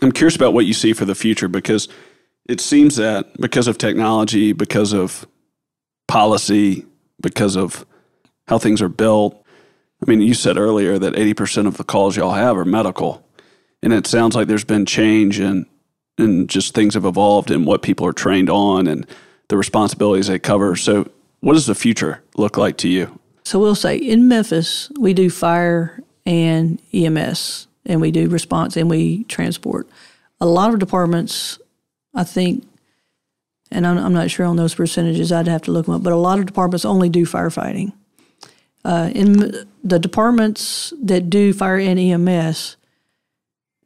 I'm 0.00 0.12
curious 0.12 0.34
about 0.34 0.54
what 0.54 0.64
you 0.64 0.72
see 0.72 0.94
for 0.94 1.04
the 1.04 1.14
future 1.14 1.46
because 1.46 1.88
it 2.48 2.58
seems 2.60 2.96
that 2.96 3.38
because 3.38 3.68
of 3.68 3.76
technology, 3.76 4.52
because 4.54 4.94
of 4.94 5.26
policy, 6.08 6.86
because 7.20 7.56
of 7.56 7.84
how 8.48 8.58
things 8.58 8.80
are 8.82 8.88
built. 8.88 9.41
I 10.02 10.10
mean, 10.10 10.20
you 10.20 10.34
said 10.34 10.58
earlier 10.58 10.98
that 10.98 11.14
80% 11.14 11.66
of 11.66 11.76
the 11.76 11.84
calls 11.84 12.16
y'all 12.16 12.32
have 12.32 12.56
are 12.56 12.64
medical. 12.64 13.24
And 13.82 13.92
it 13.92 14.06
sounds 14.06 14.34
like 14.34 14.48
there's 14.48 14.64
been 14.64 14.86
change 14.86 15.38
and 15.38 15.66
and 16.18 16.48
just 16.48 16.74
things 16.74 16.94
have 16.94 17.06
evolved 17.06 17.50
in 17.50 17.64
what 17.64 17.82
people 17.82 18.06
are 18.06 18.12
trained 18.12 18.50
on 18.50 18.86
and 18.86 19.06
the 19.48 19.56
responsibilities 19.56 20.26
they 20.26 20.38
cover. 20.38 20.76
So, 20.76 21.10
what 21.40 21.54
does 21.54 21.66
the 21.66 21.74
future 21.74 22.22
look 22.36 22.56
like 22.56 22.76
to 22.78 22.88
you? 22.88 23.18
So 23.44 23.58
we'll 23.58 23.74
say 23.74 23.96
in 23.96 24.28
Memphis 24.28 24.90
we 24.98 25.14
do 25.14 25.28
fire 25.28 26.00
and 26.24 26.80
EMS 26.92 27.66
and 27.86 28.00
we 28.00 28.10
do 28.10 28.28
response 28.28 28.76
and 28.76 28.88
we 28.88 29.24
transport. 29.24 29.88
A 30.40 30.46
lot 30.46 30.72
of 30.72 30.78
departments, 30.78 31.58
I 32.14 32.24
think, 32.24 32.66
and 33.70 33.86
I'm, 33.86 33.98
I'm 33.98 34.12
not 34.12 34.30
sure 34.30 34.46
on 34.46 34.56
those 34.56 34.74
percentages. 34.74 35.32
I'd 35.32 35.48
have 35.48 35.62
to 35.62 35.72
look 35.72 35.86
them 35.86 35.94
up. 35.94 36.02
But 36.02 36.12
a 36.12 36.16
lot 36.16 36.38
of 36.38 36.46
departments 36.46 36.84
only 36.84 37.08
do 37.08 37.26
firefighting. 37.26 37.92
Uh, 38.84 39.10
in 39.14 39.66
the 39.84 39.98
departments 39.98 40.92
that 41.00 41.30
do 41.30 41.52
fire 41.52 41.78
and 41.78 41.98
EMS, 41.98 42.76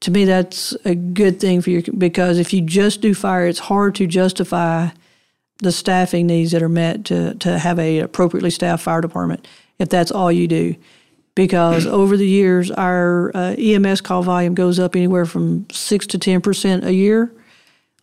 to 0.00 0.10
me 0.10 0.24
that's 0.24 0.72
a 0.84 0.94
good 0.94 1.40
thing 1.40 1.60
for 1.60 1.70
you 1.70 1.82
because 1.96 2.38
if 2.38 2.52
you 2.52 2.62
just 2.62 3.00
do 3.00 3.14
fire, 3.14 3.46
it's 3.46 3.58
hard 3.58 3.94
to 3.96 4.06
justify 4.06 4.88
the 5.58 5.72
staffing 5.72 6.26
needs 6.26 6.52
that 6.52 6.62
are 6.62 6.68
met 6.68 7.04
to 7.06 7.34
to 7.34 7.58
have 7.58 7.78
a 7.78 8.00
appropriately 8.00 8.50
staffed 8.50 8.82
fire 8.82 9.00
department 9.00 9.46
if 9.78 9.88
that's 9.88 10.10
all 10.10 10.30
you 10.30 10.48
do. 10.48 10.76
Because 11.34 11.86
over 11.86 12.16
the 12.16 12.26
years, 12.26 12.70
our 12.70 13.30
uh, 13.36 13.54
EMS 13.58 14.00
call 14.00 14.22
volume 14.22 14.54
goes 14.54 14.78
up 14.78 14.96
anywhere 14.96 15.26
from 15.26 15.66
six 15.70 16.06
to 16.08 16.18
ten 16.18 16.40
percent 16.40 16.84
a 16.84 16.92
year, 16.92 17.30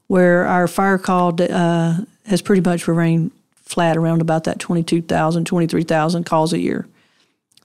where 0.08 0.46
our 0.46 0.68
fire 0.68 0.98
call 0.98 1.36
uh, 1.42 1.98
has 2.26 2.42
pretty 2.42 2.62
much 2.62 2.88
remained 2.88 3.32
flat 3.64 3.98
around 3.98 4.22
about 4.22 4.44
that 4.44 4.60
22,000, 4.60 5.46
23,000 5.46 6.24
calls 6.24 6.54
a 6.54 6.60
year. 6.60 6.88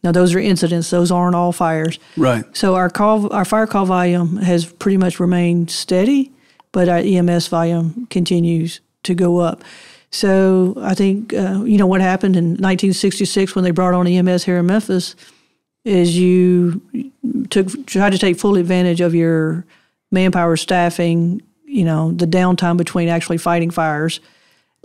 Now 0.03 0.13
those 0.13 0.35
are 0.35 0.39
incidents; 0.39 0.91
those 0.91 1.11
aren't 1.11 1.35
all 1.35 1.53
fires. 1.53 1.99
Right. 2.17 2.45
So 2.57 2.77
our 2.77 2.89
call, 2.89 3.33
our 3.33 3.45
fire 3.45 3.67
call 3.67 3.85
volume 3.85 4.37
has 4.37 4.65
pretty 4.65 4.97
much 4.97 5.19
remained 5.19 5.71
steady, 5.71 6.33
but 6.73 6.89
our 6.89 6.99
EMS 6.99 7.49
volume 7.49 8.07
continues 8.09 8.81
to 9.03 9.15
go 9.15 9.39
up. 9.39 9.65
So 10.11 10.75
I 10.81 10.95
think 10.95 11.35
uh, 11.35 11.65
you 11.65 11.79
know 11.79 11.87
what 11.87 12.01
happened 12.01 12.37
in 12.37 12.51
1966 12.51 13.55
when 13.55 13.65
they 13.65 13.73
brought 13.73 13.95
on 13.95 14.07
EMS 14.07 14.45
here 14.45 14.59
in 14.59 14.67
Memphis 14.67 15.17
is 15.85 16.17
you 16.17 16.81
took 17.51 17.87
tried 17.87 18.13
to 18.13 18.19
take 18.19 18.39
full 18.39 18.57
advantage 18.57 19.01
of 19.01 19.15
your 19.15 19.65
manpower 20.11 20.57
staffing, 20.57 21.43
you 21.65 21.85
know, 21.85 22.13
the 22.13 22.27
downtime 22.27 22.77
between 22.77 23.09
actually 23.09 23.39
fighting 23.39 23.71
fires 23.71 24.21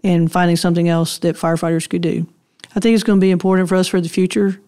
and 0.03 0.31
finding 0.31 0.55
something 0.55 0.89
else 0.89 1.19
that 1.19 1.35
firefighters 1.35 1.89
could 1.89 2.01
do. 2.01 2.27
I 2.75 2.79
think 2.79 2.95
it's 2.95 3.03
going 3.03 3.19
to 3.19 3.23
be 3.23 3.31
important 3.31 3.69
for 3.69 3.75
us 3.75 3.87
for 3.87 4.01
the 4.01 4.09
future. 4.09 4.59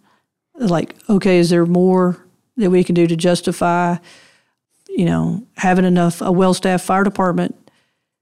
Like, 0.56 0.96
okay, 1.10 1.40
is 1.40 1.50
there 1.50 1.66
more 1.66 2.18
that 2.58 2.70
we 2.70 2.84
can 2.84 2.96
do 2.96 3.08
to 3.08 3.16
justify, 3.16 3.98
you 4.88 5.06
know, 5.06 5.46
having 5.58 5.86
enough 5.86 6.22
a 6.22 6.32
well-staffed 6.32 6.86
fire 6.86 7.04
department 7.04 7.56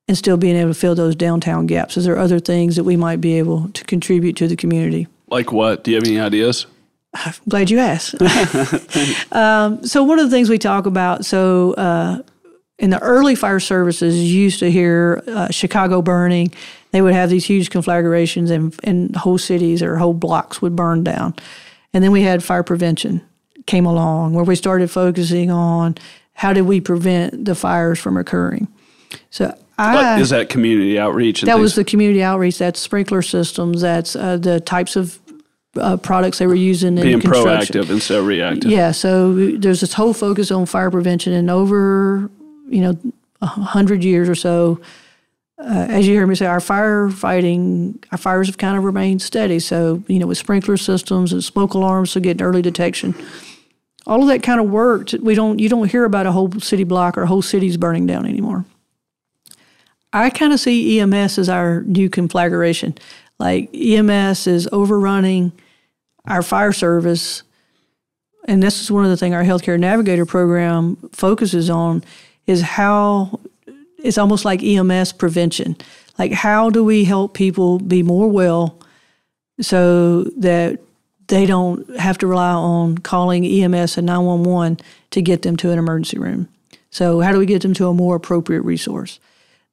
and 0.08 0.17
still 0.17 0.38
being 0.38 0.56
able 0.56 0.73
to 0.73 0.80
fill 0.80 0.95
those 0.95 1.15
downtown 1.15 1.67
gaps? 1.67 1.97
Is 1.97 2.06
there 2.06 2.17
other 2.17 2.39
things 2.39 2.76
that 2.76 2.84
we 2.84 2.95
might 2.95 3.21
be 3.21 3.38
able 3.38 3.69
to 3.69 3.84
contribute 3.86 4.36
to 4.38 4.47
the 4.47 4.56
community? 4.56 5.08
Like 5.28 5.52
what? 5.52 5.84
Do 5.84 5.91
you 5.91 5.95
have 5.97 6.06
any 6.06 6.19
ideas? 6.19 6.65
I'm 7.13 7.34
glad 7.47 7.69
you 7.69 7.80
asked. 7.80 8.15
um, 9.32 9.86
so 9.86 10.04
one 10.04 10.17
of 10.17 10.30
the 10.30 10.36
things 10.36 10.49
we 10.49 10.58
talk 10.58 10.88
about, 10.88 11.26
so 11.26 11.73
uh, 11.73 12.21
in 12.80 12.89
the 12.89 12.99
early 12.99 13.36
fire 13.36 13.60
services, 13.60 14.19
you 14.19 14.41
used 14.41 14.60
to 14.60 14.71
hear 14.71 15.23
uh, 15.28 15.49
Chicago 15.52 16.02
burning. 16.02 16.52
They 16.93 17.01
would 17.01 17.13
have 17.13 17.32
these 17.32 17.45
huge 17.45 17.71
conflagrations, 17.71 18.51
and, 18.51 18.73
and 18.84 19.15
whole 19.15 19.39
cities 19.39 19.82
or 19.82 19.97
whole 19.97 20.13
blocks 20.13 20.62
would 20.62 20.75
burn 20.75 21.03
down. 21.03 21.34
And 21.91 22.03
then 22.03 22.12
we 22.12 22.21
had 22.21 22.43
fire 22.43 22.63
prevention 22.63 23.21
came 23.65 23.86
along, 23.86 24.34
where 24.34 24.43
we 24.43 24.56
started 24.56 24.91
focusing 24.91 25.49
on 25.49 25.95
how 26.34 26.53
did 26.53 26.62
we 26.63 26.79
prevent 26.79 27.45
the 27.45 27.56
fires 27.56 27.99
from 27.99 28.15
occurring. 28.15 28.67
So 29.32 29.58
I, 29.77 30.19
is 30.19 30.29
that 30.29 30.49
community 30.49 30.99
outreach? 30.99 31.41
that 31.41 31.47
things? 31.47 31.62
was 31.62 31.75
the 31.75 31.84
community 31.84 32.21
outreach. 32.21 32.60
That's 32.60 32.79
sprinkler 32.79 33.23
systems. 33.23 33.82
That's 33.82 34.15
uh, 34.15 34.38
the 34.38 34.60
types 34.60 34.95
of 34.95 35.19
uh, 35.75 35.97
products 35.97 36.38
they 36.38 36.45
were 36.45 36.53
using 36.53 36.95
being 36.95 37.13
in 37.13 37.21
construction. 37.21 37.82
proactive 37.82 37.89
instead 37.89 38.19
of 38.19 38.27
reactive. 38.27 38.69
Yeah, 38.69 38.91
so 38.91 39.34
there's 39.34 39.82
this 39.82 39.93
whole 39.93 40.13
focus 40.13 40.51
on 40.51 40.67
fire 40.67 40.91
prevention, 40.91 41.34
and 41.34 41.49
over 41.49 42.29
you 42.67 42.82
know 42.82 42.97
a 43.41 43.47
hundred 43.47 44.03
years 44.03 44.29
or 44.29 44.36
so, 44.36 44.79
uh, 45.63 45.88
as 45.89 46.08
you 46.08 46.13
hear 46.13 46.28
me 46.28 46.36
say, 46.36 46.45
our 46.45 46.60
firefighting, 46.60 48.04
our 48.12 48.17
fires 48.17 48.47
have 48.47 48.58
kind 48.58 48.78
of 48.78 48.84
remained 48.84 49.21
steady. 49.21 49.60
So 49.60 50.04
you 50.08 50.19
know, 50.19 50.28
with 50.28 50.38
sprinkler 50.38 50.78
systems 50.78 51.32
and 51.32 51.43
smoke 51.43 51.73
alarms, 51.73 52.12
so 52.12 52.19
getting 52.19 52.45
early 52.45 52.62
detection, 52.62 53.15
all 54.06 54.21
of 54.21 54.28
that 54.28 54.43
kind 54.43 54.60
of 54.60 54.69
worked. 54.69 55.13
We 55.13 55.36
don't 55.36 55.60
you 55.60 55.69
don't 55.69 55.89
hear 55.89 56.04
about 56.04 56.26
a 56.26 56.32
whole 56.32 56.52
city 56.60 56.84
block 56.84 57.17
or 57.17 57.26
whole 57.26 57.41
cities 57.41 57.78
burning 57.78 58.06
down 58.06 58.26
anymore. 58.26 58.65
I 60.12 60.30
kind 60.30 60.54
of 60.54 60.60
see 60.60 60.99
EMS 60.99 61.39
as 61.39 61.49
our 61.49 61.82
new 61.84 62.10
conflagration. 62.10 62.95
Like 63.39 63.69
EMS 63.73 64.47
is 64.47 64.69
overrunning 64.71 65.54
our 66.26 66.43
fire 66.43 66.73
service. 66.73 67.43
And 68.47 68.62
this 68.62 68.82
is 68.82 68.91
one 68.91 69.06
of 69.06 69.10
the 69.10 69.17
things 69.17 69.34
our 69.34 69.43
healthcare 69.43 69.80
navigator 69.80 70.26
program 70.26 70.97
focuses 71.13 71.69
on 71.69 72.04
is 72.45 72.62
how 72.62 73.39
it's 74.03 74.17
almost 74.19 74.45
like 74.45 74.61
EMS 74.61 75.13
prevention. 75.13 75.75
Like 76.19 76.31
how 76.31 76.69
do 76.69 76.83
we 76.83 77.05
help 77.05 77.33
people 77.33 77.79
be 77.79 78.03
more 78.03 78.29
well 78.29 78.77
so 79.59 80.23
that 80.37 80.79
they 81.27 81.45
don't 81.45 81.97
have 81.97 82.17
to 82.19 82.27
rely 82.27 82.51
on 82.51 82.97
calling 82.97 83.45
EMS 83.45 83.97
and 83.97 84.05
911 84.05 84.79
to 85.11 85.21
get 85.21 85.41
them 85.41 85.55
to 85.57 85.71
an 85.71 85.79
emergency 85.79 86.19
room. 86.19 86.49
So 86.91 87.21
how 87.21 87.31
do 87.31 87.39
we 87.39 87.45
get 87.45 87.61
them 87.61 87.73
to 87.75 87.87
a 87.87 87.93
more 87.93 88.15
appropriate 88.15 88.61
resource? 88.61 89.19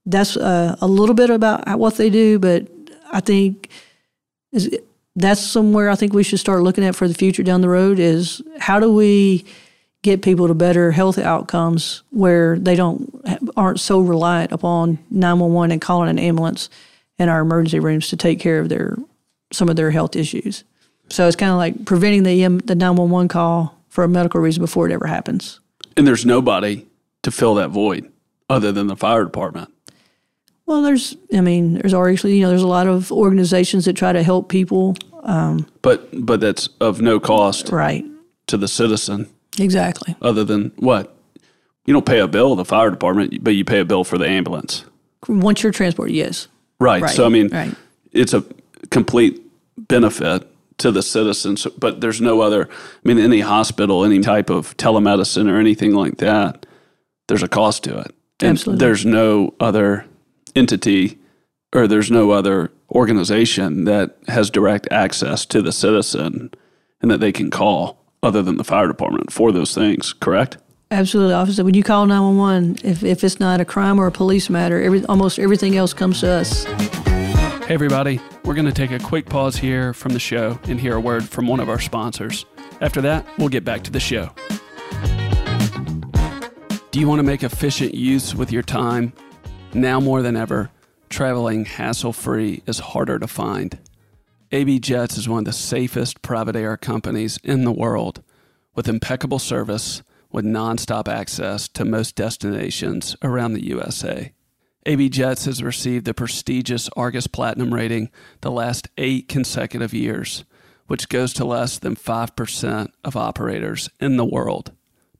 That's 0.07 0.37
uh, 0.37 0.77
a 0.81 0.87
little 0.87 1.15
bit 1.15 1.29
about 1.29 1.79
what 1.79 1.97
they 1.97 2.09
do, 2.09 2.39
but 2.39 2.67
I 3.13 3.21
think 3.21 3.69
is 4.53 4.71
that's 5.17 5.41
somewhere 5.41 5.91
I 5.91 5.97
think 5.97 6.13
we 6.13 6.23
should 6.23 6.39
start 6.39 6.63
looking 6.63 6.85
at 6.85 6.95
for 6.95 7.09
the 7.09 7.15
future 7.15 7.43
down 7.43 7.61
the 7.61 7.69
road 7.69 7.99
is 7.99 8.41
how 8.59 8.81
do 8.81 8.93
we 8.93 9.45
get 10.03 10.23
people 10.23 10.49
to 10.49 10.55
better 10.55 10.93
health 10.93 11.19
outcomes 11.19 12.03
where 12.11 12.59
they 12.59 12.75
don't 12.75 13.40
aren't 13.61 13.79
so 13.79 14.01
reliant 14.01 14.53
upon 14.53 14.99
911 15.11 15.71
and 15.71 15.81
calling 15.81 16.09
an 16.09 16.19
ambulance 16.19 16.71
in 17.19 17.29
our 17.29 17.41
emergency 17.41 17.79
rooms 17.79 18.09
to 18.09 18.17
take 18.17 18.41
care 18.41 18.59
of 18.59 18.71
their 18.71 18.97
some 19.53 19.69
of 19.69 19.77
their 19.77 19.91
health 19.91 20.17
issues. 20.17 20.65
So 21.11 21.27
it's 21.27 21.37
kind 21.37 21.53
of 21.53 21.59
like 21.59 21.85
preventing 21.85 22.23
the 22.23 22.47
the 22.65 22.75
911 22.75 23.29
call 23.29 23.77
for 23.89 24.03
a 24.03 24.09
medical 24.09 24.41
reason 24.41 24.63
before 24.63 24.89
it 24.89 24.93
ever 24.93 25.07
happens. 25.07 25.61
And 25.97 26.07
there's 26.07 26.25
nobody 26.25 26.87
to 27.23 27.31
fill 27.31 27.55
that 27.57 27.69
void 27.69 28.11
other 28.49 28.73
than 28.73 28.87
the 28.87 28.97
fire 28.97 29.25
department. 29.25 29.73
Well, 30.65 30.83
there's, 30.83 31.17
I 31.35 31.41
mean, 31.41 31.75
there's 31.75 31.93
obviously, 31.93 32.37
you 32.37 32.43
know, 32.43 32.49
there's 32.49 32.63
a 32.63 32.69
lot 32.69 32.87
of 32.87 33.11
organizations 33.11 33.85
that 33.85 33.95
try 33.95 34.13
to 34.13 34.23
help 34.23 34.49
people. 34.49 34.97
Um, 35.25 35.67
but 35.83 36.09
but 36.25 36.41
that's 36.41 36.69
of 36.81 37.03
no 37.03 37.21
cost, 37.21 37.71
right, 37.71 38.05
to 38.47 38.57
the 38.57 38.69
citizen. 38.69 39.29
Exactly. 39.59 40.17
Other 40.23 40.45
than 40.45 40.73
what, 40.77 41.15
you 41.91 41.95
don't 41.95 42.07
pay 42.07 42.21
a 42.21 42.29
bill 42.29 42.51
to 42.51 42.55
the 42.55 42.65
fire 42.65 42.89
department, 42.89 43.43
but 43.43 43.57
you 43.57 43.65
pay 43.65 43.81
a 43.81 43.85
bill 43.85 44.05
for 44.05 44.17
the 44.17 44.25
ambulance. 44.25 44.85
Once 45.27 45.65
you're 45.65 45.73
transported, 45.73 46.15
yes. 46.15 46.47
Right. 46.79 47.03
right. 47.03 47.11
So 47.11 47.27
I 47.27 47.29
mean, 47.29 47.49
right. 47.49 47.75
it's 48.13 48.33
a 48.33 48.45
complete 48.93 49.43
benefit 49.77 50.47
to 50.79 50.93
the 50.93 51.03
citizens, 51.03 51.67
but 51.77 52.01
there's 52.01 52.21
no 52.21 52.43
other. 52.43 52.69
I 52.71 53.09
mean, 53.09 53.19
any 53.19 53.41
hospital, 53.41 54.05
any 54.05 54.21
type 54.21 54.51
of 54.51 54.77
telemedicine 54.77 55.51
or 55.51 55.59
anything 55.59 55.93
like 55.93 56.19
that, 56.19 56.65
there's 57.27 57.43
a 57.43 57.49
cost 57.49 57.83
to 57.85 57.99
it. 57.99 58.15
And 58.39 58.51
Absolutely. 58.51 58.87
There's 58.87 59.05
no 59.05 59.55
other 59.59 60.07
entity 60.55 61.19
or 61.75 61.89
there's 61.89 62.13
no 62.13 62.31
other 62.31 62.71
organization 62.93 63.83
that 63.87 64.17
has 64.29 64.49
direct 64.49 64.87
access 64.93 65.45
to 65.47 65.61
the 65.61 65.73
citizen 65.73 66.53
and 67.03 67.11
that 67.11 67.19
they 67.19 67.33
can 67.33 67.51
call 67.51 67.99
other 68.23 68.43
than 68.43 68.59
the 68.59 68.65
fire 68.65 68.87
department 68.87 69.33
for 69.33 69.51
those 69.51 69.75
things, 69.75 70.13
correct? 70.13 70.57
Absolutely, 70.93 71.35
officer. 71.35 71.63
When 71.63 71.75
you 71.75 71.85
call 71.85 72.07
911, 72.07 72.79
if, 72.83 73.05
if 73.05 73.23
it's 73.23 73.39
not 73.39 73.61
a 73.61 73.65
crime 73.65 74.01
or 74.01 74.09
a 74.09 74.11
police 74.11 74.51
matter, 74.51 74.83
every, 74.83 75.05
almost 75.05 75.39
everything 75.39 75.77
else 75.77 75.93
comes 75.93 76.19
to 76.21 76.29
us. 76.29 76.65
Hey, 76.65 77.75
everybody. 77.75 78.21
We're 78.45 78.55
going 78.55 78.67
to 78.67 78.73
take 78.73 78.91
a 78.91 78.99
quick 78.99 79.27
pause 79.27 79.55
here 79.55 79.95
from 79.95 80.15
the 80.15 80.19
show 80.19 80.59
and 80.65 80.81
hear 80.81 80.97
a 80.97 81.01
word 81.01 81.29
from 81.29 81.47
one 81.47 81.61
of 81.61 81.69
our 81.69 81.79
sponsors. 81.79 82.45
After 82.81 83.01
that, 83.03 83.25
we'll 83.39 83.51
get 83.51 83.65
back 83.65 83.85
to 83.85 83.93
the 83.93 84.01
show. 84.01 84.31
Do 86.91 86.99
you 86.99 87.07
want 87.07 87.21
to 87.21 87.23
make 87.23 87.45
efficient 87.45 87.95
use 87.95 88.35
with 88.35 88.51
your 88.51 88.65
time? 88.65 89.13
Now 89.73 90.01
more 90.01 90.23
than 90.23 90.37
ever, 90.37 90.73
traveling 91.09 91.67
hassle 91.67 92.13
free 92.13 92.65
is 92.67 92.81
harder 92.81 93.21
to 93.21 93.29
find. 93.29 93.79
AB 94.51 94.81
Jets 94.81 95.17
is 95.17 95.29
one 95.29 95.41
of 95.41 95.45
the 95.45 95.53
safest 95.53 96.21
private 96.23 96.57
air 96.57 96.77
companies 96.77 97.39
in 97.45 97.63
the 97.63 97.71
world, 97.71 98.25
with 98.75 98.89
impeccable 98.89 99.39
service, 99.39 100.03
with 100.33 100.45
nonstop 100.45 101.09
access 101.09 101.69
to 101.69 101.85
most 101.85 102.15
destinations 102.15 103.17
around 103.23 103.53
the 103.53 103.67
USA. 103.67 104.33
AB 104.87 105.09
Jets 105.11 105.45
has 105.45 105.63
received 105.63 106.07
the 106.07 106.15
prestigious 106.15 106.89
Argus 106.97 107.27
Platinum 107.27 107.75
rating 107.75 108.11
the 108.41 108.51
last 108.51 108.89
eight 108.97 109.29
consecutive 109.29 109.93
years, 109.93 110.45
which 110.87 111.09
goes 111.09 111.33
to 111.35 111.45
less 111.45 111.79
than 111.79 111.97
5% 111.97 112.89
of 113.05 113.17
operators 113.17 113.91
in 114.01 114.17
the 114.17 114.25
world. 114.25 114.73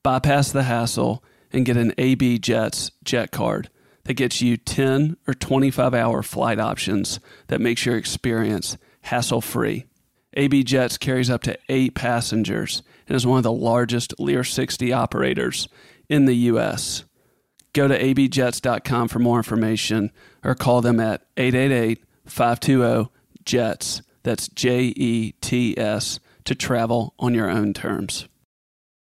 Bypass 0.03 0.51
the 0.51 0.63
hassle 0.63 1.23
and 1.53 1.67
get 1.67 1.77
an 1.77 1.93
AB 1.99 2.39
Jets 2.39 2.91
jet 3.05 3.31
card 3.33 3.69
that 4.05 4.15
gets 4.15 4.41
you 4.41 4.57
10 4.57 5.17
or 5.27 5.35
25 5.35 5.93
hour 5.93 6.23
flight 6.23 6.59
options 6.59 7.21
that 7.49 7.61
makes 7.61 7.85
your 7.85 7.97
experience 7.97 8.79
hassle 9.03 9.41
free. 9.41 9.85
AB 10.35 10.63
Jets 10.63 10.97
carries 10.97 11.29
up 11.29 11.43
to 11.43 11.59
eight 11.69 11.95
passengers 11.95 12.83
and 13.11 13.17
is 13.17 13.27
one 13.27 13.39
of 13.39 13.43
the 13.43 13.53
largest 13.53 14.15
Lear 14.21 14.45
60 14.45 14.93
operators 14.93 15.69
in 16.09 16.27
the 16.27 16.35
U.S. 16.35 17.03
Go 17.73 17.89
to 17.89 17.99
abjets.com 17.99 19.09
for 19.09 19.19
more 19.19 19.39
information 19.39 20.13
or 20.45 20.55
call 20.55 20.81
them 20.81 21.01
at 21.01 21.27
888 21.37 22.05
520 22.25 23.11
JETS. 23.45 24.03
That's 24.23 24.47
J 24.49 24.93
E 24.97 25.33
T 25.41 25.77
S 25.77 26.21
to 26.45 26.55
travel 26.55 27.15
on 27.19 27.35
your 27.35 27.51
own 27.51 27.75
terms. 27.75 28.29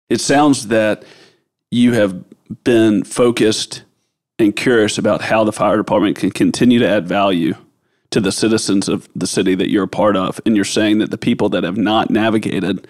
It 0.09 0.23
sounds 0.23 0.69
that 0.69 1.05
you 1.71 1.93
have 1.93 2.25
been 2.65 3.05
focused 3.05 3.83
and 4.39 4.57
curious 4.57 4.97
about 4.97 5.21
how 5.21 5.45
the 5.45 5.53
fire 5.53 5.77
department 5.77 6.17
can 6.17 6.31
continue 6.31 6.79
to 6.79 6.89
add 6.89 7.07
value 7.07 7.55
to 8.13 8.21
the 8.21 8.33
citizens 8.33 8.89
of 8.89 9.09
the 9.15 9.27
city 9.27 9.55
that 9.57 9.71
you're 9.71 9.85
a 9.85 9.89
part 9.89 10.17
of. 10.17 10.41
And 10.47 10.57
you're 10.57 10.65
saying 10.65 10.99
that 10.99 11.11
the 11.11 11.19
people 11.19 11.51
that 11.51 11.65
have 11.65 11.77
not 11.77 12.11
navigated 12.11 12.87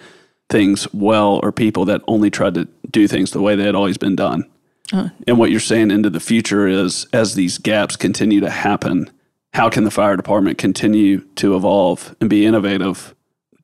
things 0.51 0.93
well 0.93 1.39
are 1.41 1.51
people 1.51 1.85
that 1.85 2.01
only 2.07 2.29
tried 2.29 2.53
to 2.53 2.67
do 2.91 3.07
things 3.07 3.31
the 3.31 3.41
way 3.41 3.55
they 3.55 3.63
had 3.63 3.73
always 3.73 3.97
been 3.97 4.15
done. 4.15 4.47
Uh, 4.93 5.09
and 5.25 5.39
what 5.39 5.49
you're 5.49 5.59
saying 5.59 5.89
into 5.89 6.09
the 6.09 6.19
future 6.19 6.67
is 6.67 7.07
as 7.13 7.33
these 7.33 7.57
gaps 7.57 7.95
continue 7.95 8.41
to 8.41 8.49
happen, 8.49 9.09
how 9.53 9.69
can 9.69 9.85
the 9.85 9.91
fire 9.91 10.17
department 10.17 10.57
continue 10.57 11.21
to 11.35 11.55
evolve 11.55 12.15
and 12.19 12.29
be 12.29 12.45
innovative 12.45 13.15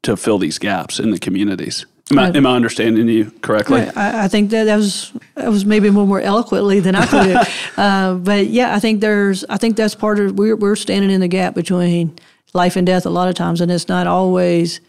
to 0.04 0.16
fill 0.16 0.38
these 0.38 0.58
gaps 0.58 1.00
in 1.00 1.12
the 1.12 1.20
communities? 1.20 1.86
Am 2.10 2.20
I, 2.20 2.30
am 2.30 2.46
I 2.46 2.56
understanding 2.56 3.10
you 3.10 3.32
correctly? 3.42 3.82
I, 3.82 4.24
I, 4.24 4.28
think 4.30 4.52
that 4.52 4.64
that 4.64 4.78
was 4.78 5.12
that 5.36 5.50
was 5.50 5.66
maybe 5.66 5.90
more 5.90 6.08
more 6.08 6.22
eloquently 6.22 6.80
than 6.80 6.96
I 6.96 7.06
could 7.06 7.28
have. 7.28 7.54
uh, 7.78 8.14
but 8.14 8.48
yeah, 8.48 8.74
I 8.74 8.80
think 8.80 9.02
there's 9.02 9.44
I 9.50 9.58
think 9.58 9.76
that's 9.76 9.94
part 9.94 10.18
of 10.18 10.38
we're 10.38 10.56
we're 10.56 10.78
standing 10.78 11.12
in 11.12 11.20
the 11.20 11.28
gap 11.28 11.54
between 11.54 12.18
life 12.54 12.78
and 12.78 12.88
death 12.88 13.06
a 13.06 13.10
lot 13.10 13.28
of 13.28 13.36
times, 13.36 13.60
and 13.60 13.70
it's 13.70 13.90
not 13.90 14.08
always 14.08 14.80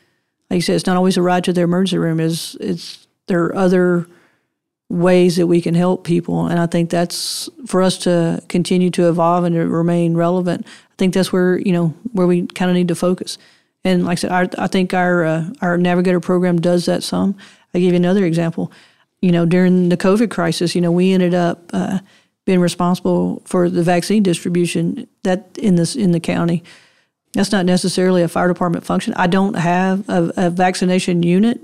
like 0.51 0.57
you 0.57 0.63
said, 0.63 0.77
it's 0.77 0.87
not 0.87 0.97
always 0.97 1.17
a 1.17 1.23
ride 1.23 1.45
to 1.45 1.53
the 1.53 1.61
emergency 1.61 1.99
room. 1.99 2.21
Is 2.21 2.57
it's 2.61 3.07
there 3.27 3.45
are 3.45 3.57
other 3.57 4.07
ways 4.89 5.37
that 5.37 5.47
we 5.47 5.61
can 5.61 5.75
help 5.75 6.05
people, 6.05 6.47
and 6.47 6.59
I 6.59 6.67
think 6.67 6.91
that's 6.91 7.49
for 7.67 7.83
us 7.83 7.99
to 7.99 8.43
continue 8.49 8.91
to 8.91 9.09
evolve 9.09 9.45
and 9.45 9.55
to 9.55 9.67
remain 9.67 10.15
relevant. 10.15 10.67
I 10.67 10.95
think 10.97 11.15
that's 11.15 11.33
where 11.33 11.59
you 11.59 11.73
know 11.73 11.89
where 12.13 12.27
we 12.27 12.47
kind 12.47 12.71
of 12.71 12.75
need 12.75 12.89
to 12.89 12.95
focus. 12.95 13.39
And 13.85 14.05
like 14.05 14.13
I 14.13 14.21
said, 14.21 14.33
our, 14.33 14.49
I 14.59 14.67
think 14.67 14.95
our 14.95 15.25
uh, 15.25 15.51
our 15.61 15.77
navigator 15.77 16.21
program 16.21 16.61
does 16.61 16.87
that 16.87 17.03
some. 17.03 17.37
I 17.75 17.81
give 17.81 17.93
you 17.93 17.97
another 17.97 18.25
example. 18.25 18.73
You 19.21 19.33
know, 19.33 19.45
during 19.45 19.89
the 19.89 19.97
COVID 19.97 20.31
crisis, 20.31 20.75
you 20.75 20.81
know, 20.81 20.93
we 20.93 21.13
ended 21.13 21.35
up 21.35 21.71
uh, 21.73 21.99
being 22.47 22.61
responsible 22.61 23.43
for 23.45 23.69
the 23.69 23.83
vaccine 23.83 24.23
distribution 24.23 25.07
that 25.25 25.51
in 25.59 25.75
this 25.75 25.95
in 25.95 26.13
the 26.13 26.21
county. 26.21 26.65
That's 27.33 27.53
not 27.53 27.67
necessarily 27.67 28.23
a 28.23 28.29
fire 28.29 28.49
department 28.49 28.85
function. 28.85 29.15
I 29.15 29.27
don't 29.27 29.55
have 29.55 30.09
a, 30.09 30.33
a 30.37 30.51
vaccination 30.51 31.23
unit, 31.23 31.61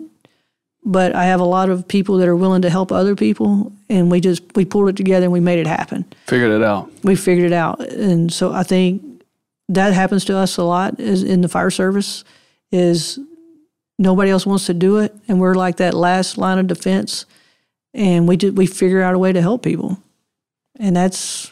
but 0.85 1.15
I 1.15 1.25
have 1.25 1.41
a 1.41 1.45
lot 1.45 1.71
of 1.71 1.89
people 1.89 2.19
that 2.19 2.29
are 2.29 2.37
willing 2.37 2.63
to 2.63 2.71
help 2.71 2.93
other 2.93 3.17
people, 3.17 3.73
and 3.89 4.11
we 4.11 4.21
just 4.21 4.43
we 4.55 4.65
pulled 4.65 4.89
it 4.91 4.97
together 4.97 5.25
and 5.25 5.33
we 5.33 5.41
made 5.41 5.59
it 5.59 5.67
happen. 5.67 6.05
Figured 6.27 6.53
it 6.53 6.63
out. 6.63 6.91
We 7.03 7.17
figured 7.17 7.47
it 7.47 7.55
out, 7.55 7.81
and 7.81 8.33
so 8.33 8.53
I 8.53 8.63
think 8.63 9.03
that 9.69 9.93
happens 9.93 10.25
to 10.27 10.37
us 10.37 10.57
a 10.57 10.63
lot 10.63 11.01
is 11.01 11.23
in 11.23 11.41
the 11.41 11.49
fire 11.49 11.71
service 11.71 12.25
is 12.71 13.19
nobody 13.99 14.31
else 14.31 14.47
wants 14.47 14.67
to 14.67 14.75
do 14.75 14.99
it 14.99 15.15
and 15.29 15.41
we're 15.41 15.55
like 15.55 15.77
that 15.77 15.95
last 15.95 16.37
line 16.37 16.59
of 16.59 16.67
defense 16.67 17.25
and 17.95 18.29
we 18.29 18.37
did 18.37 18.59
we 18.59 18.67
figure 18.67 19.03
out 19.03 19.15
a 19.15 19.19
way 19.19 19.33
to 19.33 19.41
help 19.41 19.63
people 19.63 19.99
and 20.79 20.95
that's 20.95 21.51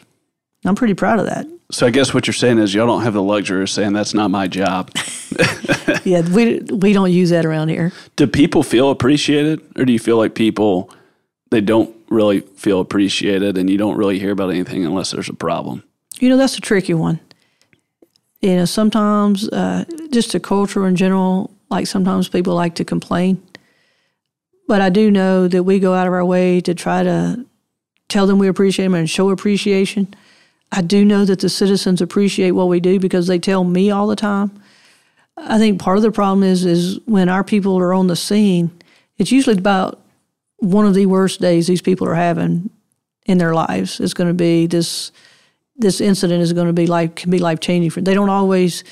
i'm 0.65 0.75
pretty 0.75 0.93
proud 0.93 1.19
of 1.19 1.25
that 1.25 1.47
so 1.73 1.87
i 1.87 1.89
guess 1.89 2.13
what 2.13 2.27
you're 2.27 2.33
saying 2.33 2.57
is 2.57 2.73
y'all 2.73 2.87
don't 2.87 3.03
have 3.03 3.13
the 3.13 3.21
luxury 3.21 3.61
of 3.61 3.69
saying 3.69 3.93
that's 3.93 4.13
not 4.13 4.29
my 4.29 4.47
job 4.47 4.91
yeah 6.03 6.21
we 6.29 6.59
we 6.71 6.93
don't 6.93 7.11
use 7.11 7.29
that 7.29 7.45
around 7.45 7.69
here 7.69 7.91
do 8.15 8.27
people 8.27 8.63
feel 8.63 8.89
appreciated 8.89 9.61
or 9.77 9.85
do 9.85 9.91
you 9.93 9.99
feel 9.99 10.17
like 10.17 10.35
people 10.35 10.89
they 11.51 11.61
don't 11.61 11.95
really 12.09 12.41
feel 12.41 12.79
appreciated 12.79 13.57
and 13.57 13.69
you 13.69 13.77
don't 13.77 13.97
really 13.97 14.19
hear 14.19 14.31
about 14.31 14.49
anything 14.49 14.85
unless 14.85 15.11
there's 15.11 15.29
a 15.29 15.33
problem 15.33 15.83
you 16.19 16.29
know 16.29 16.37
that's 16.37 16.57
a 16.57 16.61
tricky 16.61 16.93
one 16.93 17.19
you 18.43 18.57
know, 18.57 18.65
sometimes 18.65 19.47
uh, 19.47 19.85
just 20.11 20.33
the 20.33 20.39
culture 20.39 20.85
in 20.85 20.97
general, 20.97 21.49
like 21.69 21.87
sometimes 21.87 22.27
people 22.27 22.53
like 22.53 22.75
to 22.75 22.83
complain. 22.83 23.41
But 24.67 24.81
I 24.81 24.89
do 24.89 25.09
know 25.09 25.47
that 25.47 25.63
we 25.63 25.79
go 25.79 25.93
out 25.93 26.07
of 26.07 26.13
our 26.13 26.25
way 26.25 26.59
to 26.59 26.73
try 26.73 27.03
to 27.03 27.45
tell 28.09 28.27
them 28.27 28.39
we 28.39 28.49
appreciate 28.49 28.83
them 28.83 28.95
and 28.95 29.09
show 29.09 29.29
appreciation. 29.29 30.13
I 30.75 30.81
do 30.81 31.05
know 31.05 31.23
that 31.23 31.39
the 31.39 31.49
citizens 31.49 32.01
appreciate 32.01 32.51
what 32.51 32.67
we 32.67 32.79
do 32.79 32.99
because 32.99 33.27
they 33.27 33.37
tell 33.37 33.63
me 33.63 33.91
all 33.91 34.07
the 34.07 34.15
time. 34.15 34.51
I 35.37 35.59
think 35.59 35.79
part 35.79 35.97
of 35.97 36.03
the 36.03 36.11
problem 36.11 36.41
is 36.41 36.65
is 36.65 36.99
when 37.05 37.29
our 37.29 37.43
people 37.43 37.77
are 37.77 37.93
on 37.93 38.07
the 38.07 38.15
scene, 38.15 38.71
it's 39.19 39.31
usually 39.31 39.55
about 39.55 40.01
one 40.57 40.87
of 40.87 40.95
the 40.95 41.05
worst 41.05 41.39
days 41.39 41.67
these 41.67 41.81
people 41.81 42.07
are 42.07 42.15
having 42.15 42.71
in 43.27 43.37
their 43.37 43.53
lives. 43.53 43.99
It's 43.99 44.15
going 44.15 44.29
to 44.29 44.33
be 44.33 44.65
this 44.65 45.11
this 45.75 46.01
incident 46.01 46.41
is 46.41 46.53
going 46.53 46.67
to 46.67 46.73
be 46.73 46.87
life 46.87 47.13
can 47.13 47.29
be 47.29 47.39
life 47.39 47.59
changing 47.59 47.91
for. 47.91 48.01
They 48.01 48.15
don't 48.15 48.29
always 48.29 48.83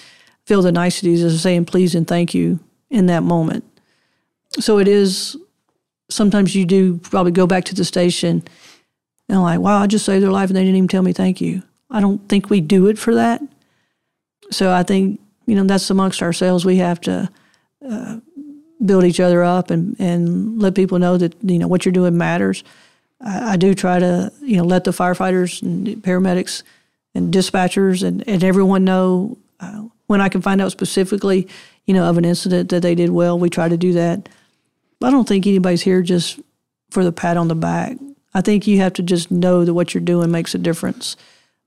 feel 0.46 0.62
the 0.62 0.72
niceties 0.72 1.24
of 1.24 1.32
saying 1.32 1.66
please 1.66 1.96
and 1.96 2.08
thank 2.08 2.36
you 2.36 2.60
in 2.92 3.08
that 3.08 3.24
moment. 3.24 3.64
So 4.60 4.78
it 4.78 4.88
is. 4.88 5.36
Sometimes 6.10 6.54
you 6.56 6.66
do 6.66 6.98
probably 6.98 7.32
go 7.32 7.48
back 7.48 7.64
to 7.66 7.76
the 7.76 7.86
station 7.86 8.44
and 9.30 9.42
like, 9.42 9.62
wow, 9.62 9.82
I 9.82 9.88
just 9.88 10.06
saved 10.06 10.22
their 10.22 10.32
life 10.32 10.50
and 10.50 10.58
they 10.58 10.62
didn't 10.62 10.76
even 10.76 10.90
tell 10.90 11.02
me 11.02 11.14
thank 11.14 11.40
you. 11.40 11.64
I 11.92 12.00
don't 12.00 12.28
think 12.30 12.50
we 12.50 12.62
do 12.62 12.88
it 12.88 12.98
for 12.98 13.16
that. 13.16 13.42
So 14.50 14.72
I 14.72 14.84
think 14.84 15.20
you 15.46 15.56
know 15.56 15.64
that's 15.64 15.90
amongst 15.90 16.22
ourselves. 16.22 16.66
We 16.66 16.78
have 16.78 17.02
to 17.02 17.30
uh, 17.88 18.20
build 18.84 19.04
each 19.04 19.20
other 19.20 19.44
up 19.44 19.70
and 19.70 19.96
and 20.00 20.62
let 20.62 20.76
people 20.76 21.00
know 21.00 21.18
that 21.18 21.36
you 21.42 21.60
know 21.60 21.68
what 21.68 21.86
you're 21.86 21.92
doing 21.92 22.18
matters. 22.18 22.64
I, 23.24 23.54
I, 23.54 23.58
do 23.58 23.74
try 23.74 24.00
to, 24.00 24.32
you 24.42 24.58
know, 24.58 24.64
let 24.64 24.84
the 24.84 24.92
firefighters 24.92 25.62
and 25.62 25.88
paramedics 26.04 26.64
and 27.14 27.34
dispatchers 27.34 28.04
and, 28.04 28.28
and 28.28 28.44
everyone 28.44 28.84
know 28.84 29.38
uh, 29.60 29.84
when 30.08 30.22
I 30.22 30.30
can 30.30 30.42
find 30.42 30.62
out 30.62 30.72
specifically, 30.72 31.48
you 31.86 31.94
know, 31.94 32.10
of 32.10 32.18
an 32.18 32.26
incident 32.26 32.70
that 32.70 32.82
they 32.82 32.96
did 32.96 33.10
well. 33.10 33.38
We 33.38 33.50
try 33.50 33.70
to 33.70 33.78
do 33.78 33.94
that. 33.94 34.28
I 35.04 35.12
don't 35.12 35.28
think 35.28 35.48
anybody's 35.48 35.82
here 35.82 36.02
just 36.02 36.40
for 36.90 37.04
the 37.04 37.12
pat 37.12 37.38
on 37.38 37.48
the 37.48 37.56
back. 37.56 37.98
I 38.34 38.42
think 38.42 38.68
you 38.68 38.78
have 38.78 38.94
to 38.94 39.04
just 39.04 39.32
know 39.32 39.66
that 39.66 39.74
what 39.74 39.94
you're 39.94 40.02
doing 40.02 40.32
makes 40.32 40.56
a 40.56 40.58
difference 40.58 41.16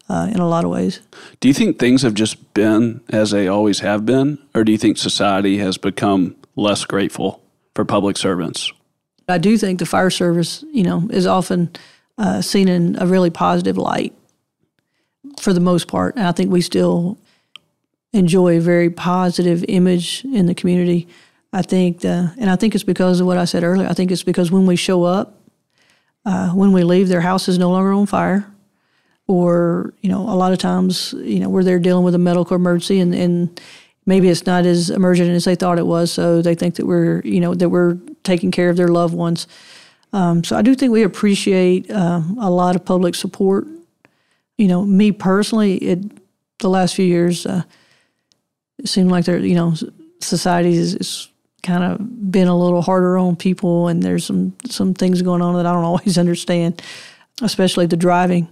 uh, 0.09 0.29
in 0.33 0.41
a 0.41 0.49
lot 0.49 0.65
of 0.65 0.71
ways. 0.71 1.01
Do 1.41 1.49
you 1.49 1.55
think 1.55 1.79
things 1.79 2.03
have 2.03 2.15
just 2.15 2.55
been 2.55 3.01
as 3.09 3.31
they 3.31 3.49
always 3.49 3.81
have 3.81 4.05
been, 4.05 4.39
or 4.55 4.65
do 4.65 4.73
you 4.73 4.79
think 4.79 4.99
society 4.99 5.59
has 5.59 5.79
become 5.79 6.37
less 6.57 6.85
grateful 6.85 7.43
for 7.75 7.85
public 7.85 8.17
servants? 8.17 8.73
I 9.29 9.39
do 9.39 9.57
think 9.57 9.79
the 9.79 9.87
fire 9.87 10.11
service, 10.11 10.65
you 10.73 10.83
know, 10.83 11.09
is 11.11 11.27
often 11.27 11.71
uh, 12.19 12.43
seen 12.43 12.69
in 12.69 12.97
a 13.01 13.07
really 13.07 13.31
positive 13.31 13.79
light 13.79 14.15
for 15.41 15.53
the 15.53 15.61
most 15.61 15.89
part. 15.89 16.17
And 16.17 16.27
I 16.27 16.33
think 16.33 16.51
we 16.51 16.61
still 16.61 17.19
enjoy 18.13 18.59
a 18.59 18.61
very 18.61 18.91
positive 18.91 19.65
image 19.69 20.25
in 20.25 20.47
the 20.47 20.55
community. 20.55 21.09
I 21.53 21.63
think, 21.63 22.01
the, 22.01 22.35
and 22.37 22.51
I 22.51 22.57
think 22.57 22.75
it's 22.75 22.85
because 22.85 23.21
of 23.21 23.27
what 23.27 23.39
I 23.39 23.45
said 23.45 23.63
earlier. 23.63 23.89
I 23.89 23.95
think 23.95 24.11
it's 24.11 24.25
because 24.25 24.51
when 24.51 24.67
we 24.67 24.77
show 24.77 25.05
up, 25.05 25.41
uh, 26.27 26.51
when 26.51 26.73
we 26.73 26.85
leave, 26.85 27.09
their 27.09 27.21
house 27.21 27.49
is 27.49 27.59
no 27.59 27.71
longer 27.71 27.93
on 27.93 28.07
fire, 28.07 28.47
or 29.27 29.95
you 30.01 30.11
know, 30.11 30.21
a 30.21 30.37
lot 30.37 30.53
of 30.53 30.59
times, 30.59 31.15
you 31.19 31.41
know, 31.41 31.49
we're 31.49 31.65
there 31.65 31.79
dealing 31.79 32.05
with 32.05 32.15
a 32.15 32.19
medical 32.19 32.57
emergency, 32.57 33.01
and, 33.01 33.15
and 33.15 33.61
maybe 34.07 34.29
it's 34.29 34.47
not 34.47 34.67
as 34.67 34.91
emergent 34.91 35.31
as 35.31 35.45
they 35.45 35.55
thought 35.55 35.79
it 35.79 35.87
was. 35.87 36.13
So 36.13 36.43
they 36.43 36.55
think 36.55 36.75
that 36.77 36.87
we're, 36.87 37.21
you 37.23 37.41
know, 37.41 37.55
that 37.55 37.71
we're 37.71 37.99
taking 38.23 38.51
care 38.51 38.69
of 38.69 38.77
their 38.77 38.89
loved 38.89 39.15
ones. 39.15 39.47
Um, 40.13 40.45
so 40.45 40.57
I 40.57 40.63
do 40.63 40.75
think 40.75 40.93
we 40.93 41.03
appreciate 41.03 41.91
uh, 41.91 42.21
a 42.39 42.51
lot 42.51 42.77
of 42.77 42.85
public 42.85 43.15
support. 43.15 43.67
You 44.59 44.69
know, 44.69 44.85
me 44.85 45.11
personally, 45.11 45.77
it 45.79 46.05
the 46.59 46.69
last 46.69 46.95
few 46.95 47.05
years, 47.05 47.47
uh, 47.47 47.63
it 48.79 48.89
seemed 48.89 49.11
like 49.11 49.25
there, 49.25 49.39
you 49.39 49.55
know, 49.55 49.75
society 50.21 50.75
is, 50.75 50.95
is 50.95 51.29
kind 51.63 51.83
of 51.83 52.31
been 52.31 52.47
a 52.47 52.57
little 52.57 52.83
harder 52.83 53.17
on 53.17 53.37
people, 53.37 53.89
and 53.89 54.03
there's 54.03 54.25
some 54.25 54.55
some 54.67 54.93
things 54.93 55.23
going 55.23 55.41
on 55.41 55.55
that 55.57 55.67
I 55.67 55.73
don't 55.73 55.85
always 55.93 56.19
understand, 56.19 56.83
especially 57.41 57.87
the 57.87 57.97
driving 57.97 58.49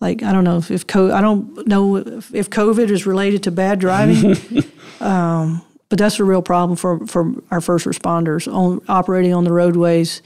like 0.00 0.22
I 0.22 0.32
don't 0.32 0.44
know 0.44 0.58
if, 0.58 0.70
if 0.70 0.86
co- 0.86 1.12
I 1.12 1.20
don't 1.20 1.66
know 1.66 1.96
if, 1.96 2.34
if 2.34 2.50
COVID 2.50 2.90
is 2.90 3.06
related 3.06 3.42
to 3.44 3.50
bad 3.50 3.78
driving, 3.78 4.36
um, 5.00 5.62
but 5.88 5.98
that's 5.98 6.20
a 6.20 6.24
real 6.24 6.42
problem 6.42 6.76
for, 6.76 7.04
for 7.06 7.32
our 7.50 7.60
first 7.60 7.86
responders 7.86 8.52
on 8.52 8.80
operating 8.88 9.34
on 9.34 9.44
the 9.44 9.52
roadways. 9.52 10.22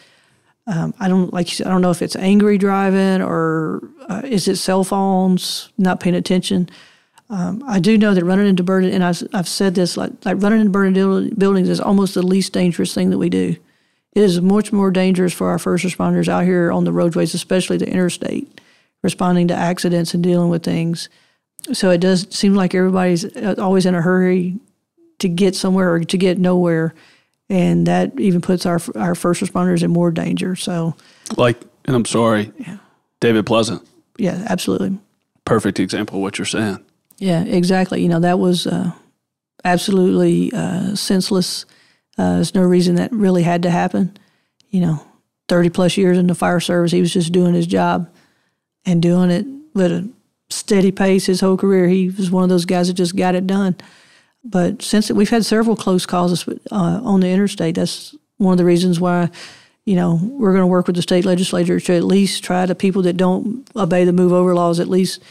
Um, 0.66 0.94
I 1.00 1.08
don't 1.08 1.32
like 1.32 1.48
said, 1.48 1.66
I 1.66 1.70
don't 1.70 1.82
know 1.82 1.90
if 1.90 2.02
it's 2.02 2.16
angry 2.16 2.58
driving 2.58 3.22
or 3.22 3.82
uh, 4.08 4.22
is 4.24 4.46
it 4.46 4.56
cell 4.56 4.84
phones 4.84 5.70
not 5.78 6.00
paying 6.00 6.14
attention. 6.14 6.68
Um, 7.30 7.64
I 7.66 7.80
do 7.80 7.96
know 7.96 8.12
that 8.12 8.24
running 8.24 8.46
into 8.46 8.62
burning, 8.62 8.92
and 8.92 9.02
I've, 9.02 9.22
I've 9.32 9.48
said 9.48 9.74
this 9.74 9.96
like, 9.96 10.12
like 10.24 10.40
running 10.42 10.60
into 10.60 10.70
burning 10.70 11.30
buildings 11.30 11.70
is 11.70 11.80
almost 11.80 12.14
the 12.14 12.22
least 12.22 12.52
dangerous 12.52 12.94
thing 12.94 13.08
that 13.10 13.18
we 13.18 13.30
do. 13.30 13.56
It 14.12 14.22
is 14.22 14.40
much 14.42 14.70
more 14.70 14.90
dangerous 14.90 15.32
for 15.32 15.48
our 15.48 15.58
first 15.58 15.84
responders 15.84 16.28
out 16.28 16.44
here 16.44 16.70
on 16.70 16.84
the 16.84 16.92
roadways, 16.92 17.32
especially 17.32 17.78
the 17.78 17.88
interstate 17.88 18.60
responding 19.02 19.48
to 19.48 19.54
accidents 19.54 20.14
and 20.14 20.22
dealing 20.22 20.48
with 20.48 20.62
things. 20.62 21.08
So 21.72 21.90
it 21.90 21.98
does 21.98 22.26
seem 22.34 22.54
like 22.54 22.74
everybody's 22.74 23.24
uh, 23.36 23.54
always 23.58 23.86
in 23.86 23.94
a 23.94 24.02
hurry 24.02 24.58
to 25.20 25.28
get 25.28 25.54
somewhere 25.54 25.92
or 25.92 26.00
to 26.00 26.16
get 26.16 26.38
nowhere, 26.38 26.94
and 27.48 27.86
that 27.86 28.18
even 28.18 28.40
puts 28.40 28.66
our 28.66 28.80
our 28.96 29.14
first 29.14 29.40
responders 29.40 29.82
in 29.82 29.90
more 29.90 30.10
danger. 30.10 30.56
So, 30.56 30.96
like, 31.36 31.60
and 31.84 31.94
I'm 31.94 32.04
sorry, 32.04 32.52
yeah. 32.58 32.78
David 33.20 33.46
Pleasant. 33.46 33.86
Yeah, 34.18 34.44
absolutely. 34.48 34.98
Perfect 35.44 35.78
example 35.78 36.16
of 36.16 36.22
what 36.22 36.38
you're 36.38 36.46
saying. 36.46 36.84
Yeah, 37.18 37.44
exactly. 37.44 38.02
You 38.02 38.08
know, 38.08 38.20
that 38.20 38.38
was 38.38 38.66
uh, 38.66 38.90
absolutely 39.64 40.52
uh, 40.52 40.96
senseless. 40.96 41.64
Uh, 42.18 42.34
there's 42.34 42.54
no 42.54 42.62
reason 42.62 42.96
that 42.96 43.12
really 43.12 43.42
had 43.42 43.62
to 43.62 43.70
happen. 43.70 44.16
You 44.70 44.80
know, 44.80 45.06
30 45.48 45.70
plus 45.70 45.96
years 45.96 46.18
in 46.18 46.26
the 46.26 46.34
fire 46.34 46.60
service, 46.60 46.92
he 46.92 47.00
was 47.00 47.12
just 47.12 47.32
doing 47.32 47.54
his 47.54 47.66
job 47.66 48.12
and 48.84 49.02
doing 49.02 49.30
it 49.30 49.46
with 49.74 49.92
a 49.92 50.08
steady 50.50 50.92
pace 50.92 51.26
his 51.26 51.40
whole 51.40 51.56
career. 51.56 51.88
He 51.88 52.10
was 52.10 52.30
one 52.30 52.42
of 52.42 52.48
those 52.48 52.64
guys 52.64 52.88
that 52.88 52.94
just 52.94 53.16
got 53.16 53.34
it 53.34 53.46
done. 53.46 53.76
But 54.44 54.82
since 54.82 55.10
we've 55.10 55.30
had 55.30 55.44
several 55.44 55.76
close 55.76 56.04
calls 56.04 56.46
uh, 56.48 56.54
on 56.70 57.20
the 57.20 57.28
interstate, 57.28 57.76
that's 57.76 58.14
one 58.38 58.52
of 58.52 58.58
the 58.58 58.64
reasons 58.64 58.98
why, 58.98 59.30
you 59.86 59.94
know, 59.94 60.18
we're 60.22 60.52
going 60.52 60.62
to 60.62 60.66
work 60.66 60.86
with 60.86 60.96
the 60.96 61.02
state 61.02 61.24
legislature 61.24 61.78
to 61.78 61.94
at 61.94 62.04
least 62.04 62.42
try 62.42 62.66
to 62.66 62.74
people 62.74 63.02
that 63.02 63.16
don't 63.16 63.68
obey 63.76 64.04
the 64.04 64.12
move 64.12 64.32
over 64.32 64.54
laws, 64.54 64.80
at 64.80 64.88
least 64.88 65.22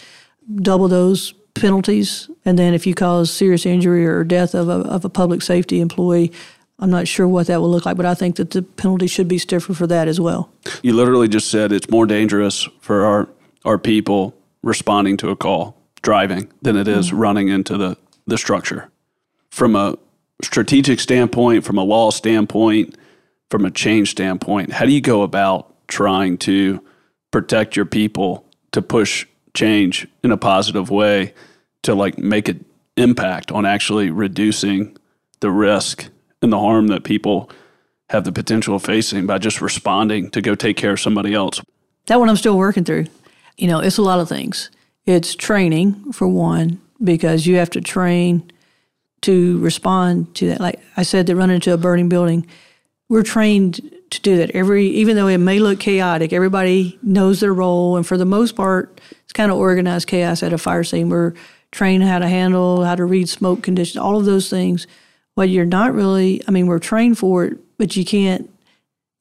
double 0.56 0.88
those 0.88 1.34
penalties. 1.54 2.30
And 2.46 2.58
then 2.58 2.74
if 2.74 2.88
you 2.88 2.96
cause 2.96 3.30
serious 3.30 3.66
injury 3.66 4.06
or 4.06 4.24
death 4.24 4.56
of 4.56 4.70
a, 4.70 4.88
of 4.90 5.04
a 5.04 5.10
public 5.10 5.42
safety 5.42 5.82
employee, 5.82 6.32
I'm 6.80 6.90
not 6.90 7.08
sure 7.08 7.28
what 7.28 7.48
that 7.48 7.62
will 7.62 7.70
look 7.70 7.86
like, 7.86 7.98
but 7.98 8.06
I 8.06 8.16
think 8.16 8.38
that 8.38 8.52
the 8.52 8.64
penalty 8.64 9.08
should 9.08 9.28
be 9.28 9.38
stiffer 9.38 9.74
for 9.74 9.86
that 9.88 10.08
as 10.08 10.20
well. 10.20 10.50
You 10.82 10.94
literally 10.94 11.28
just 11.28 11.52
said 11.52 11.72
it's 11.72 11.90
more 11.90 12.08
dangerous 12.08 12.68
for 12.80 13.06
our, 13.06 13.30
our 13.66 13.78
people 13.78 14.36
responding 14.64 15.18
to 15.18 15.30
a 15.30 15.36
call 15.36 15.78
driving 16.02 16.52
than 16.62 16.76
it 16.76 16.88
is 16.88 17.08
mm-hmm. 17.08 17.18
running 17.18 17.48
into 17.50 17.78
the, 17.78 17.98
the 18.28 18.38
structure. 18.38 18.90
From 19.50 19.76
a 19.76 19.98
strategic 20.44 21.00
standpoint, 21.00 21.64
from 21.64 21.78
a 21.78 21.84
law 21.84 22.10
standpoint, 22.12 22.96
from 23.50 23.66
a 23.66 23.72
change 23.72 24.12
standpoint, 24.12 24.72
how 24.74 24.86
do 24.86 24.92
you 24.92 25.02
go 25.02 25.22
about 25.24 25.88
trying 25.88 26.38
to 26.40 26.84
protect 27.32 27.76
your 27.76 27.86
people 27.86 28.46
to 28.72 28.82
push 28.82 29.28
change 29.54 30.08
in 30.24 30.32
a 30.32 30.38
positive 30.38 30.90
way 30.90 31.34
to 31.84 31.94
like 31.94 32.18
make 32.18 32.48
an 32.48 32.64
impact 32.98 33.52
on 33.52 33.66
actually 33.66 34.10
reducing 34.10 34.96
the 35.42 35.52
risk 35.52 36.10
and 36.42 36.52
the 36.52 36.60
harm 36.60 36.88
that 36.88 37.04
people 37.04 37.50
have 38.10 38.24
the 38.24 38.32
potential 38.32 38.76
of 38.76 38.84
facing 38.84 39.26
by 39.26 39.38
just 39.38 39.62
responding 39.62 40.30
to 40.32 40.42
go 40.42 40.56
take 40.56 40.78
care 40.78 40.94
of 40.94 41.00
somebody 41.00 41.34
else? 41.34 41.62
That 42.08 42.20
one 42.20 42.30
I'm 42.30 42.36
still 42.36 42.58
working 42.58 42.84
through. 42.84 43.06
You 43.58 43.68
know, 43.68 43.80
it's 43.80 43.98
a 43.98 44.02
lot 44.04 44.20
of 44.20 44.30
things. 44.30 44.70
It's 45.06 45.36
training 45.36 46.14
for 46.14 46.28
one, 46.28 46.80
because 47.04 47.48
you 47.48 47.56
have 47.56 47.70
to 47.72 47.82
train 47.82 48.52
to 49.22 49.60
respond 49.60 50.34
to 50.36 50.48
that. 50.50 50.60
Like 50.60 50.80
I 50.98 51.04
said, 51.04 51.28
to 51.28 51.36
run 51.36 51.50
into 51.50 51.74
a 51.74 51.78
burning 51.78 52.10
building, 52.10 52.46
we're 53.10 53.24
trained 53.24 53.82
to 54.12 54.22
do 54.22 54.38
that. 54.38 54.52
Every 54.52 54.88
even 54.88 55.16
though 55.16 55.28
it 55.28 55.38
may 55.38 55.60
look 55.60 55.80
chaotic, 55.80 56.34
everybody 56.34 57.00
knows 57.02 57.40
their 57.40 57.54
role, 57.54 57.98
and 57.98 58.06
for 58.06 58.18
the 58.18 58.26
most 58.26 58.56
part, 58.56 59.02
it's 59.24 59.34
kind 59.34 59.52
of 59.52 59.58
organized 59.58 60.08
chaos 60.08 60.44
at 60.44 60.54
a 60.54 60.58
fire 60.58 60.84
scene. 60.84 61.10
We're 61.10 61.34
trained 61.72 62.04
how 62.04 62.20
to 62.20 62.28
handle, 62.28 62.84
how 62.84 62.96
to 62.96 63.06
read 63.06 63.30
smoke 63.30 63.64
conditions, 63.64 63.98
all 63.98 64.18
of 64.18 64.26
those 64.26 64.50
things. 64.50 64.88
What 65.36 65.50
you're 65.50 65.66
not 65.66 65.94
really, 65.94 66.42
I 66.48 66.52
mean, 66.52 66.68
we're 66.68 66.80
trained 66.80 67.18
for 67.18 67.46
it, 67.46 67.58
but 67.78 67.96
you 67.96 68.04
can't 68.04 68.50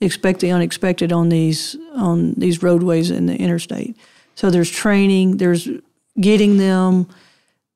expect 0.01 0.41
the 0.41 0.51
unexpected 0.51 1.12
on 1.12 1.28
these 1.28 1.76
on 1.95 2.35
these 2.35 2.62
roadways 2.62 3.11
in 3.11 3.26
the 3.26 3.37
interstate. 3.37 3.97
So 4.41 4.49
there's 4.49 4.70
training, 4.70 5.36
there's 5.36 5.68
getting 6.18 6.57
them 6.57 7.07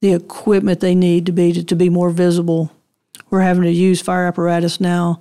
the 0.00 0.14
equipment 0.14 0.80
they 0.80 0.94
need 0.94 1.26
to 1.26 1.32
be 1.32 1.52
to, 1.52 1.62
to 1.62 1.76
be 1.76 1.90
more 1.90 2.08
visible. 2.08 2.72
We're 3.28 3.42
having 3.42 3.64
to 3.64 3.70
use 3.70 4.00
fire 4.00 4.26
apparatus 4.26 4.80
now 4.80 5.20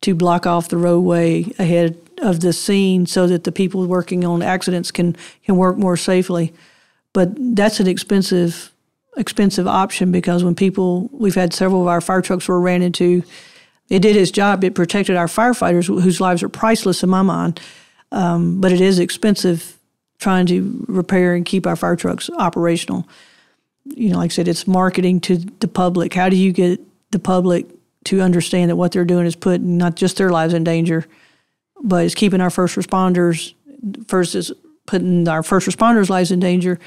to 0.00 0.16
block 0.16 0.46
off 0.46 0.68
the 0.68 0.76
roadway 0.76 1.44
ahead 1.60 1.96
of 2.20 2.40
the 2.40 2.52
scene 2.52 3.06
so 3.06 3.28
that 3.28 3.44
the 3.44 3.52
people 3.52 3.86
working 3.86 4.24
on 4.24 4.42
accidents 4.42 4.90
can 4.90 5.14
can 5.44 5.54
work 5.54 5.78
more 5.78 5.96
safely. 5.96 6.52
But 7.12 7.34
that's 7.54 7.78
an 7.78 7.86
expensive 7.86 8.72
expensive 9.16 9.68
option 9.68 10.10
because 10.10 10.42
when 10.42 10.56
people 10.56 11.08
we've 11.12 11.36
had 11.36 11.54
several 11.54 11.82
of 11.82 11.86
our 11.86 12.00
fire 12.00 12.20
trucks 12.20 12.48
were 12.48 12.60
ran 12.60 12.82
into 12.82 13.22
it 13.88 14.00
did 14.00 14.16
its 14.16 14.32
job 14.32 14.64
it 14.64 14.74
protected 14.74 15.14
our 15.14 15.28
firefighters 15.28 15.86
whose 15.86 16.20
lives 16.20 16.42
are 16.42 16.48
priceless 16.48 17.04
in 17.04 17.08
my 17.08 17.22
mind 17.22 17.60
um, 18.10 18.60
but 18.60 18.72
it 18.72 18.80
is 18.80 18.98
expensive 18.98 19.76
trying 20.20 20.46
to 20.46 20.84
repair 20.86 21.34
and 21.34 21.44
keep 21.44 21.66
our 21.66 21.76
fire 21.76 21.96
trucks 21.96 22.30
operational. 22.38 23.08
You 23.84 24.10
know 24.10 24.18
like 24.18 24.30
i 24.30 24.34
said 24.34 24.46
it's 24.46 24.66
marketing 24.66 25.20
to 25.22 25.38
the 25.38 25.68
public. 25.68 26.14
How 26.14 26.28
do 26.28 26.36
you 26.36 26.52
get 26.52 26.80
the 27.10 27.18
public 27.18 27.66
to 28.04 28.20
understand 28.20 28.70
that 28.70 28.76
what 28.76 28.92
they're 28.92 29.04
doing 29.04 29.26
is 29.26 29.34
putting 29.34 29.76
not 29.76 29.96
just 29.96 30.16
their 30.16 30.30
lives 30.30 30.54
in 30.54 30.64
danger 30.64 31.06
but 31.82 32.04
it's 32.04 32.14
keeping 32.14 32.40
our 32.40 32.50
first 32.50 32.76
responders 32.76 33.54
first 34.06 34.34
is 34.34 34.52
putting 34.86 35.28
our 35.28 35.42
first 35.42 35.68
responders 35.68 36.10
lives 36.10 36.30
in 36.30 36.40
danger? 36.40 36.78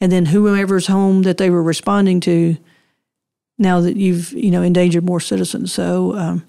And 0.00 0.10
then 0.10 0.26
whoever's 0.26 0.88
home 0.88 1.22
that 1.22 1.38
they 1.38 1.48
were 1.48 1.62
responding 1.62 2.20
to 2.20 2.56
now 3.58 3.80
that 3.80 3.96
you've 3.96 4.32
you 4.32 4.50
know 4.50 4.62
endangered 4.62 5.04
more 5.04 5.20
citizens. 5.20 5.72
So 5.72 6.16
um, 6.16 6.44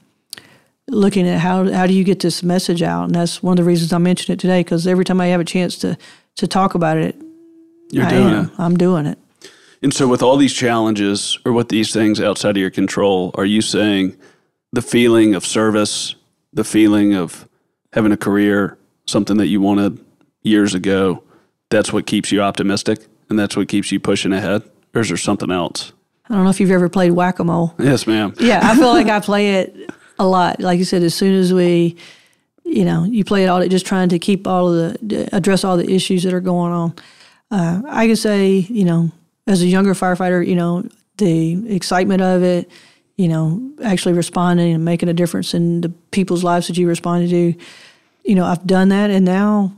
looking 0.87 1.27
at 1.27 1.39
how 1.39 1.71
how 1.71 1.85
do 1.85 1.93
you 1.93 2.03
get 2.03 2.19
this 2.19 2.41
message 2.41 2.81
out? 2.81 3.05
And 3.05 3.15
that's 3.15 3.43
one 3.43 3.53
of 3.53 3.63
the 3.63 3.69
reasons 3.69 3.93
i 3.93 3.97
mentioned 3.97 4.33
it 4.33 4.39
today 4.39 4.61
because 4.61 4.87
every 4.87 5.05
time 5.05 5.21
i 5.21 5.27
have 5.27 5.41
a 5.41 5.45
chance 5.45 5.77
to 5.77 5.97
to 6.37 6.47
talk 6.47 6.75
about 6.75 6.97
it 6.97 7.15
You're 7.91 8.05
I 8.05 8.09
doing 8.09 8.33
am. 8.33 8.45
it. 8.45 8.51
i'm 8.57 8.77
doing 8.77 9.05
it 9.05 9.17
And 9.81 9.93
so, 9.93 10.07
with 10.07 10.23
all 10.23 10.37
these 10.37 10.53
challenges 10.53 11.37
or 11.45 11.51
with 11.51 11.67
these 11.69 11.91
things 11.91 12.21
outside 12.21 12.51
of 12.51 12.61
your 12.61 12.71
control, 12.71 13.31
are 13.35 13.45
you 13.45 13.61
saying 13.61 14.15
the 14.71 14.81
feeling 14.81 15.35
of 15.35 15.45
service, 15.45 16.15
the 16.53 16.63
feeling 16.63 17.13
of 17.15 17.47
having 17.91 18.11
a 18.13 18.17
career, 18.17 18.77
something 19.05 19.35
that 19.37 19.47
you 19.47 19.59
wanted 19.61 19.99
years 20.41 20.73
ago, 20.73 21.21
that's 21.69 21.91
what 21.91 22.05
keeps 22.05 22.31
you 22.31 22.41
optimistic 22.41 22.99
and 23.29 23.37
that's 23.37 23.55
what 23.57 23.67
keeps 23.67 23.91
you 23.91 23.99
pushing 23.99 24.31
ahead? 24.31 24.61
Or 24.95 25.01
is 25.01 25.09
there 25.09 25.17
something 25.17 25.51
else? 25.51 25.91
i 26.29 26.33
don't 26.33 26.45
know 26.45 26.49
if 26.49 26.61
you've 26.61 26.71
ever 26.71 26.87
played 26.87 27.11
whack-a-mole 27.11 27.75
Yes, 27.77 28.07
ma'am. 28.07 28.33
yeah, 28.39 28.61
I 28.63 28.75
feel 28.77 28.87
like 28.93 29.07
I 29.09 29.19
play 29.31 29.55
it 29.55 29.75
a 30.17 30.25
lot. 30.25 30.61
Like 30.61 30.79
you 30.79 30.85
said, 30.85 31.03
as 31.03 31.13
soon 31.13 31.35
as 31.35 31.51
we, 31.51 31.97
you 32.63 32.85
know, 32.85 33.03
you 33.03 33.23
play 33.23 33.43
it 33.43 33.47
all, 33.47 33.65
just 33.67 33.85
trying 33.85 34.09
to 34.09 34.19
keep 34.19 34.47
all 34.47 34.73
of 34.73 34.97
the, 35.01 35.29
address 35.35 35.63
all 35.63 35.77
the 35.77 35.91
issues 35.91 36.23
that 36.23 36.33
are 36.33 36.41
going 36.41 36.71
on. 36.71 36.95
Uh, 37.51 37.81
I 37.87 38.07
can 38.07 38.15
say, 38.15 38.47
you 38.49 38.85
know, 38.85 39.11
as 39.47 39.61
a 39.61 39.67
younger 39.67 39.93
firefighter, 39.93 40.45
you 40.45 40.55
know, 40.55 40.87
the 41.17 41.75
excitement 41.75 42.21
of 42.21 42.41
it, 42.43 42.69
you 43.17 43.27
know, 43.27 43.71
actually 43.83 44.13
responding 44.13 44.73
and 44.73 44.83
making 44.83 45.09
a 45.09 45.13
difference 45.13 45.53
in 45.53 45.81
the 45.81 45.89
people's 46.11 46.43
lives 46.43 46.67
that 46.67 46.77
you 46.77 46.87
responded 46.87 47.29
to, 47.29 47.53
you 48.23 48.35
know, 48.35 48.45
I've 48.45 48.65
done 48.65 48.89
that, 48.89 49.11
and 49.11 49.25
now 49.25 49.75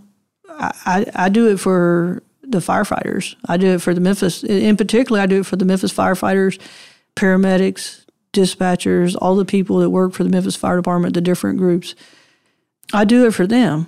I, 0.47 0.71
I, 0.86 1.25
I 1.25 1.29
do 1.29 1.49
it 1.49 1.59
for 1.59 2.23
the 2.43 2.59
firefighters. 2.59 3.36
I 3.47 3.57
do 3.57 3.67
it 3.73 3.81
for 3.81 3.93
the 3.93 3.99
Memphis, 3.99 4.43
in 4.43 4.77
particular, 4.77 5.19
I 5.19 5.25
do 5.25 5.39
it 5.39 5.45
for 5.45 5.55
the 5.55 5.65
Memphis 5.65 5.91
firefighters, 5.91 6.61
paramedics, 7.15 8.05
dispatchers, 8.31 9.15
all 9.19 9.36
the 9.36 9.45
people 9.45 9.79
that 9.79 9.89
work 9.89 10.13
for 10.13 10.23
the 10.23 10.29
Memphis 10.29 10.55
Fire 10.55 10.75
Department, 10.75 11.13
the 11.13 11.21
different 11.21 11.57
groups. 11.57 11.95
I 12.93 13.05
do 13.05 13.25
it 13.27 13.33
for 13.33 13.47
them 13.47 13.88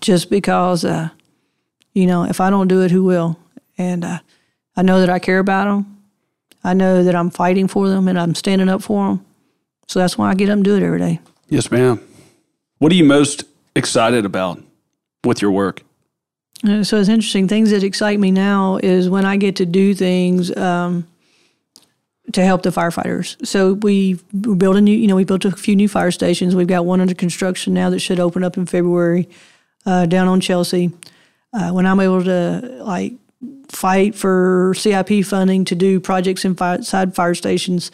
just 0.00 0.30
because, 0.30 0.84
uh, 0.84 1.10
you 1.92 2.06
know, 2.06 2.24
if 2.24 2.40
I 2.40 2.50
don't 2.50 2.68
do 2.68 2.82
it, 2.82 2.90
who 2.90 3.04
will? 3.04 3.38
And 3.78 4.04
uh, 4.04 4.18
I 4.76 4.82
know 4.82 5.00
that 5.00 5.10
I 5.10 5.18
care 5.18 5.38
about 5.38 5.64
them. 5.64 6.02
I 6.62 6.74
know 6.74 7.02
that 7.04 7.14
I'm 7.14 7.30
fighting 7.30 7.68
for 7.68 7.88
them 7.88 8.08
and 8.08 8.18
I'm 8.18 8.34
standing 8.34 8.68
up 8.68 8.82
for 8.82 9.08
them. 9.08 9.26
So 9.88 9.98
that's 9.98 10.16
why 10.18 10.30
I 10.30 10.34
get 10.34 10.48
up 10.48 10.54
and 10.54 10.64
do 10.64 10.76
it 10.76 10.82
every 10.82 10.98
day. 10.98 11.20
Yes, 11.48 11.70
ma'am. 11.70 12.00
What 12.78 12.92
are 12.92 12.94
you 12.94 13.04
most 13.04 13.44
excited 13.74 14.24
about 14.24 14.62
with 15.24 15.42
your 15.42 15.50
work? 15.50 15.82
Uh, 16.66 16.84
So 16.84 16.98
it's 16.98 17.08
interesting. 17.08 17.48
Things 17.48 17.70
that 17.70 17.82
excite 17.82 18.20
me 18.20 18.30
now 18.30 18.76
is 18.82 19.08
when 19.08 19.24
I 19.24 19.36
get 19.36 19.56
to 19.56 19.66
do 19.66 19.94
things 19.94 20.54
um, 20.56 21.06
to 22.32 22.44
help 22.44 22.62
the 22.62 22.70
firefighters. 22.70 23.44
So 23.46 23.74
we 23.74 24.14
built 24.40 24.76
a 24.76 24.80
new, 24.80 24.96
you 24.96 25.06
know, 25.06 25.16
we 25.16 25.24
built 25.24 25.44
a 25.44 25.50
few 25.50 25.74
new 25.74 25.88
fire 25.88 26.10
stations. 26.10 26.54
We've 26.54 26.66
got 26.66 26.84
one 26.84 27.00
under 27.00 27.14
construction 27.14 27.74
now 27.74 27.90
that 27.90 28.00
should 28.00 28.20
open 28.20 28.44
up 28.44 28.56
in 28.56 28.66
February 28.66 29.28
uh, 29.86 30.06
down 30.06 30.28
on 30.28 30.40
Chelsea. 30.40 30.92
Uh, 31.52 31.70
when 31.70 31.84
I'm 31.84 31.98
able 31.98 32.22
to 32.22 32.82
like 32.84 33.14
fight 33.68 34.14
for 34.14 34.74
CIP 34.76 35.24
funding 35.24 35.64
to 35.66 35.74
do 35.74 36.00
projects 36.00 36.44
inside 36.44 37.14
fire 37.14 37.34
stations. 37.34 37.90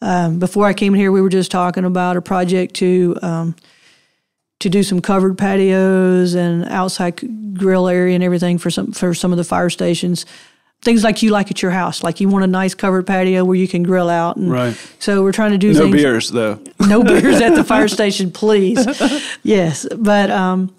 Um, 0.00 0.38
before 0.38 0.66
I 0.66 0.74
came 0.74 0.94
here, 0.94 1.12
we 1.12 1.20
were 1.20 1.28
just 1.28 1.50
talking 1.50 1.84
about 1.84 2.16
a 2.16 2.22
project 2.22 2.74
to 2.76 3.16
um, 3.22 3.56
to 4.60 4.68
do 4.68 4.82
some 4.82 5.00
covered 5.00 5.36
patios 5.36 6.34
and 6.34 6.64
outside 6.66 7.58
grill 7.58 7.88
area 7.88 8.14
and 8.14 8.24
everything 8.24 8.58
for 8.58 8.70
some 8.70 8.92
for 8.92 9.14
some 9.14 9.32
of 9.32 9.38
the 9.38 9.44
fire 9.44 9.70
stations. 9.70 10.26
Things 10.84 11.02
like 11.02 11.22
you 11.22 11.30
like 11.30 11.50
at 11.50 11.62
your 11.62 11.70
house, 11.70 12.02
like 12.02 12.20
you 12.20 12.28
want 12.28 12.44
a 12.44 12.46
nice 12.46 12.74
covered 12.74 13.06
patio 13.06 13.44
where 13.44 13.56
you 13.56 13.66
can 13.66 13.82
grill 13.82 14.10
out. 14.10 14.36
And 14.36 14.50
Right. 14.50 14.76
So 14.98 15.22
we're 15.22 15.32
trying 15.32 15.52
to 15.52 15.58
do 15.58 15.72
No 15.72 15.80
things. 15.80 15.92
beers, 15.96 16.30
though. 16.30 16.60
No 16.80 17.02
beers 17.10 17.40
at 17.40 17.54
the 17.54 17.64
fire 17.64 17.88
station, 17.88 18.30
please. 18.30 18.86
Yes, 19.42 19.86
but 19.96 20.30
um, 20.30 20.74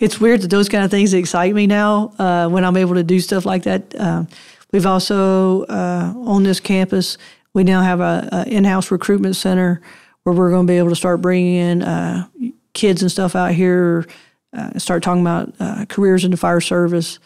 it's 0.00 0.20
weird 0.20 0.42
that 0.42 0.48
those 0.50 0.68
kind 0.68 0.84
of 0.84 0.90
things 0.90 1.14
excite 1.14 1.54
me 1.54 1.66
now 1.66 2.12
uh, 2.18 2.48
when 2.48 2.64
I'm 2.64 2.76
able 2.76 2.94
to 2.94 3.04
do 3.04 3.20
stuff 3.20 3.46
like 3.46 3.62
that. 3.62 3.98
Um, 3.98 4.28
we've 4.72 4.86
also 4.86 5.62
uh, 5.64 6.12
on 6.16 6.42
this 6.42 6.60
campus 6.60 7.16
we 7.54 7.62
now 7.62 7.80
have 7.82 8.00
a, 8.00 8.28
a 8.32 8.48
in-house 8.48 8.90
recruitment 8.90 9.36
center 9.36 9.80
where 10.24 10.34
we're 10.34 10.50
going 10.50 10.66
to 10.66 10.70
be 10.70 10.78
able 10.78 10.88
to 10.90 10.96
start 10.96 11.20
bringing 11.20 11.54
in 11.54 11.82
uh, 11.82 12.26
kids 12.72 13.00
and 13.00 13.10
stuff 13.12 13.36
out 13.36 13.52
here, 13.52 14.06
uh, 14.52 14.76
start 14.78 15.02
talking 15.02 15.20
about 15.20 15.54
uh, 15.60 15.84
careers 15.88 16.24
in 16.24 16.32
the 16.32 16.36
fire 16.36 16.60
service. 16.60 17.18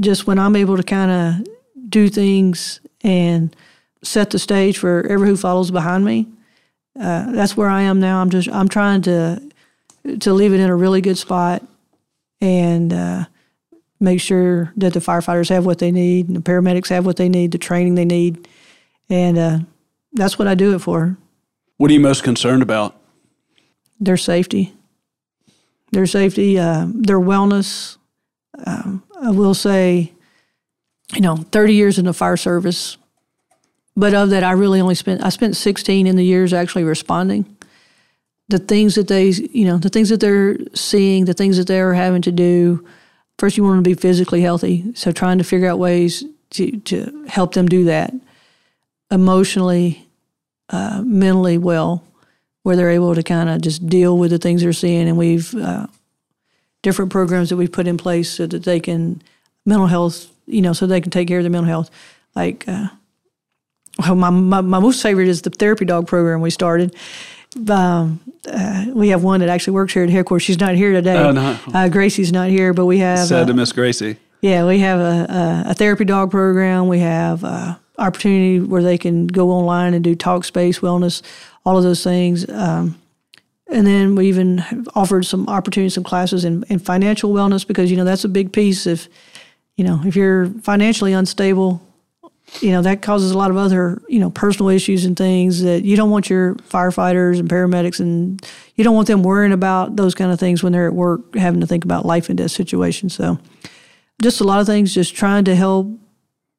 Just 0.00 0.26
when 0.26 0.38
I'm 0.38 0.56
able 0.56 0.76
to 0.76 0.82
kind 0.82 1.10
of 1.10 1.90
do 1.90 2.08
things 2.08 2.80
and 3.02 3.54
set 4.02 4.30
the 4.30 4.38
stage 4.38 4.78
for 4.78 5.02
everyone 5.04 5.28
who 5.28 5.36
follows 5.36 5.70
behind 5.70 6.04
me 6.04 6.26
uh, 6.98 7.32
that's 7.32 7.56
where 7.56 7.68
I 7.68 7.82
am 7.82 8.00
now. 8.00 8.20
I'm 8.20 8.30
just 8.30 8.48
I'm 8.48 8.68
trying 8.68 9.02
to 9.02 9.40
to 10.20 10.32
leave 10.32 10.52
it 10.52 10.60
in 10.60 10.68
a 10.68 10.76
really 10.76 11.00
good 11.00 11.16
spot 11.16 11.62
and 12.40 12.92
uh, 12.92 13.24
make 14.00 14.20
sure 14.20 14.72
that 14.76 14.92
the 14.92 15.00
firefighters 15.00 15.48
have 15.48 15.64
what 15.64 15.78
they 15.78 15.90
need 15.90 16.26
and 16.26 16.36
the 16.36 16.40
paramedics 16.40 16.88
have 16.88 17.06
what 17.06 17.16
they 17.16 17.28
need, 17.28 17.52
the 17.52 17.58
training 17.58 17.94
they 17.94 18.04
need, 18.04 18.48
and 19.08 19.38
uh, 19.38 19.58
that's 20.12 20.38
what 20.38 20.48
I 20.48 20.54
do 20.54 20.74
it 20.74 20.80
for. 20.80 21.16
What 21.78 21.90
are 21.90 21.94
you 21.94 22.00
most 22.00 22.22
concerned 22.24 22.62
about? 22.62 22.96
Their 23.98 24.16
safety, 24.16 24.74
their 25.92 26.06
safety, 26.06 26.58
uh, 26.58 26.86
their 26.92 27.20
wellness. 27.20 27.96
Um, 28.66 29.02
I 29.22 29.30
will 29.30 29.54
say, 29.54 30.12
you 31.14 31.20
know, 31.20 31.36
30 31.36 31.74
years 31.74 31.98
in 31.98 32.04
the 32.04 32.12
fire 32.12 32.36
service, 32.36 32.96
but 33.96 34.14
of 34.14 34.30
that, 34.30 34.42
I 34.42 34.52
really 34.52 34.80
only 34.80 34.94
spent 34.94 35.22
I 35.22 35.28
spent 35.28 35.56
16 35.56 36.06
in 36.06 36.16
the 36.16 36.24
years 36.24 36.52
actually 36.52 36.84
responding. 36.84 37.44
the 38.48 38.58
things 38.58 38.96
that 38.96 39.08
they, 39.08 39.28
you 39.28 39.64
know, 39.64 39.78
the 39.78 39.88
things 39.88 40.08
that 40.10 40.20
they're 40.20 40.58
seeing, 40.74 41.24
the 41.24 41.34
things 41.34 41.56
that 41.56 41.66
they're 41.66 41.94
having 41.94 42.20
to 42.22 42.32
do. 42.32 42.86
First, 43.38 43.56
you 43.56 43.62
want 43.62 43.76
them 43.76 43.84
to 43.84 43.90
be 43.90 43.94
physically 43.94 44.42
healthy. 44.42 44.84
So, 44.94 45.12
trying 45.12 45.38
to 45.38 45.44
figure 45.44 45.68
out 45.68 45.78
ways 45.78 46.24
to, 46.50 46.78
to 46.80 47.24
help 47.28 47.54
them 47.54 47.66
do 47.66 47.84
that 47.84 48.12
emotionally, 49.10 50.06
uh, 50.68 51.02
mentally 51.04 51.56
well, 51.56 52.04
where 52.62 52.76
they're 52.76 52.90
able 52.90 53.14
to 53.14 53.22
kind 53.22 53.48
of 53.48 53.62
just 53.62 53.86
deal 53.86 54.18
with 54.18 54.30
the 54.30 54.38
things 54.38 54.62
they're 54.62 54.72
seeing. 54.72 55.08
And 55.08 55.16
we've 55.16 55.54
uh, 55.54 55.86
different 56.82 57.10
programs 57.10 57.48
that 57.48 57.56
we've 57.56 57.72
put 57.72 57.86
in 57.86 57.96
place 57.96 58.30
so 58.30 58.46
that 58.46 58.64
they 58.64 58.80
can 58.80 59.22
mental 59.64 59.86
health, 59.86 60.28
you 60.46 60.60
know, 60.62 60.72
so 60.72 60.86
they 60.86 61.00
can 61.00 61.10
take 61.10 61.28
care 61.28 61.38
of 61.38 61.44
their 61.44 61.50
mental 61.50 61.68
health. 61.68 61.90
Like, 62.34 62.64
uh, 62.68 62.88
well, 63.98 64.14
my, 64.14 64.30
my, 64.30 64.60
my 64.60 64.78
most 64.80 65.02
favorite 65.02 65.28
is 65.28 65.42
the 65.42 65.50
therapy 65.50 65.84
dog 65.84 66.06
program 66.06 66.40
we 66.40 66.50
started. 66.50 66.94
Um, 67.68 68.20
uh, 68.50 68.86
we 68.94 69.10
have 69.10 69.22
one 69.22 69.40
that 69.40 69.48
actually 69.50 69.74
works 69.74 69.92
here 69.92 70.02
at 70.02 70.10
headquarters. 70.10 70.42
She's 70.42 70.58
not 70.58 70.74
here 70.74 70.92
today. 70.92 71.16
Oh, 71.18 71.30
no. 71.30 71.58
Uh, 71.72 71.88
Gracie's 71.88 72.32
not 72.32 72.48
here, 72.48 72.72
but 72.72 72.86
we 72.86 72.98
have. 72.98 73.28
Sad 73.28 73.46
to 73.48 73.54
miss 73.54 73.72
Gracie. 73.72 74.16
yeah, 74.40 74.66
we 74.66 74.78
have 74.78 74.98
a, 74.98 75.64
a, 75.66 75.70
a 75.70 75.74
therapy 75.74 76.04
dog 76.06 76.30
program. 76.30 76.88
We 76.88 77.00
have 77.00 77.44
uh, 77.44 77.76
opportunity 77.98 78.58
where 78.58 78.82
they 78.82 78.96
can 78.96 79.26
go 79.26 79.50
online 79.50 79.92
and 79.92 80.02
do 80.02 80.14
talk 80.14 80.44
space 80.44 80.80
wellness, 80.80 81.20
all 81.66 81.76
of 81.76 81.84
those 81.84 82.02
things. 82.02 82.48
Um, 82.48 82.98
and 83.72 83.86
then 83.86 84.14
we 84.14 84.28
even 84.28 84.86
offered 84.94 85.24
some 85.24 85.48
opportunities, 85.48 85.94
some 85.94 86.04
classes 86.04 86.44
in, 86.44 86.64
in 86.68 86.78
financial 86.78 87.32
wellness 87.32 87.66
because 87.66 87.90
you 87.90 87.96
know 87.96 88.04
that's 88.04 88.24
a 88.24 88.28
big 88.28 88.52
piece. 88.52 88.86
If 88.86 89.08
you 89.76 89.84
know 89.84 90.00
if 90.04 90.14
you're 90.14 90.46
financially 90.62 91.12
unstable, 91.12 91.80
you 92.60 92.70
know 92.70 92.82
that 92.82 93.02
causes 93.02 93.30
a 93.30 93.38
lot 93.38 93.50
of 93.50 93.56
other 93.56 94.02
you 94.08 94.18
know 94.18 94.30
personal 94.30 94.68
issues 94.68 95.04
and 95.04 95.16
things 95.16 95.62
that 95.62 95.84
you 95.84 95.96
don't 95.96 96.10
want 96.10 96.28
your 96.28 96.54
firefighters 96.54 97.40
and 97.40 97.48
paramedics 97.48 97.98
and 97.98 98.46
you 98.76 98.84
don't 98.84 98.94
want 98.94 99.08
them 99.08 99.22
worrying 99.22 99.52
about 99.52 99.96
those 99.96 100.14
kind 100.14 100.30
of 100.30 100.38
things 100.38 100.62
when 100.62 100.72
they're 100.72 100.86
at 100.86 100.94
work 100.94 101.34
having 101.34 101.60
to 101.60 101.66
think 101.66 101.84
about 101.84 102.04
life 102.04 102.28
and 102.28 102.38
death 102.38 102.50
situations. 102.50 103.14
So 103.14 103.38
just 104.20 104.40
a 104.40 104.44
lot 104.44 104.60
of 104.60 104.66
things, 104.66 104.94
just 104.94 105.14
trying 105.14 105.44
to 105.46 105.54
help 105.54 105.88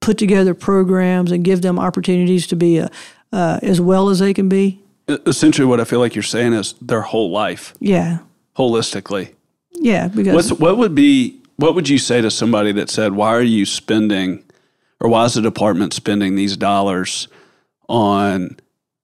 put 0.01 0.17
together 0.17 0.53
programs 0.53 1.31
and 1.31 1.43
give 1.45 1.61
them 1.61 1.79
opportunities 1.79 2.47
to 2.47 2.55
be 2.55 2.79
uh, 2.79 2.89
uh, 3.31 3.59
as 3.61 3.79
well 3.79 4.09
as 4.09 4.19
they 4.19 4.33
can 4.33 4.49
be. 4.49 4.82
Essentially, 5.07 5.65
what 5.65 5.79
I 5.79 5.83
feel 5.83 5.99
like 5.99 6.15
you're 6.15 6.23
saying 6.23 6.53
is 6.53 6.75
their 6.81 7.01
whole 7.01 7.29
life, 7.31 7.73
Yeah, 7.79 8.19
holistically. 8.57 9.33
yeah. 9.73 10.07
Because 10.07 10.33
What's 10.33 10.59
what 10.59 10.77
would 10.77 10.95
be 10.95 11.41
what 11.57 11.75
would 11.75 11.89
you 11.89 11.97
say 11.97 12.21
to 12.21 12.31
somebody 12.31 12.71
that 12.73 12.89
said, 12.89 13.13
"Why 13.13 13.29
are 13.33 13.41
you 13.41 13.65
spending, 13.65 14.43
or 15.01 15.09
why 15.09 15.25
is 15.25 15.33
the 15.33 15.41
department 15.41 15.93
spending 15.93 16.35
these 16.35 16.55
dollars 16.55 17.27
on 17.89 18.57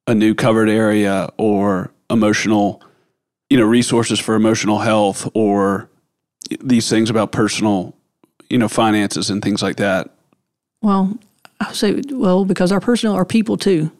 a 0.08 0.16
new 0.16 0.34
covered 0.34 0.70
area 0.70 1.30
or 1.38 1.92
emotional, 2.10 2.82
you 3.50 3.58
know, 3.58 3.66
resources 3.66 4.20
for 4.20 4.36
emotional 4.36 4.80
health 4.80 5.30
or 5.34 5.90
these 6.62 6.90
things 6.90 7.10
about 7.10 7.32
personal, 7.32 7.94
you 8.50 8.58
know, 8.58 8.70
finances 8.70 9.30
and 9.30 9.42
things 9.44 9.62
like 9.62 9.76
that?" 9.76 10.10
Well, 10.82 11.18
I 11.60 11.68
would 11.68 11.76
say, 11.76 12.02
well, 12.12 12.46
because 12.46 12.72
our 12.72 12.80
personal 12.80 13.14
are 13.16 13.26
people 13.26 13.58
too. 13.58 13.92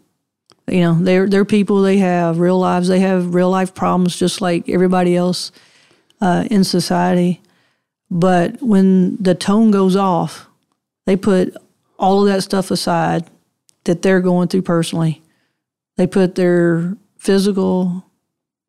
You 0.72 0.82
know, 0.82 0.94
they're 1.00 1.28
they're 1.28 1.46
people. 1.46 1.82
They 1.82 1.98
have 1.98 2.40
real 2.40 2.60
lives. 2.60 2.88
They 2.88 3.00
have 3.00 3.34
real 3.34 3.50
life 3.50 3.74
problems, 3.74 4.16
just 4.16 4.42
like 4.42 4.68
everybody 4.70 5.16
else 5.16 5.52
uh, 6.22 6.46
in 6.50 6.64
society. 6.64 7.42
But 8.12 8.62
when 8.62 9.18
the 9.18 9.36
tone 9.36 9.72
goes 9.72 9.96
off, 9.96 10.48
they 11.06 11.16
put 11.16 11.56
all 11.98 12.22
of 12.22 12.28
that 12.28 12.44
stuff 12.44 12.72
aside 12.72 13.26
that 13.84 14.02
they're 14.02 14.22
going 14.22 14.48
through 14.48 14.64
personally. 14.64 15.22
They 15.98 16.08
put 16.08 16.36
their 16.36 16.96
physical, 17.18 18.06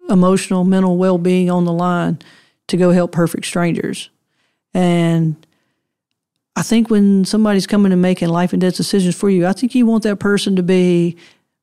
emotional, 0.09 0.65
mental 0.65 0.97
well 0.97 1.19
being 1.19 1.51
on 1.51 1.65
the 1.65 1.73
line 1.73 2.19
to 2.69 2.77
go 2.77 2.91
help 2.91 3.13
perfect 3.13 3.47
strangers. 3.47 4.11
And 4.75 5.37
I 6.57 6.63
think 6.63 6.91
when 6.91 7.25
somebody's 7.25 7.67
coming 7.67 7.93
and 7.93 8.03
making 8.03 8.29
life 8.29 8.53
and 8.53 8.61
death 8.61 8.77
decisions 8.77 9.15
for 9.15 9.31
you, 9.31 9.47
I 9.47 9.53
think 9.53 9.75
you 9.75 9.87
want 9.87 10.03
that 10.05 10.19
person 10.19 10.57
to 10.57 10.63
be 10.63 11.17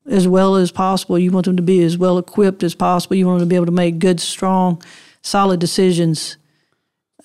as 0.08 0.28
well 0.28 0.56
as 0.56 0.72
possible. 0.72 1.20
You 1.20 1.32
want 1.32 1.46
them 1.46 1.58
to 1.58 1.64
be 1.64 1.84
as 1.84 1.98
well 1.98 2.18
equipped 2.18 2.64
as 2.64 2.76
possible. 2.76 3.16
You 3.16 3.28
want 3.28 3.40
them 3.40 3.48
to 3.48 3.50
be 3.50 3.56
able 3.56 3.66
to 3.66 3.72
make 3.72 4.00
good, 4.00 4.20
strong, 4.20 4.82
solid 5.22 5.60
decisions. 5.60 6.38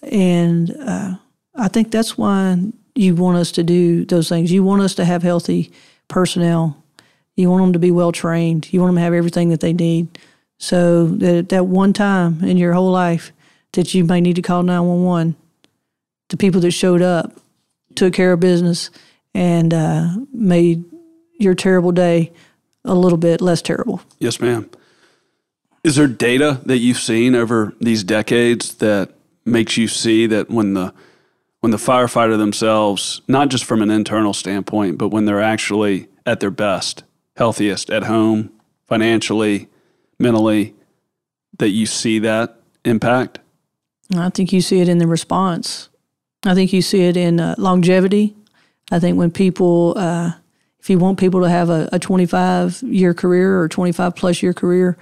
And 0.02 0.74
uh, 0.80 1.14
I 1.54 1.68
think 1.68 1.90
that's 1.90 2.18
why 2.18 2.58
you 2.94 3.14
want 3.14 3.38
us 3.38 3.52
to 3.52 3.62
do 3.62 4.04
those 4.04 4.28
things. 4.28 4.50
You 4.50 4.64
want 4.64 4.82
us 4.82 4.94
to 4.96 5.04
have 5.04 5.22
healthy 5.22 5.72
personnel. 6.08 6.82
You 7.36 7.50
want 7.50 7.62
them 7.62 7.72
to 7.74 7.78
be 7.78 7.90
well 7.90 8.12
trained. 8.12 8.72
You 8.72 8.80
want 8.80 8.90
them 8.90 8.96
to 8.96 9.02
have 9.02 9.14
everything 9.14 9.48
that 9.50 9.60
they 9.60 9.72
need. 9.72 10.18
So 10.58 11.06
that 11.06 11.34
at 11.34 11.48
that 11.50 11.66
one 11.66 11.92
time 11.92 12.42
in 12.44 12.56
your 12.56 12.72
whole 12.72 12.90
life 12.90 13.32
that 13.72 13.94
you 13.94 14.04
may 14.04 14.20
need 14.20 14.36
to 14.36 14.42
call 14.42 14.62
911, 14.62 15.34
the 16.28 16.36
people 16.36 16.60
that 16.60 16.70
showed 16.72 17.02
up 17.02 17.32
took 17.94 18.12
care 18.12 18.32
of 18.32 18.40
business 18.40 18.90
and 19.34 19.72
uh, 19.72 20.14
made 20.32 20.84
your 21.38 21.54
terrible 21.54 21.92
day 21.92 22.32
a 22.84 22.94
little 22.94 23.18
bit 23.18 23.40
less 23.40 23.62
terrible. 23.62 24.02
Yes, 24.18 24.40
ma'am. 24.40 24.70
Is 25.84 25.96
there 25.96 26.06
data 26.06 26.60
that 26.64 26.78
you've 26.78 26.98
seen 26.98 27.34
over 27.34 27.74
these 27.80 28.04
decades 28.04 28.74
that 28.76 29.10
makes 29.44 29.76
you 29.76 29.88
see 29.88 30.26
that 30.26 30.50
when 30.50 30.74
the 30.74 30.94
when 31.60 31.70
the 31.70 31.78
firefighter 31.78 32.36
themselves, 32.36 33.22
not 33.28 33.48
just 33.48 33.64
from 33.64 33.82
an 33.82 33.90
internal 33.90 34.34
standpoint, 34.34 34.98
but 34.98 35.08
when 35.08 35.26
they're 35.26 35.40
actually 35.40 36.08
at 36.26 36.40
their 36.40 36.50
best, 36.50 37.04
healthiest 37.36 37.88
at 37.88 38.02
home, 38.04 38.50
financially, 38.84 39.68
mentally, 40.18 40.74
that 41.58 41.68
you 41.68 41.86
see 41.86 42.18
that 42.18 42.56
impact? 42.84 43.38
I 44.16 44.28
think 44.30 44.52
you 44.52 44.60
see 44.60 44.80
it 44.80 44.88
in 44.88 44.98
the 44.98 45.06
response. 45.06 45.88
I 46.44 46.54
think 46.54 46.72
you 46.72 46.82
see 46.82 47.02
it 47.02 47.16
in 47.16 47.38
uh, 47.38 47.54
longevity. 47.58 48.34
I 48.90 48.98
think 48.98 49.16
when 49.16 49.30
people, 49.30 49.94
uh, 49.96 50.32
if 50.82 50.90
you 50.90 50.98
want 50.98 51.20
people 51.20 51.42
to 51.42 51.48
have 51.48 51.70
a, 51.70 51.88
a 51.92 51.98
25 52.00 52.82
year 52.82 53.14
career 53.14 53.60
or 53.60 53.68
25 53.68 54.16
plus 54.16 54.42
year 54.42 54.52
career, 54.52 54.98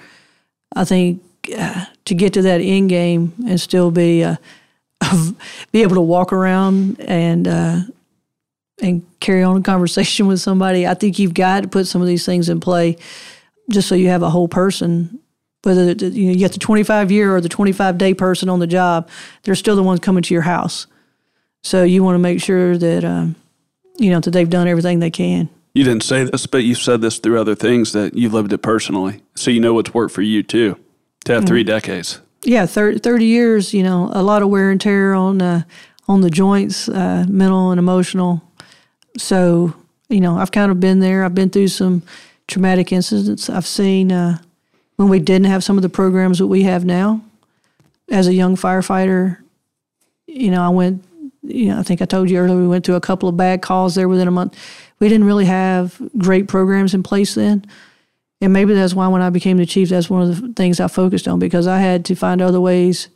I 0.76 0.84
think 0.84 1.22
uh, 1.56 1.86
to 2.04 2.14
get 2.14 2.34
to 2.34 2.42
that 2.42 2.60
end 2.60 2.90
game 2.90 3.32
and 3.48 3.58
still 3.58 3.90
be 3.90 4.22
uh, 4.22 4.36
be 5.72 5.80
able 5.80 5.94
to 5.94 6.02
walk 6.02 6.34
around 6.34 7.00
and 7.00 7.48
uh, 7.48 7.80
and 8.82 9.06
carry 9.20 9.42
on 9.42 9.56
a 9.56 9.62
conversation 9.72 10.26
with 10.26 10.38
somebody, 10.40 10.86
I 10.86 10.92
think 10.92 11.18
you've 11.18 11.32
got 11.32 11.62
to 11.62 11.68
put 11.68 11.86
some 11.86 12.02
of 12.02 12.06
these 12.06 12.26
things 12.26 12.50
in 12.50 12.60
play 12.60 12.98
just 13.70 13.88
so 13.88 13.94
you 13.94 14.08
have 14.08 14.22
a 14.22 14.30
whole 14.30 14.48
person. 14.48 15.18
Whether 15.62 15.92
you 15.92 16.26
know 16.26 16.32
you 16.32 16.36
get 16.36 16.52
the 16.52 16.58
25 16.58 17.10
year 17.10 17.34
or 17.34 17.40
the 17.40 17.48
25 17.48 17.96
day 17.96 18.12
person 18.12 18.50
on 18.50 18.58
the 18.58 18.66
job, 18.66 19.08
they're 19.44 19.54
still 19.54 19.76
the 19.76 19.82
ones 19.82 20.00
coming 20.00 20.22
to 20.24 20.34
your 20.34 20.42
house. 20.42 20.86
So 21.62 21.84
you 21.84 22.04
want 22.04 22.16
to 22.16 22.18
make 22.18 22.42
sure 22.42 22.76
that 22.76 23.02
um, 23.02 23.34
you 23.96 24.10
know 24.10 24.20
that 24.20 24.30
they've 24.30 24.48
done 24.48 24.68
everything 24.68 24.98
they 24.98 25.10
can. 25.10 25.48
You 25.72 25.84
didn't 25.84 26.02
say 26.02 26.24
this, 26.24 26.46
but 26.46 26.64
you've 26.64 26.78
said 26.78 27.00
this 27.00 27.18
through 27.18 27.40
other 27.40 27.54
things 27.54 27.92
that 27.92 28.14
you've 28.14 28.34
lived 28.34 28.52
it 28.52 28.58
personally. 28.58 29.22
So 29.36 29.50
you 29.50 29.60
know 29.60 29.74
what's 29.74 29.94
worked 29.94 30.12
for 30.12 30.22
you 30.22 30.42
too, 30.42 30.76
to 31.26 31.34
have 31.34 31.46
three 31.46 31.62
decades. 31.62 32.20
Yeah, 32.42 32.66
30, 32.66 32.98
30 32.98 33.24
years. 33.24 33.72
You 33.72 33.82
know, 33.82 34.10
a 34.12 34.22
lot 34.22 34.42
of 34.42 34.48
wear 34.48 34.70
and 34.70 34.80
tear 34.80 35.14
on 35.14 35.40
uh, 35.40 35.62
on 36.08 36.22
the 36.22 36.30
joints, 36.30 36.88
uh, 36.88 37.24
mental 37.28 37.70
and 37.70 37.78
emotional. 37.78 38.42
So 39.16 39.74
you 40.10 40.20
know, 40.20 40.36
I've 40.36 40.50
kind 40.50 40.70
of 40.70 40.80
been 40.80 40.98
there. 40.98 41.24
I've 41.24 41.34
been 41.34 41.50
through 41.50 41.68
some 41.68 42.02
traumatic 42.48 42.92
incidents. 42.92 43.48
I've 43.48 43.66
seen 43.66 44.10
uh, 44.10 44.38
when 44.96 45.08
we 45.08 45.20
didn't 45.20 45.46
have 45.46 45.64
some 45.64 45.78
of 45.78 45.82
the 45.82 45.88
programs 45.88 46.38
that 46.38 46.48
we 46.48 46.64
have 46.64 46.84
now. 46.84 47.22
As 48.10 48.26
a 48.26 48.34
young 48.34 48.56
firefighter, 48.56 49.38
you 50.26 50.50
know, 50.50 50.62
I 50.62 50.68
went. 50.68 51.04
You 51.42 51.68
know, 51.68 51.78
I 51.78 51.82
think 51.84 52.02
I 52.02 52.04
told 52.04 52.28
you 52.28 52.38
earlier 52.38 52.60
we 52.60 52.68
went 52.68 52.84
through 52.84 52.96
a 52.96 53.00
couple 53.00 53.26
of 53.26 53.36
bad 53.36 53.62
calls 53.62 53.94
there 53.94 54.08
within 54.08 54.28
a 54.28 54.32
month. 54.32 54.58
We 55.00 55.08
didn't 55.08 55.26
really 55.26 55.46
have 55.46 56.00
great 56.18 56.46
programs 56.48 56.94
in 56.94 57.02
place 57.02 57.34
then. 57.34 57.64
And 58.42 58.52
maybe 58.52 58.72
that's 58.74 58.94
why 58.94 59.08
when 59.08 59.22
I 59.22 59.30
became 59.30 59.56
the 59.58 59.66
chief, 59.66 59.88
that's 59.90 60.08
one 60.08 60.22
of 60.22 60.40
the 60.40 60.52
things 60.54 60.80
I 60.80 60.88
focused 60.88 61.28
on 61.28 61.38
because 61.38 61.66
I 61.66 61.78
had 61.78 62.04
to 62.06 62.14
find 62.14 62.40
other 62.40 62.60
ways, 62.60 63.08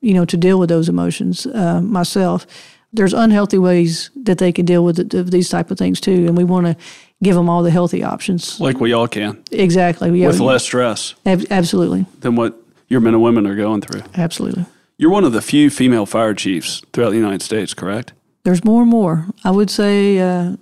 you 0.00 0.14
know, 0.14 0.24
to 0.24 0.36
deal 0.36 0.58
with 0.58 0.68
those 0.68 0.88
emotions 0.88 1.46
uh, 1.46 1.80
myself. 1.80 2.46
There's 2.92 3.12
unhealthy 3.12 3.58
ways 3.58 4.10
that 4.24 4.38
they 4.38 4.52
can 4.52 4.64
deal 4.64 4.84
with 4.84 4.98
it, 4.98 5.14
of 5.14 5.30
these 5.30 5.48
type 5.48 5.70
of 5.70 5.78
things 5.78 6.00
too, 6.00 6.26
and 6.26 6.36
we 6.36 6.44
want 6.44 6.66
to 6.66 6.76
give 7.22 7.34
them 7.34 7.48
all 7.48 7.62
the 7.62 7.70
healthy 7.70 8.02
options. 8.02 8.58
Like 8.58 8.80
we 8.80 8.92
all 8.92 9.06
can, 9.08 9.42
Exactly. 9.52 10.18
Yeah, 10.20 10.28
with 10.28 10.40
less 10.40 10.62
stress 10.64 11.14
ab- 11.26 11.46
absolutely, 11.50 12.06
than 12.20 12.36
what 12.36 12.56
your 12.88 13.00
men 13.00 13.14
and 13.14 13.22
women 13.22 13.46
are 13.46 13.56
going 13.56 13.80
through. 13.82 14.02
absolutely. 14.16 14.64
You're 14.98 15.10
one 15.10 15.24
of 15.24 15.32
the 15.32 15.42
few 15.42 15.68
female 15.70 16.06
fire 16.06 16.32
chiefs 16.34 16.82
throughout 16.92 17.10
the 17.10 17.16
United 17.16 17.42
States, 17.42 17.74
correct? 17.74 18.12
There's 18.44 18.64
more 18.64 18.82
and 18.82 18.90
more. 18.90 19.26
I 19.44 19.50
would 19.50 19.70
say, 19.70 20.18
uh, 20.18 20.56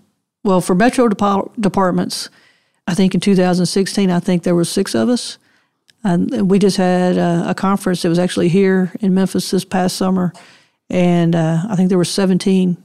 well, 0.45 0.61
for 0.61 0.75
metro 0.75 1.09
depo- 1.09 1.51
departments, 1.59 2.29
I 2.87 2.95
think 2.95 3.15
in 3.15 3.21
2016, 3.21 4.11
I 4.11 4.21
think 4.21 4.43
there 4.43 4.55
were 4.55 4.65
six 4.65 4.95
of 4.95 5.09
us. 5.09 5.39
And 6.07 6.51
we 6.51 6.59
just 6.59 6.77
had 6.77 7.17
a, 7.17 7.45
a 7.51 7.55
conference 7.55 8.03
that 8.03 8.11
was 8.11 8.19
actually 8.19 8.51
here 8.51 8.93
in 9.01 9.15
Memphis 9.15 9.51
this 9.51 9.65
past 9.65 9.97
summer, 9.97 10.35
and 10.91 11.35
uh, 11.35 11.63
I 11.69 11.77
think 11.77 11.89
there 11.89 11.97
were 11.99 12.05
17. 12.05 12.77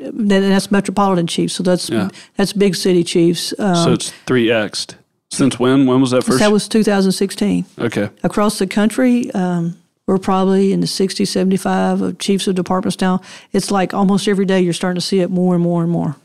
And 0.00 0.30
that's 0.30 0.70
metropolitan 0.70 1.26
chiefs, 1.26 1.54
so 1.54 1.62
that's 1.62 1.88
Yeah. 1.88 2.10
that's 2.36 2.52
big 2.52 2.74
city 2.76 3.02
chiefs. 3.02 3.54
Um, 3.58 3.76
so 3.76 3.92
it's 3.92 4.10
three 4.26 4.48
xed. 4.48 4.96
Since 5.30 5.58
when? 5.58 5.86
When 5.86 6.02
was 6.02 6.10
that 6.10 6.22
first? 6.24 6.38
That 6.40 6.52
was 6.52 6.68
2016. 6.68 7.64
okay. 7.78 8.10
Across 8.22 8.58
the 8.58 8.66
country, 8.66 9.30
um, 9.32 9.78
we're 10.06 10.18
probably 10.18 10.72
in 10.74 10.80
the 10.80 10.86
60, 10.86 11.24
75 11.24 12.02
of 12.02 12.18
chiefs 12.18 12.46
of 12.46 12.54
departments 12.54 13.00
now. 13.00 13.22
It's 13.52 13.70
like 13.70 13.94
almost 13.94 14.28
every 14.28 14.44
day 14.44 14.60
you're 14.60 14.74
starting 14.74 15.00
to 15.00 15.06
see 15.06 15.20
it 15.20 15.30
more 15.30 15.54
and 15.54 15.62
more 15.64 15.82
and 15.82 15.90
more. 15.90 16.16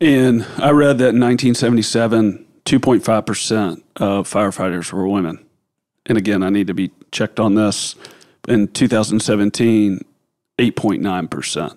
And 0.00 0.42
I 0.58 0.70
read 0.70 0.98
that 0.98 1.14
in 1.14 1.20
1977, 1.20 2.44
2.5% 2.64 3.82
of 3.96 4.28
firefighters 4.28 4.92
were 4.92 5.08
women. 5.08 5.44
And 6.04 6.18
again, 6.18 6.42
I 6.42 6.50
need 6.50 6.66
to 6.66 6.74
be 6.74 6.90
checked 7.12 7.40
on 7.40 7.54
this. 7.54 7.96
In 8.48 8.68
2017, 8.68 10.04
8.9%. 10.58 11.76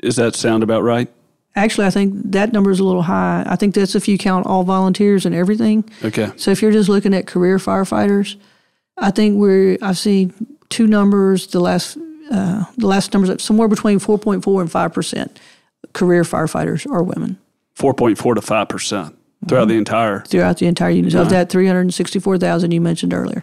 Does 0.00 0.16
that 0.16 0.34
sound 0.34 0.62
about 0.62 0.82
right? 0.82 1.08
Actually, 1.56 1.86
I 1.86 1.90
think 1.90 2.32
that 2.32 2.52
number 2.52 2.70
is 2.70 2.80
a 2.80 2.84
little 2.84 3.02
high. 3.02 3.44
I 3.46 3.56
think 3.56 3.74
that's 3.74 3.94
if 3.94 4.08
you 4.08 4.16
count 4.16 4.46
all 4.46 4.62
volunteers 4.62 5.26
and 5.26 5.34
everything. 5.34 5.88
Okay. 6.04 6.30
So 6.36 6.50
if 6.50 6.62
you're 6.62 6.70
just 6.70 6.88
looking 6.88 7.12
at 7.12 7.26
career 7.26 7.58
firefighters, 7.58 8.36
I 8.96 9.10
think 9.10 9.36
we're 9.36 9.76
I've 9.82 9.98
seen 9.98 10.32
two 10.68 10.86
numbers. 10.86 11.48
The 11.48 11.60
last 11.60 11.98
uh, 12.30 12.64
the 12.76 12.86
last 12.86 13.12
numbers 13.12 13.42
somewhere 13.42 13.66
between 13.66 13.98
4.4 13.98 14.60
and 14.60 14.70
5 14.70 14.92
percent 14.92 15.40
career 15.92 16.22
firefighters 16.22 16.88
are 16.88 17.02
women 17.02 17.36
4.4 17.80 18.34
to 18.34 18.40
5% 18.40 19.14
throughout 19.48 19.68
the 19.68 19.76
entire. 19.76 20.20
throughout 20.20 20.58
the 20.58 20.66
entire 20.66 20.90
unit 20.90 21.14
of 21.14 21.30
that 21.30 21.48
364,000 21.48 22.70
you 22.70 22.80
mentioned 22.80 23.14
earlier. 23.14 23.42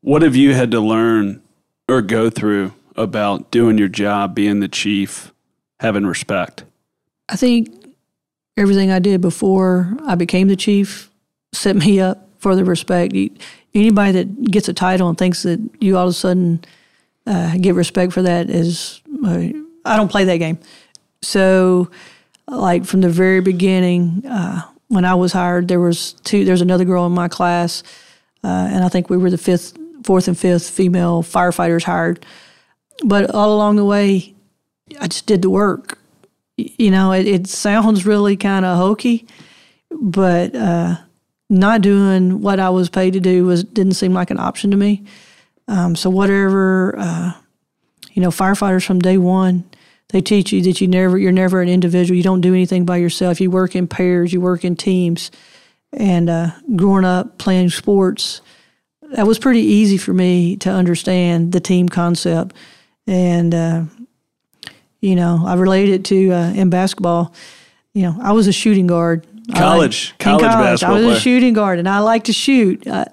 What 0.00 0.22
have 0.22 0.34
you 0.34 0.54
had 0.54 0.70
to 0.70 0.80
learn 0.80 1.42
or 1.88 2.00
go 2.00 2.30
through 2.30 2.72
about 2.96 3.50
doing 3.50 3.76
your 3.76 3.88
job, 3.88 4.34
being 4.34 4.60
the 4.60 4.68
chief, 4.68 5.32
having 5.80 6.06
respect? 6.06 6.64
I 7.28 7.36
think 7.36 7.68
everything 8.56 8.90
I 8.90 8.98
did 8.98 9.20
before 9.20 9.94
I 10.06 10.14
became 10.14 10.48
the 10.48 10.56
chief 10.56 11.10
set 11.52 11.76
me 11.76 12.00
up 12.00 12.28
for 12.38 12.54
the 12.54 12.64
respect. 12.64 13.14
Anybody 13.74 14.12
that 14.12 14.50
gets 14.50 14.68
a 14.68 14.72
title 14.72 15.08
and 15.08 15.18
thinks 15.18 15.42
that 15.42 15.60
you 15.80 15.98
all 15.98 16.04
of 16.04 16.10
a 16.10 16.14
sudden 16.14 16.64
uh, 17.26 17.56
get 17.58 17.74
respect 17.74 18.12
for 18.12 18.22
that 18.22 18.48
is, 18.48 19.02
uh, 19.24 19.48
I 19.84 19.96
don't 19.96 20.10
play 20.10 20.24
that 20.24 20.38
game. 20.38 20.58
So, 21.20 21.90
like 22.48 22.84
from 22.84 23.00
the 23.00 23.08
very 23.08 23.40
beginning, 23.40 24.24
uh, 24.28 24.62
when 24.88 25.04
I 25.04 25.14
was 25.14 25.32
hired, 25.32 25.68
there 25.68 25.80
was 25.80 26.12
two. 26.24 26.44
There's 26.44 26.60
another 26.60 26.84
girl 26.84 27.06
in 27.06 27.12
my 27.12 27.28
class, 27.28 27.82
uh, 28.44 28.68
and 28.70 28.84
I 28.84 28.88
think 28.88 29.10
we 29.10 29.16
were 29.16 29.30
the 29.30 29.38
fifth, 29.38 29.76
fourth, 30.04 30.28
and 30.28 30.38
fifth 30.38 30.70
female 30.70 31.22
firefighters 31.22 31.82
hired. 31.82 32.24
But 33.04 33.34
all 33.34 33.54
along 33.54 33.76
the 33.76 33.84
way, 33.84 34.34
I 35.00 35.08
just 35.08 35.26
did 35.26 35.42
the 35.42 35.50
work 35.50 35.98
you 36.56 36.90
know, 36.90 37.12
it, 37.12 37.26
it 37.26 37.46
sounds 37.46 38.06
really 38.06 38.36
kind 38.36 38.64
of 38.64 38.78
hokey, 38.78 39.26
but 39.90 40.54
uh, 40.54 40.96
not 41.50 41.82
doing 41.82 42.40
what 42.40 42.60
I 42.60 42.70
was 42.70 42.88
paid 42.88 43.12
to 43.12 43.20
do 43.20 43.44
was 43.44 43.64
didn't 43.64 43.94
seem 43.94 44.12
like 44.12 44.30
an 44.30 44.40
option 44.40 44.70
to 44.70 44.76
me. 44.76 45.04
Um, 45.68 45.96
so 45.96 46.08
whatever, 46.08 46.94
uh, 46.98 47.32
you 48.12 48.22
know, 48.22 48.30
firefighters 48.30 48.86
from 48.86 49.00
day 49.00 49.18
one, 49.18 49.64
they 50.10 50.20
teach 50.20 50.52
you 50.52 50.62
that 50.62 50.80
you 50.80 50.88
never, 50.88 51.18
you're 51.18 51.32
never 51.32 51.60
an 51.60 51.68
individual. 51.68 52.16
You 52.16 52.22
don't 52.22 52.40
do 52.40 52.54
anything 52.54 52.84
by 52.84 52.98
yourself. 52.98 53.40
You 53.40 53.50
work 53.50 53.74
in 53.74 53.88
pairs. 53.88 54.32
You 54.32 54.40
work 54.40 54.64
in 54.64 54.76
teams. 54.76 55.30
And 55.92 56.30
uh, 56.30 56.50
growing 56.76 57.04
up 57.04 57.38
playing 57.38 57.70
sports, 57.70 58.40
that 59.12 59.26
was 59.26 59.38
pretty 59.38 59.60
easy 59.60 59.96
for 59.98 60.12
me 60.12 60.56
to 60.58 60.70
understand 60.70 61.52
the 61.52 61.60
team 61.60 61.88
concept. 61.88 62.54
And 63.06 63.54
uh, 63.54 63.82
you 65.00 65.14
know, 65.14 65.42
I 65.46 65.54
related 65.54 65.94
it 65.94 66.04
to 66.06 66.32
uh, 66.32 66.52
in 66.52 66.70
basketball. 66.70 67.32
You 67.94 68.02
know, 68.02 68.16
I 68.20 68.32
was 68.32 68.46
a 68.46 68.52
shooting 68.52 68.86
guard. 68.86 69.26
College- 69.54 70.10
in 70.10 70.24
college 70.24 70.42
basketball 70.42 70.96
I 70.96 70.98
was 70.98 71.06
player. 71.06 71.16
a 71.16 71.20
shooting 71.20 71.54
guard, 71.54 71.78
and 71.78 71.88
I 71.88 72.00
like 72.00 72.24
to 72.24 72.32
shoot. 72.32 72.86
I, 72.86 73.06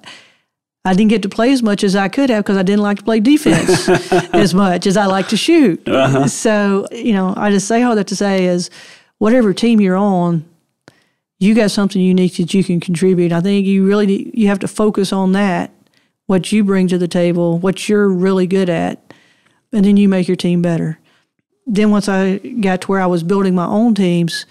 I 0.85 0.93
didn't 0.93 1.09
get 1.09 1.21
to 1.21 1.29
play 1.29 1.53
as 1.53 1.63
much 1.63 1.83
as 1.83 1.95
I 1.95 2.09
could 2.09 2.29
have 2.29 2.43
because 2.43 2.57
I 2.57 2.63
didn't 2.63 2.81
like 2.81 2.97
to 2.97 3.03
play 3.03 3.19
defense 3.21 3.87
as 4.33 4.53
much 4.53 4.85
as 4.85 4.97
I 4.97 5.05
like 5.05 5.29
to 5.29 5.37
shoot. 5.37 5.87
Uh-huh. 5.87 6.27
So, 6.27 6.87
you 6.91 7.13
know, 7.13 7.33
I 7.37 7.51
just 7.51 7.67
say 7.67 7.83
all 7.83 7.95
that 7.95 8.07
to 8.07 8.15
say 8.17 8.45
is 8.45 8.69
whatever 9.17 9.53
team 9.53 9.79
you're 9.79 9.95
on, 9.95 10.43
you 11.39 11.55
got 11.55 11.71
something 11.71 12.01
unique 12.01 12.35
that 12.35 12.53
you 12.53 12.63
can 12.65 12.81
contribute. 12.81 13.31
I 13.31 13.39
think 13.39 13.65
you 13.65 13.85
really 13.85 14.05
need- 14.07 14.31
you 14.33 14.47
have 14.47 14.59
to 14.59 14.67
focus 14.67 15.13
on 15.13 15.31
that, 15.33 15.71
what 16.25 16.51
you 16.51 16.65
bring 16.65 16.87
to 16.89 16.97
the 16.97 17.07
table, 17.07 17.57
what 17.59 17.87
you're 17.87 18.09
really 18.09 18.47
good 18.47 18.69
at, 18.69 19.13
and 19.71 19.85
then 19.85 19.95
you 19.95 20.09
make 20.09 20.27
your 20.27 20.37
team 20.37 20.61
better. 20.61 20.99
Then 21.65 21.91
once 21.91 22.09
I 22.09 22.37
got 22.37 22.81
to 22.81 22.87
where 22.87 23.01
I 23.01 23.05
was 23.05 23.23
building 23.23 23.55
my 23.55 23.65
own 23.65 23.95
teams, 23.95 24.45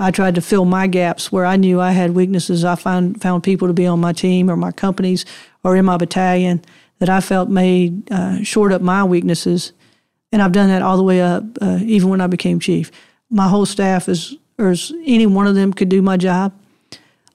I 0.00 0.10
tried 0.10 0.34
to 0.36 0.40
fill 0.40 0.64
my 0.64 0.86
gaps 0.86 1.30
where 1.30 1.44
I 1.44 1.56
knew 1.56 1.78
I 1.78 1.90
had 1.90 2.12
weaknesses. 2.12 2.64
I 2.64 2.74
found 2.74 3.20
found 3.20 3.42
people 3.42 3.68
to 3.68 3.74
be 3.74 3.86
on 3.86 4.00
my 4.00 4.14
team 4.14 4.50
or 4.50 4.56
my 4.56 4.72
companies 4.72 5.26
or 5.62 5.76
in 5.76 5.84
my 5.84 5.98
battalion 5.98 6.62
that 7.00 7.10
I 7.10 7.20
felt 7.20 7.50
made 7.50 8.10
uh, 8.10 8.42
shored 8.42 8.72
up 8.72 8.80
my 8.80 9.04
weaknesses, 9.04 9.72
and 10.32 10.40
I've 10.40 10.52
done 10.52 10.68
that 10.68 10.80
all 10.80 10.96
the 10.96 11.02
way 11.02 11.20
up, 11.20 11.44
uh, 11.60 11.78
even 11.82 12.08
when 12.08 12.20
I 12.22 12.26
became 12.26 12.60
chief. 12.60 12.90
My 13.30 13.48
whole 13.48 13.66
staff 13.66 14.08
is, 14.08 14.36
or 14.58 14.70
is 14.70 14.92
any 15.04 15.26
one 15.26 15.46
of 15.46 15.54
them 15.54 15.72
could 15.72 15.90
do 15.90 16.00
my 16.00 16.16
job. 16.16 16.54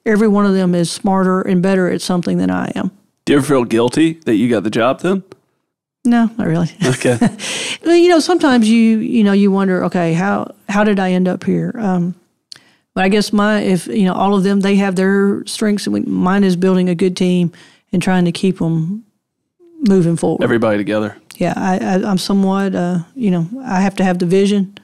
Every 0.04 0.28
one 0.28 0.44
of 0.44 0.54
them 0.54 0.74
is 0.74 0.90
smarter 0.90 1.42
and 1.42 1.62
better 1.62 1.88
at 1.88 2.00
something 2.00 2.38
than 2.38 2.50
I 2.50 2.72
am. 2.76 2.90
Do 3.24 3.32
you 3.32 3.38
ever 3.38 3.46
feel 3.46 3.64
guilty 3.64 4.14
that 4.24 4.36
you 4.36 4.48
got 4.48 4.62
the 4.62 4.70
job 4.70 5.00
then? 5.00 5.24
No, 6.04 6.30
not 6.36 6.46
really. 6.46 6.70
Okay. 6.84 7.18
You 7.86 8.08
know, 8.08 8.18
sometimes 8.18 8.68
you 8.68 8.98
you 8.98 9.22
know 9.22 9.32
you 9.32 9.52
wonder, 9.52 9.84
okay, 9.84 10.12
how 10.12 10.52
how 10.68 10.82
did 10.82 10.98
I 10.98 11.12
end 11.12 11.28
up 11.28 11.44
here? 11.44 11.72
Um, 11.78 12.16
but 12.96 13.04
I 13.04 13.10
guess 13.10 13.30
my 13.30 13.60
if 13.60 13.86
you 13.88 14.06
know 14.06 14.14
all 14.14 14.34
of 14.34 14.42
them, 14.42 14.60
they 14.60 14.76
have 14.76 14.96
their 14.96 15.44
strengths, 15.44 15.86
and 15.86 15.92
we, 15.92 16.00
mine 16.00 16.44
is 16.44 16.56
building 16.56 16.88
a 16.88 16.94
good 16.94 17.14
team 17.14 17.52
and 17.92 18.02
trying 18.02 18.24
to 18.24 18.32
keep 18.32 18.58
them 18.58 19.04
moving 19.86 20.16
forward. 20.16 20.42
Everybody 20.42 20.78
together. 20.78 21.14
yeah, 21.36 21.52
I, 21.54 21.76
I, 21.76 22.10
I'm 22.10 22.16
somewhat, 22.16 22.74
uh, 22.74 23.00
you 23.14 23.30
know, 23.30 23.46
I 23.62 23.82
have 23.82 23.96
to 23.96 24.04
have 24.04 24.18
the 24.18 24.24
vision, 24.24 24.78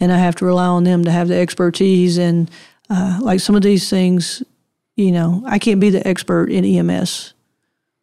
and 0.00 0.10
I 0.10 0.16
have 0.16 0.34
to 0.36 0.46
rely 0.46 0.64
on 0.64 0.84
them 0.84 1.04
to 1.04 1.10
have 1.10 1.28
the 1.28 1.36
expertise, 1.36 2.16
and 2.16 2.50
uh, 2.88 3.18
like 3.20 3.40
some 3.40 3.54
of 3.54 3.60
these 3.60 3.90
things, 3.90 4.42
you 4.96 5.12
know, 5.12 5.42
I 5.46 5.58
can't 5.58 5.78
be 5.78 5.90
the 5.90 6.08
expert 6.08 6.50
in 6.50 6.64
EMS. 6.64 7.34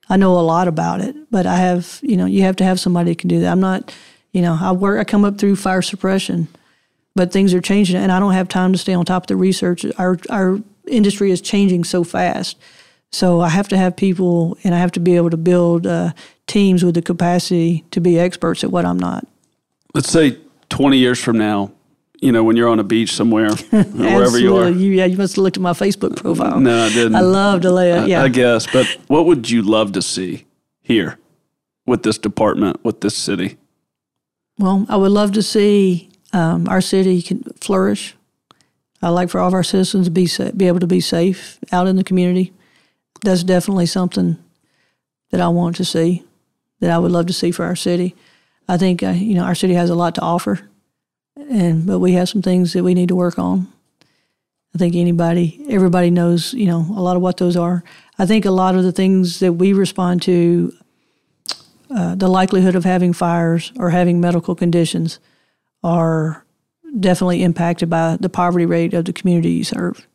I 0.09 0.17
know 0.17 0.37
a 0.37 0.45
lot 0.45 0.67
about 0.67 1.01
it, 1.01 1.15
but 1.31 1.47
I 1.47 1.55
have, 1.55 1.99
you 2.03 2.17
know, 2.17 2.27
you 2.27 2.43
have 2.43 2.57
to 2.57 2.63
have 2.63 2.79
somebody 2.79 3.11
that 3.11 3.17
can 3.17 3.29
do 3.29 3.39
that. 3.39 3.51
I'm 3.51 3.59
not, 3.59 3.91
you 4.31 4.43
know, 4.43 4.55
I 4.61 4.73
work, 4.73 4.99
I 4.99 5.05
come 5.05 5.25
up 5.25 5.39
through 5.39 5.55
fire 5.55 5.81
suppression, 5.81 6.49
but 7.19 7.33
things 7.33 7.53
are 7.53 7.59
changing, 7.59 7.97
and 7.97 8.13
I 8.13 8.19
don't 8.21 8.31
have 8.31 8.47
time 8.47 8.71
to 8.71 8.77
stay 8.77 8.93
on 8.93 9.03
top 9.03 9.23
of 9.23 9.27
the 9.27 9.35
research. 9.35 9.85
Our 9.97 10.17
our 10.29 10.57
industry 10.87 11.31
is 11.31 11.41
changing 11.41 11.83
so 11.83 12.05
fast, 12.05 12.57
so 13.11 13.41
I 13.41 13.49
have 13.49 13.67
to 13.67 13.77
have 13.77 13.97
people, 13.97 14.57
and 14.63 14.73
I 14.73 14.77
have 14.77 14.93
to 14.93 15.01
be 15.01 15.17
able 15.17 15.29
to 15.31 15.35
build 15.35 15.85
uh, 15.85 16.13
teams 16.47 16.81
with 16.81 16.95
the 16.95 17.01
capacity 17.01 17.83
to 17.91 17.99
be 17.99 18.17
experts 18.17 18.63
at 18.63 18.71
what 18.71 18.85
I'm 18.85 18.97
not. 18.97 19.27
Let's 19.93 20.09
say 20.09 20.37
20 20.69 20.97
years 20.97 21.19
from 21.21 21.37
now, 21.37 21.73
you 22.21 22.31
know, 22.31 22.41
when 22.45 22.55
you're 22.55 22.69
on 22.69 22.79
a 22.79 22.85
beach 22.85 23.11
somewhere, 23.11 23.49
wherever 23.69 24.39
you 24.39 24.55
are. 24.55 24.67
Absolutely. 24.67 24.95
yeah, 24.95 25.03
you 25.03 25.17
must 25.17 25.35
have 25.35 25.43
looked 25.43 25.57
at 25.57 25.61
my 25.61 25.73
Facebook 25.73 26.15
profile. 26.15 26.57
No, 26.57 26.85
I 26.85 26.87
didn't. 26.87 27.15
I 27.15 27.19
love 27.19 27.59
to 27.63 27.69
lay 27.69 27.91
it. 27.91 28.07
Yeah, 28.07 28.23
I 28.23 28.29
guess. 28.29 28.65
But 28.65 28.85
what 29.07 29.25
would 29.25 29.49
you 29.49 29.61
love 29.61 29.91
to 29.91 30.01
see 30.01 30.45
here 30.81 31.19
with 31.85 32.03
this 32.03 32.17
department, 32.17 32.81
with 32.85 33.01
this 33.01 33.17
city? 33.17 33.57
Well, 34.57 34.85
I 34.87 34.95
would 34.95 35.11
love 35.11 35.33
to 35.33 35.43
see 35.43 36.09
um, 36.33 36.67
our 36.67 36.81
city 36.81 37.21
can 37.21 37.43
flourish. 37.61 38.15
I 39.01 39.09
like 39.09 39.29
for 39.29 39.39
all 39.39 39.47
of 39.47 39.53
our 39.53 39.63
citizens 39.63 40.07
to 40.07 40.11
be 40.11 40.27
sa- 40.27 40.51
be 40.51 40.67
able 40.67 40.79
to 40.79 40.87
be 40.87 40.99
safe 40.99 41.57
out 41.71 41.87
in 41.87 41.95
the 41.95 42.03
community. 42.03 42.53
That's 43.23 43.43
definitely 43.43 43.85
something 43.85 44.37
that 45.31 45.41
I 45.41 45.47
want 45.47 45.75
to 45.77 45.85
see. 45.85 46.23
That 46.79 46.91
I 46.91 46.97
would 46.97 47.11
love 47.11 47.25
to 47.27 47.33
see 47.33 47.51
for 47.51 47.65
our 47.65 47.75
city. 47.75 48.15
I 48.67 48.77
think 48.77 49.03
uh, 49.03 49.09
you 49.09 49.35
know 49.35 49.43
our 49.43 49.55
city 49.55 49.73
has 49.73 49.89
a 49.89 49.95
lot 49.95 50.15
to 50.15 50.21
offer, 50.21 50.69
and 51.35 51.85
but 51.85 51.99
we 51.99 52.13
have 52.13 52.29
some 52.29 52.41
things 52.41 52.73
that 52.73 52.83
we 52.83 52.93
need 52.93 53.09
to 53.09 53.15
work 53.15 53.39
on. 53.39 53.67
I 54.75 54.77
think 54.77 54.95
anybody, 54.95 55.65
everybody 55.67 56.11
knows, 56.11 56.53
you 56.53 56.67
know, 56.67 56.85
a 56.95 57.01
lot 57.01 57.15
of 57.15 57.23
what 57.23 57.37
those 57.37 57.57
are. 57.57 57.83
I 58.19 58.27
think 58.27 58.45
a 58.45 58.51
lot 58.51 58.75
of 58.75 58.83
the 58.83 58.91
things 58.91 59.39
that 59.39 59.53
we 59.53 59.73
respond 59.73 60.21
to 60.23 60.71
uh, 61.89 62.13
the 62.13 62.27
likelihood 62.27 62.75
of 62.75 62.83
having 62.83 63.13
fires 63.13 63.73
or 63.79 63.89
having 63.89 64.21
medical 64.21 64.53
conditions 64.53 65.19
are 65.83 66.45
definitely 66.99 67.43
impacted 67.43 67.89
by 67.89 68.17
the 68.19 68.29
poverty 68.29 68.65
rate 68.65 68.93
of 68.93 69.05
the 69.05 69.13
community 69.13 69.51
you 69.51 69.63
serve. 69.63 70.07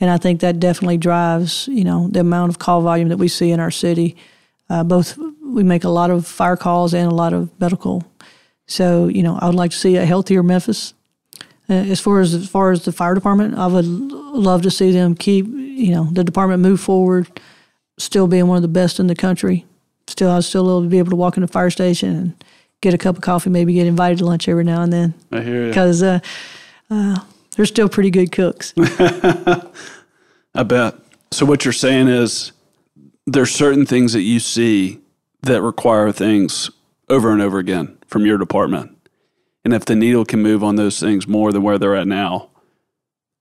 And 0.00 0.10
I 0.10 0.16
think 0.16 0.40
that 0.40 0.60
definitely 0.60 0.98
drives, 0.98 1.68
you 1.68 1.84
know, 1.84 2.08
the 2.08 2.20
amount 2.20 2.50
of 2.50 2.58
call 2.58 2.82
volume 2.82 3.08
that 3.08 3.16
we 3.16 3.28
see 3.28 3.50
in 3.50 3.60
our 3.60 3.70
city. 3.70 4.16
Uh, 4.70 4.84
both 4.84 5.18
we 5.42 5.62
make 5.62 5.84
a 5.84 5.88
lot 5.88 6.10
of 6.10 6.26
fire 6.26 6.56
calls 6.56 6.94
and 6.94 7.10
a 7.10 7.14
lot 7.14 7.32
of 7.32 7.50
medical. 7.58 8.04
So, 8.66 9.08
you 9.08 9.22
know, 9.22 9.38
I 9.40 9.46
would 9.46 9.54
like 9.54 9.70
to 9.70 9.76
see 9.76 9.96
a 9.96 10.04
healthier 10.04 10.42
Memphis. 10.42 10.94
Uh, 11.70 11.74
as 11.74 12.00
far 12.00 12.20
as 12.20 12.34
as 12.34 12.48
far 12.48 12.70
as 12.70 12.84
the 12.84 12.92
fire 12.92 13.14
department, 13.14 13.58
I 13.58 13.66
would 13.66 13.86
love 13.86 14.62
to 14.62 14.70
see 14.70 14.92
them 14.92 15.14
keep, 15.14 15.46
you 15.46 15.92
know, 15.92 16.08
the 16.12 16.22
department 16.22 16.62
move 16.62 16.80
forward, 16.80 17.40
still 17.98 18.26
being 18.26 18.46
one 18.46 18.56
of 18.56 18.62
the 18.62 18.68
best 18.68 19.00
in 19.00 19.06
the 19.06 19.14
country. 19.14 19.66
Still, 20.06 20.30
I'd 20.30 20.44
still 20.44 20.86
be 20.86 20.98
able 20.98 21.10
to 21.10 21.16
walk 21.16 21.36
in 21.36 21.40
the 21.40 21.48
fire 21.48 21.70
station 21.70 22.16
and 22.16 22.44
get 22.80 22.94
a 22.94 22.98
cup 22.98 23.16
of 23.16 23.22
coffee, 23.22 23.50
maybe 23.50 23.74
get 23.74 23.86
invited 23.86 24.18
to 24.18 24.24
lunch 24.24 24.48
every 24.48 24.64
now 24.64 24.82
and 24.82 24.92
then 24.92 25.14
I 25.32 25.40
hear 25.40 25.62
you. 25.62 25.68
because 25.68 26.02
uh, 26.02 26.20
uh, 26.90 27.18
they're 27.56 27.66
still 27.66 27.88
pretty 27.88 28.10
good 28.10 28.32
cooks. 28.32 28.72
I 28.78 30.62
bet. 30.64 30.94
So 31.30 31.44
what 31.44 31.64
you're 31.64 31.72
saying 31.72 32.08
is 32.08 32.52
there's 33.26 33.50
certain 33.50 33.84
things 33.84 34.12
that 34.12 34.22
you 34.22 34.40
see 34.40 35.00
that 35.42 35.62
require 35.62 36.12
things 36.12 36.70
over 37.08 37.32
and 37.32 37.42
over 37.42 37.58
again 37.58 37.96
from 38.06 38.24
your 38.24 38.38
department. 38.38 38.96
And 39.64 39.74
if 39.74 39.84
the 39.84 39.94
needle 39.94 40.24
can 40.24 40.40
move 40.40 40.64
on 40.64 40.76
those 40.76 40.98
things 40.98 41.26
more 41.28 41.52
than 41.52 41.62
where 41.62 41.78
they're 41.78 41.96
at 41.96 42.08
now, 42.08 42.50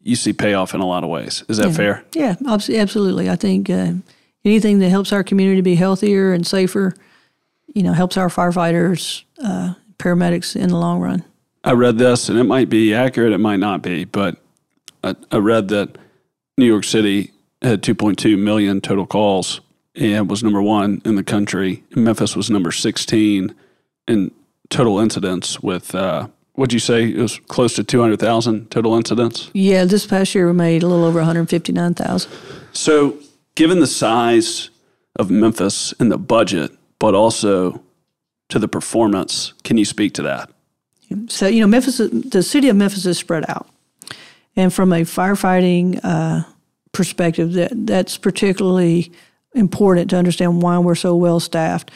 you 0.01 0.15
see 0.15 0.33
payoff 0.33 0.73
in 0.73 0.81
a 0.81 0.85
lot 0.85 1.03
of 1.03 1.09
ways. 1.09 1.43
Is 1.47 1.57
that 1.57 1.67
yeah. 1.67 1.73
fair? 1.73 2.05
Yeah, 2.13 2.35
absolutely. 2.45 3.29
I 3.29 3.35
think 3.35 3.69
uh, 3.69 3.93
anything 4.43 4.79
that 4.79 4.89
helps 4.89 5.11
our 5.11 5.23
community 5.23 5.61
be 5.61 5.75
healthier 5.75 6.33
and 6.33 6.45
safer, 6.45 6.93
you 7.77 7.83
know, 7.83 7.93
helps 7.93 8.17
our 8.17 8.27
firefighters, 8.27 9.23
uh, 9.43 9.75
paramedics 9.99 10.55
in 10.55 10.69
the 10.69 10.77
long 10.77 10.99
run. 10.99 11.23
I 11.63 11.73
read 11.73 11.99
this, 11.99 12.27
and 12.27 12.39
it 12.39 12.45
might 12.45 12.69
be 12.69 12.91
accurate, 12.91 13.33
it 13.33 13.37
might 13.37 13.59
not 13.59 13.83
be, 13.83 14.03
but 14.03 14.37
I, 15.03 15.15
I 15.31 15.37
read 15.37 15.67
that 15.67 15.95
New 16.57 16.65
York 16.65 16.85
City 16.85 17.33
had 17.61 17.83
2.2 17.83 18.35
million 18.39 18.81
total 18.81 19.05
calls 19.05 19.61
and 19.93 20.27
was 20.27 20.41
number 20.41 20.59
one 20.59 21.03
in 21.05 21.17
the 21.17 21.23
country. 21.23 21.83
Memphis 21.95 22.35
was 22.35 22.49
number 22.49 22.71
16 22.71 23.53
in 24.07 24.31
total 24.69 24.99
incidents 24.99 25.59
with, 25.61 25.93
uh, 25.93 26.29
what'd 26.53 26.73
you 26.73 26.79
say? 26.79 27.11
It 27.11 27.21
was 27.21 27.39
close 27.47 27.75
to 27.75 27.83
200,000 27.83 28.71
total 28.71 28.95
incidents? 28.95 29.51
Yeah, 29.53 29.85
this 29.85 30.07
past 30.07 30.33
year 30.33 30.47
we 30.47 30.53
made 30.53 30.81
a 30.81 30.87
little 30.87 31.05
over 31.05 31.19
159,000. 31.19 32.31
So, 32.71 33.19
given 33.53 33.81
the 33.81 33.87
size 33.87 34.71
of 35.15 35.29
Memphis 35.29 35.93
and 35.99 36.11
the 36.11 36.17
budget, 36.17 36.71
but 36.99 37.15
also 37.15 37.81
to 38.49 38.59
the 38.59 38.67
performance, 38.67 39.53
can 39.63 39.77
you 39.77 39.85
speak 39.85 40.13
to 40.15 40.21
that? 40.23 40.49
So, 41.27 41.47
you 41.47 41.61
know, 41.61 41.67
Memphis, 41.67 41.97
the 41.97 42.43
city 42.43 42.69
of 42.69 42.75
Memphis 42.75 43.05
is 43.05 43.17
spread 43.17 43.45
out. 43.49 43.67
And 44.55 44.73
from 44.73 44.91
a 44.91 45.01
firefighting 45.01 45.99
uh, 46.03 46.43
perspective, 46.91 47.53
that, 47.53 47.71
that's 47.73 48.17
particularly 48.17 49.11
important 49.53 50.09
to 50.09 50.17
understand 50.17 50.61
why 50.61 50.77
we're 50.79 50.95
so 50.95 51.15
well 51.15 51.39
staffed. 51.39 51.91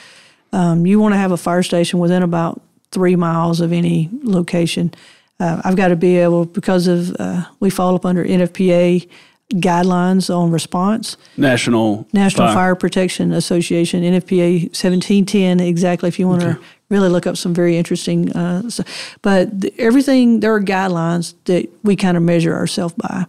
Um, 0.54 0.86
you 0.86 1.00
want 1.00 1.14
to 1.14 1.18
have 1.18 1.32
a 1.32 1.38
fire 1.38 1.64
station 1.64 2.00
within 2.00 2.24
about 2.24 2.62
three 2.92 3.16
miles 3.16 3.62
of 3.62 3.72
any 3.72 4.10
location. 4.24 4.94
Uh, 5.40 5.62
I've 5.64 5.76
got 5.76 5.88
to 5.88 5.96
be 5.96 6.18
able, 6.18 6.46
because 6.46 6.88
of 6.88 7.16
uh, 7.20 7.46
we 7.60 7.70
fall 7.70 7.96
up 7.96 8.06
under 8.06 8.24
NFPA 8.24 9.10
guidelines 9.52 10.34
on 10.36 10.52
response. 10.52 11.18
National 11.38 12.08
National 12.14 12.48
Fire, 12.48 12.54
Fire 12.54 12.76
Protection 12.76 13.32
Association, 13.32 14.04
NFPA 14.04 14.64
1710, 14.64 15.60
exactly, 15.60 16.08
if 16.08 16.20
you 16.20 16.28
want 16.28 16.44
okay. 16.44 16.54
to 16.54 16.60
really 16.90 17.10
look 17.10 17.26
up 17.26 17.38
some 17.38 17.54
very 17.54 17.78
interesting 17.78 18.32
uh, 18.34 18.70
stuff. 18.70 19.18
But 19.22 19.62
the, 19.62 19.74
everything, 19.78 20.42
there 20.42 20.54
are 20.54 20.62
guidelines 20.62 21.34
that 21.46 21.70
we 21.84 21.96
kind 21.96 22.18
of 22.18 22.24
measure 22.24 22.56
ourselves 22.56 22.94
by. 22.96 23.26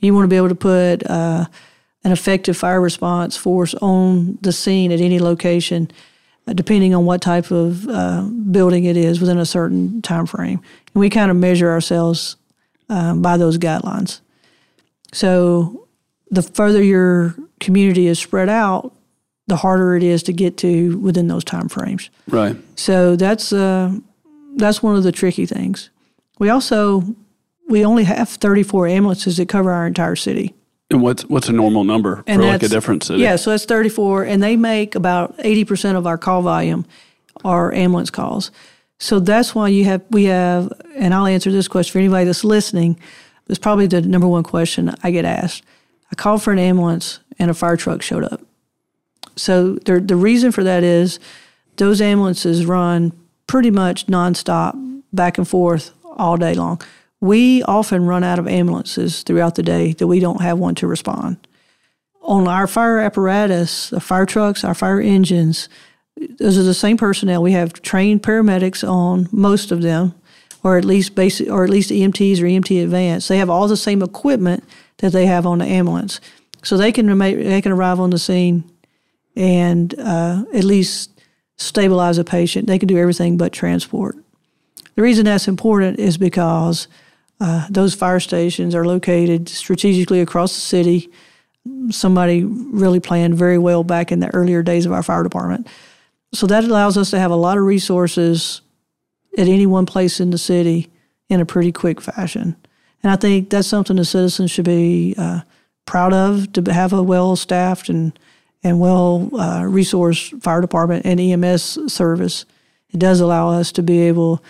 You 0.00 0.14
want 0.14 0.24
to 0.24 0.28
be 0.28 0.36
able 0.36 0.50
to 0.50 0.54
put 0.54 1.08
uh, 1.08 1.46
an 2.04 2.12
effective 2.12 2.56
fire 2.56 2.80
response 2.80 3.36
force 3.36 3.74
on 3.74 4.38
the 4.42 4.52
scene 4.52 4.92
at 4.92 5.00
any 5.00 5.18
location, 5.18 5.90
uh, 6.46 6.52
depending 6.52 6.94
on 6.94 7.06
what 7.06 7.20
type 7.20 7.50
of 7.50 7.88
uh, 7.88 8.22
building 8.22 8.84
it 8.84 8.96
is 8.96 9.20
within 9.20 9.38
a 9.38 9.46
certain 9.46 10.02
time 10.02 10.26
frame. 10.26 10.60
And 10.94 11.00
we 11.00 11.10
kind 11.10 11.30
of 11.30 11.36
measure 11.36 11.70
ourselves 11.70 12.36
um, 12.88 13.22
by 13.22 13.36
those 13.36 13.58
guidelines. 13.58 14.20
So 15.16 15.88
the 16.30 16.42
further 16.42 16.82
your 16.82 17.34
community 17.58 18.06
is 18.06 18.18
spread 18.18 18.50
out, 18.50 18.92
the 19.46 19.56
harder 19.56 19.96
it 19.96 20.02
is 20.02 20.22
to 20.24 20.32
get 20.34 20.58
to 20.58 20.98
within 20.98 21.26
those 21.26 21.42
time 21.42 21.70
frames. 21.70 22.10
Right. 22.28 22.54
So 22.78 23.16
that's 23.16 23.50
uh, 23.50 23.94
that's 24.56 24.82
one 24.82 24.94
of 24.94 25.04
the 25.04 25.12
tricky 25.12 25.46
things. 25.46 25.88
We 26.38 26.50
also 26.50 27.02
we 27.66 27.82
only 27.82 28.04
have 28.04 28.28
34 28.28 28.88
ambulances 28.88 29.38
that 29.38 29.48
cover 29.48 29.72
our 29.72 29.86
entire 29.86 30.16
city. 30.16 30.54
And 30.90 31.00
what's 31.00 31.24
what's 31.24 31.48
a 31.48 31.52
normal 31.52 31.84
number 31.84 32.22
and 32.26 32.42
for 32.42 32.48
like 32.48 32.62
a 32.62 32.68
different 32.68 33.02
city? 33.02 33.22
Yeah, 33.22 33.36
so 33.36 33.52
that's 33.52 33.64
34, 33.64 34.24
and 34.24 34.42
they 34.42 34.54
make 34.56 34.94
about 34.94 35.38
80% 35.38 35.96
of 35.96 36.06
our 36.06 36.18
call 36.18 36.42
volume 36.42 36.84
are 37.42 37.72
ambulance 37.72 38.10
calls. 38.10 38.50
So 38.98 39.18
that's 39.18 39.54
why 39.54 39.68
you 39.68 39.86
have 39.86 40.02
we 40.10 40.24
have, 40.24 40.70
and 40.94 41.14
I'll 41.14 41.26
answer 41.26 41.50
this 41.50 41.68
question 41.68 41.92
for 41.92 42.00
anybody 42.00 42.26
that's 42.26 42.44
listening. 42.44 42.98
It's 43.48 43.58
probably 43.58 43.86
the 43.86 44.02
number 44.02 44.26
one 44.26 44.42
question 44.42 44.94
I 45.02 45.10
get 45.10 45.24
asked. 45.24 45.64
I 46.10 46.14
called 46.14 46.42
for 46.42 46.52
an 46.52 46.58
ambulance, 46.58 47.20
and 47.38 47.50
a 47.50 47.54
fire 47.54 47.76
truck 47.76 48.02
showed 48.02 48.24
up. 48.24 48.40
So 49.36 49.74
the 49.74 50.00
the 50.00 50.16
reason 50.16 50.52
for 50.52 50.64
that 50.64 50.82
is 50.82 51.18
those 51.76 52.00
ambulances 52.00 52.64
run 52.64 53.12
pretty 53.46 53.70
much 53.70 54.06
nonstop, 54.06 54.74
back 55.12 55.38
and 55.38 55.46
forth 55.46 55.92
all 56.16 56.36
day 56.36 56.54
long. 56.54 56.80
We 57.20 57.62
often 57.62 58.06
run 58.06 58.24
out 58.24 58.38
of 58.38 58.46
ambulances 58.46 59.22
throughout 59.22 59.54
the 59.54 59.62
day 59.62 59.92
that 59.94 60.06
we 60.06 60.20
don't 60.20 60.40
have 60.40 60.58
one 60.58 60.74
to 60.76 60.86
respond. 60.86 61.46
On 62.22 62.48
our 62.48 62.66
fire 62.66 62.98
apparatus, 62.98 63.90
the 63.90 64.00
fire 64.00 64.26
trucks, 64.26 64.64
our 64.64 64.74
fire 64.74 65.00
engines, 65.00 65.68
those 66.38 66.58
are 66.58 66.62
the 66.62 66.74
same 66.74 66.96
personnel. 66.96 67.42
We 67.42 67.52
have 67.52 67.80
trained 67.82 68.22
paramedics 68.22 68.86
on 68.86 69.28
most 69.30 69.70
of 69.70 69.82
them, 69.82 70.14
or 70.66 70.76
at 70.76 70.84
least 70.84 71.14
basic, 71.14 71.48
or 71.48 71.62
at 71.62 71.70
least 71.70 71.90
EMTs 71.90 72.40
or 72.40 72.44
EMT 72.44 72.82
advanced. 72.82 73.28
They 73.28 73.38
have 73.38 73.48
all 73.48 73.68
the 73.68 73.76
same 73.76 74.02
equipment 74.02 74.64
that 74.96 75.12
they 75.12 75.26
have 75.26 75.46
on 75.46 75.58
the 75.58 75.64
ambulance, 75.64 76.20
so 76.64 76.76
they 76.76 76.90
can 76.90 77.06
they 77.16 77.62
can 77.62 77.70
arrive 77.70 78.00
on 78.00 78.10
the 78.10 78.18
scene 78.18 78.68
and 79.36 79.94
uh, 80.00 80.42
at 80.52 80.64
least 80.64 81.10
stabilize 81.56 82.18
a 82.18 82.24
patient. 82.24 82.66
They 82.66 82.80
can 82.80 82.88
do 82.88 82.98
everything 82.98 83.36
but 83.36 83.52
transport. 83.52 84.16
The 84.96 85.02
reason 85.02 85.24
that's 85.24 85.46
important 85.46 86.00
is 86.00 86.18
because 86.18 86.88
uh, 87.40 87.68
those 87.70 87.94
fire 87.94 88.18
stations 88.18 88.74
are 88.74 88.84
located 88.84 89.48
strategically 89.48 90.20
across 90.20 90.52
the 90.52 90.62
city. 90.62 91.08
Somebody 91.90 92.42
really 92.42 92.98
planned 92.98 93.36
very 93.36 93.58
well 93.58 93.84
back 93.84 94.10
in 94.10 94.18
the 94.18 94.34
earlier 94.34 94.64
days 94.64 94.84
of 94.84 94.90
our 94.90 95.04
fire 95.04 95.22
department. 95.22 95.68
So 96.34 96.48
that 96.48 96.64
allows 96.64 96.96
us 96.96 97.10
to 97.10 97.20
have 97.20 97.30
a 97.30 97.36
lot 97.36 97.56
of 97.56 97.62
resources 97.62 98.62
at 99.36 99.48
any 99.48 99.66
one 99.66 99.86
place 99.86 100.20
in 100.20 100.30
the 100.30 100.38
city 100.38 100.90
in 101.28 101.40
a 101.40 101.46
pretty 101.46 101.72
quick 101.72 102.00
fashion. 102.00 102.56
And 103.02 103.12
I 103.12 103.16
think 103.16 103.50
that's 103.50 103.68
something 103.68 103.96
the 103.96 104.04
citizens 104.04 104.50
should 104.50 104.64
be 104.64 105.14
uh, 105.18 105.40
proud 105.84 106.12
of 106.12 106.52
to 106.52 106.72
have 106.72 106.92
a 106.92 107.02
well 107.02 107.36
staffed 107.36 107.88
and, 107.88 108.18
and 108.62 108.80
well 108.80 109.30
uh, 109.34 109.62
resourced 109.62 110.42
fire 110.42 110.60
department 110.60 111.06
and 111.06 111.20
EMS 111.20 111.92
service. 111.92 112.44
It 112.90 112.98
does 112.98 113.20
allow 113.20 113.50
us 113.50 113.72
to 113.72 113.82
be 113.82 114.00
able 114.00 114.42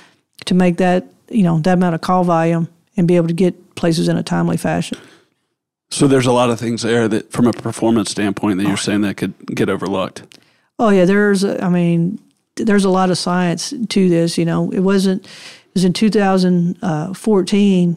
to 0.45 0.55
make 0.55 0.77
that, 0.77 1.07
you 1.29 1.43
know, 1.43 1.59
that 1.59 1.75
amount 1.75 1.95
of 1.95 2.01
call 2.01 2.25
volume 2.25 2.69
and 2.97 3.09
be 3.09 3.17
able 3.17 3.29
to 3.29 3.35
get 3.35 3.75
places 3.75 4.09
in 4.09 4.17
a 4.17 4.23
timely 4.23 4.57
fashion. 4.57 4.99
So 5.91 6.07
there's 6.07 6.27
a 6.27 6.33
lot 6.33 6.51
of 6.51 6.59
things 6.59 6.83
there 6.83 7.09
that, 7.09 7.31
from 7.31 7.47
a 7.47 7.53
performance 7.53 8.11
standpoint, 8.11 8.59
that 8.59 8.67
you're 8.67 8.77
saying 8.77 9.03
that 9.03 9.17
could 9.17 9.35
get 9.55 9.69
overlooked. 9.69 10.23
Oh 10.79 10.91
yeah, 10.91 11.05
there's. 11.05 11.45
I 11.45 11.69
mean, 11.69 12.19
there's 12.57 12.85
a 12.85 12.91
lot 12.91 13.11
of 13.11 13.19
science 13.19 13.75
to 13.89 14.09
this. 14.09 14.39
You 14.39 14.45
know, 14.45 14.71
it 14.71 14.81
wasn't. 14.81 15.25
It 15.25 15.75
was 15.75 15.85
in 15.85 15.93
2014 15.93 17.97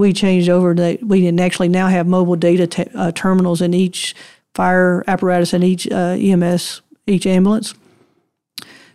we 0.00 0.14
changed 0.14 0.48
over 0.48 0.74
that 0.74 1.04
we 1.04 1.20
didn't 1.20 1.40
actually 1.40 1.68
now 1.68 1.86
have 1.86 2.06
mobile 2.06 2.34
data 2.34 2.66
te- 2.66 2.90
uh, 2.94 3.12
terminals 3.12 3.60
in 3.60 3.74
each 3.74 4.16
fire 4.54 5.04
apparatus 5.06 5.52
and 5.52 5.62
each 5.62 5.86
uh, 5.92 6.16
EMS, 6.18 6.80
each 7.06 7.26
ambulance. 7.26 7.74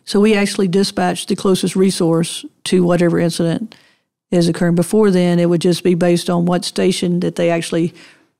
So 0.04 0.20
we 0.20 0.36
actually 0.36 0.68
dispatched 0.68 1.30
the 1.30 1.36
closest 1.36 1.76
resource 1.76 2.44
to 2.66 2.84
whatever 2.84 3.20
incident 3.20 3.76
is 4.32 4.48
occurring. 4.48 4.76
Before 4.76 5.12
then, 5.12 5.40
it 5.40 5.48
would 5.48 5.62
just 5.62 5.84
be 5.84 5.94
based 5.94 6.30
on 6.30 6.46
what 6.46 6.66
station 6.66 7.20
that 7.22 7.36
they 7.36 7.50
actually 7.50 7.94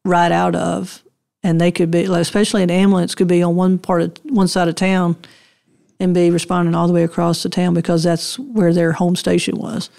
ride 0.04 0.32
out 0.32 0.56
of, 0.56 1.04
and 1.44 1.62
they 1.62 1.72
could 1.72 1.92
be, 1.92 2.04
especially 2.04 2.64
an 2.64 2.72
ambulance, 2.72 3.16
could 3.16 3.28
be 3.28 3.44
on 3.44 3.56
one 3.56 3.78
part 3.78 4.02
of 4.02 4.18
one 4.24 4.48
side 4.48 4.68
of 4.68 4.76
town, 4.76 5.16
and 6.00 6.14
be 6.14 6.30
responding 6.30 6.76
all 6.76 6.88
the 6.88 6.94
way 6.94 7.04
across 7.04 7.44
the 7.44 7.50
town 7.50 7.74
because 7.74 8.04
that's 8.04 8.38
where 8.40 8.74
their 8.74 8.92
home 8.92 9.16
station 9.16 9.58
was. 9.58 9.90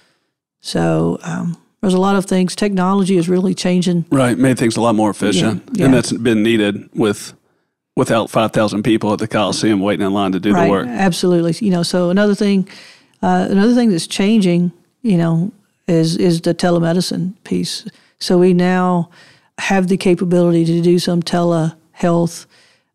So 0.61 1.19
um, 1.23 1.57
there's 1.81 1.95
a 1.95 2.01
lot 2.01 2.17
of 2.17 2.25
things. 2.25 2.57
Technology 2.57 3.17
is 3.17 3.29
really 3.29 3.55
changing. 3.55 4.05
Right, 4.11 4.37
made 4.37 4.59
things 4.59 4.77
a 4.77 4.81
lot 4.81 4.95
more 4.95 5.11
efficient, 5.11 5.63
yeah, 5.67 5.73
yeah. 5.75 5.85
and 5.87 5.95
that's 5.95 6.13
been 6.13 6.43
needed 6.43 6.89
with 6.95 7.35
without 7.95 8.31
five 8.31 8.53
thousand 8.53 8.83
people 8.83 9.13
at 9.13 9.19
the 9.19 9.29
Coliseum 9.29 9.81
waiting 9.81 10.07
in 10.07 10.13
line 10.13 10.33
to 10.33 10.41
do 10.41 10.53
right, 10.53 10.65
the 10.65 10.71
work. 10.71 10.87
Absolutely, 10.89 11.55
you 11.65 11.71
know. 11.71 11.83
So 11.83 12.11
another 12.11 12.35
thing, 12.35 12.69
uh, 13.23 13.47
another 13.51 13.75
thing 13.75 13.91
that's 13.91 14.07
changing, 14.07 14.73
you 15.03 15.17
know, 15.17 15.53
is 15.87 16.17
is 16.17 16.41
the 16.41 16.55
telemedicine 16.55 17.35
piece. 17.45 17.87
So 18.19 18.39
we 18.39 18.55
now 18.55 19.11
have 19.59 19.89
the 19.89 19.97
capability 19.97 20.65
to 20.65 20.81
do 20.81 20.99
some 20.99 21.23
telehealth 21.23 22.47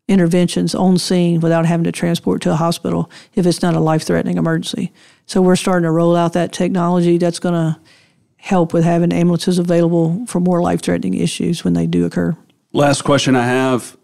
interventions 0.08 0.74
on 0.74 0.98
scene 0.98 1.40
without 1.40 1.66
having 1.66 1.84
to 1.84 1.92
transport 1.92 2.42
to 2.42 2.52
a 2.52 2.56
hospital 2.56 3.10
if 3.34 3.46
it's 3.46 3.62
not 3.62 3.74
a 3.74 3.80
life 3.80 4.02
threatening 4.02 4.36
emergency. 4.36 4.92
So 5.26 5.40
we're 5.40 5.56
starting 5.56 5.84
to 5.84 5.90
roll 5.90 6.16
out 6.16 6.32
that 6.34 6.52
technology 6.52 7.18
that's 7.18 7.38
going 7.38 7.54
to 7.54 7.80
help 8.36 8.72
with 8.72 8.84
having 8.84 9.12
ambulances 9.12 9.58
available 9.58 10.26
for 10.26 10.40
more 10.40 10.60
life 10.60 10.82
threatening 10.82 11.14
issues 11.14 11.64
when 11.64 11.74
they 11.74 11.86
do 11.86 12.04
occur. 12.04 12.36
Last 12.72 13.02
question 13.02 13.36
I 13.36 13.46
have 13.46 13.96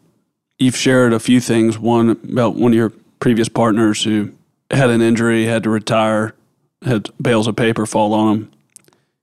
you've 0.59 0.77
shared 0.77 1.13
a 1.13 1.21
few 1.21 1.41
things. 1.41 1.79
One 1.79 2.11
about 2.11 2.55
one 2.55 2.73
of 2.73 2.77
your 2.77 2.91
previous 3.21 3.49
partners 3.49 4.05
who 4.05 4.33
had 4.71 4.91
an 4.91 5.01
injury, 5.01 5.47
had 5.47 5.63
to 5.65 5.71
retire, 5.71 6.35
had 6.85 7.11
bales 7.21 7.47
of 7.47 7.57
paper 7.57 7.87
fall 7.87 8.15
on 8.15 8.37
him. 8.37 8.51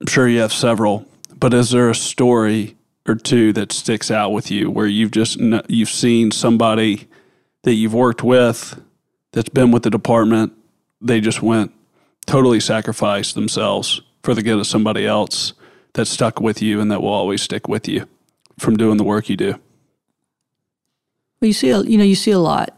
I'm 0.02 0.08
sure 0.08 0.28
you 0.28 0.40
have 0.40 0.52
several, 0.52 1.06
but 1.40 1.54
is 1.54 1.72
there 1.72 1.90
a 1.90 1.96
story 1.96 2.76
or 3.08 3.16
two 3.16 3.54
that 3.54 3.72
sticks 3.72 4.10
out 4.10 4.32
with 4.32 4.50
you 4.50 4.70
where 4.70 4.88
you've 4.88 5.12
just 5.12 5.40
you've 5.68 5.90
seen 5.90 6.32
somebody 6.32 7.08
that 7.64 7.74
you've 7.74 7.94
worked 7.94 8.24
with 8.24 8.82
that's 9.32 9.50
been 9.50 9.72
with 9.72 9.84
the 9.84 9.90
department 9.90 10.54
they 11.02 11.20
just 11.20 11.42
went 11.42 11.72
totally 12.26 12.60
sacrificed 12.60 13.36
themselves 13.36 14.02
for 14.24 14.34
the 14.34 14.42
good 14.42 14.58
of 14.58 14.66
somebody 14.66 15.06
else 15.06 15.54
that 15.94 16.06
stuck 16.06 16.40
with 16.40 16.62
you 16.62 16.82
and 16.82 16.92
that 16.92 17.02
will 17.02 17.10
always 17.10 17.42
stick 17.42 17.68
with 17.68 17.88
you 17.88 18.08
from 18.58 18.76
doing 18.76 18.98
the 18.98 19.04
work 19.04 19.30
you 19.30 19.38
do. 19.38 19.54
Well 21.40 21.48
you 21.48 21.54
see 21.54 21.68
you 21.68 21.98
know 21.98 22.04
you 22.04 22.16
see 22.16 22.32
a 22.32 22.40
lot. 22.40 22.76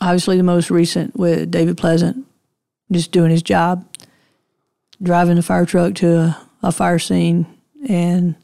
Obviously 0.00 0.36
the 0.36 0.42
most 0.42 0.70
recent 0.70 1.16
with 1.16 1.50
david 1.50 1.78
pleasant 1.78 2.26
just 2.92 3.12
doing 3.12 3.30
his 3.30 3.42
job 3.42 3.88
driving 5.02 5.38
a 5.38 5.42
fire 5.42 5.64
truck 5.64 5.94
to 5.94 6.16
a, 6.16 6.48
a 6.62 6.72
fire 6.72 6.98
scene 6.98 7.46
and 7.88 8.34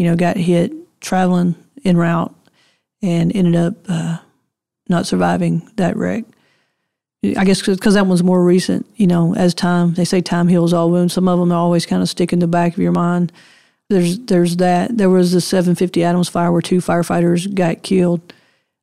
you 0.00 0.06
know, 0.06 0.16
got 0.16 0.38
hit 0.38 0.72
traveling 1.02 1.54
en 1.84 1.94
route 1.94 2.34
and 3.02 3.36
ended 3.36 3.54
up 3.54 3.74
uh, 3.86 4.16
not 4.88 5.06
surviving 5.06 5.70
that 5.76 5.94
wreck. 5.94 6.24
I 7.22 7.44
guess 7.44 7.60
because 7.60 7.92
that 7.92 8.06
one's 8.06 8.22
more 8.22 8.42
recent, 8.42 8.86
you 8.96 9.06
know, 9.06 9.34
as 9.34 9.52
time, 9.52 9.92
they 9.92 10.06
say 10.06 10.22
time 10.22 10.48
heals 10.48 10.72
all 10.72 10.90
wounds. 10.90 11.12
Some 11.12 11.28
of 11.28 11.38
them 11.38 11.52
always 11.52 11.84
kind 11.84 12.00
of 12.00 12.08
stick 12.08 12.32
in 12.32 12.38
the 12.38 12.46
back 12.46 12.72
of 12.72 12.78
your 12.78 12.92
mind. 12.92 13.30
There's, 13.90 14.18
there's 14.20 14.56
that. 14.56 14.96
There 14.96 15.10
was 15.10 15.32
the 15.32 15.40
750 15.42 16.02
Adams 16.02 16.30
fire 16.30 16.50
where 16.50 16.62
two 16.62 16.78
firefighters 16.78 17.54
got 17.54 17.82
killed 17.82 18.32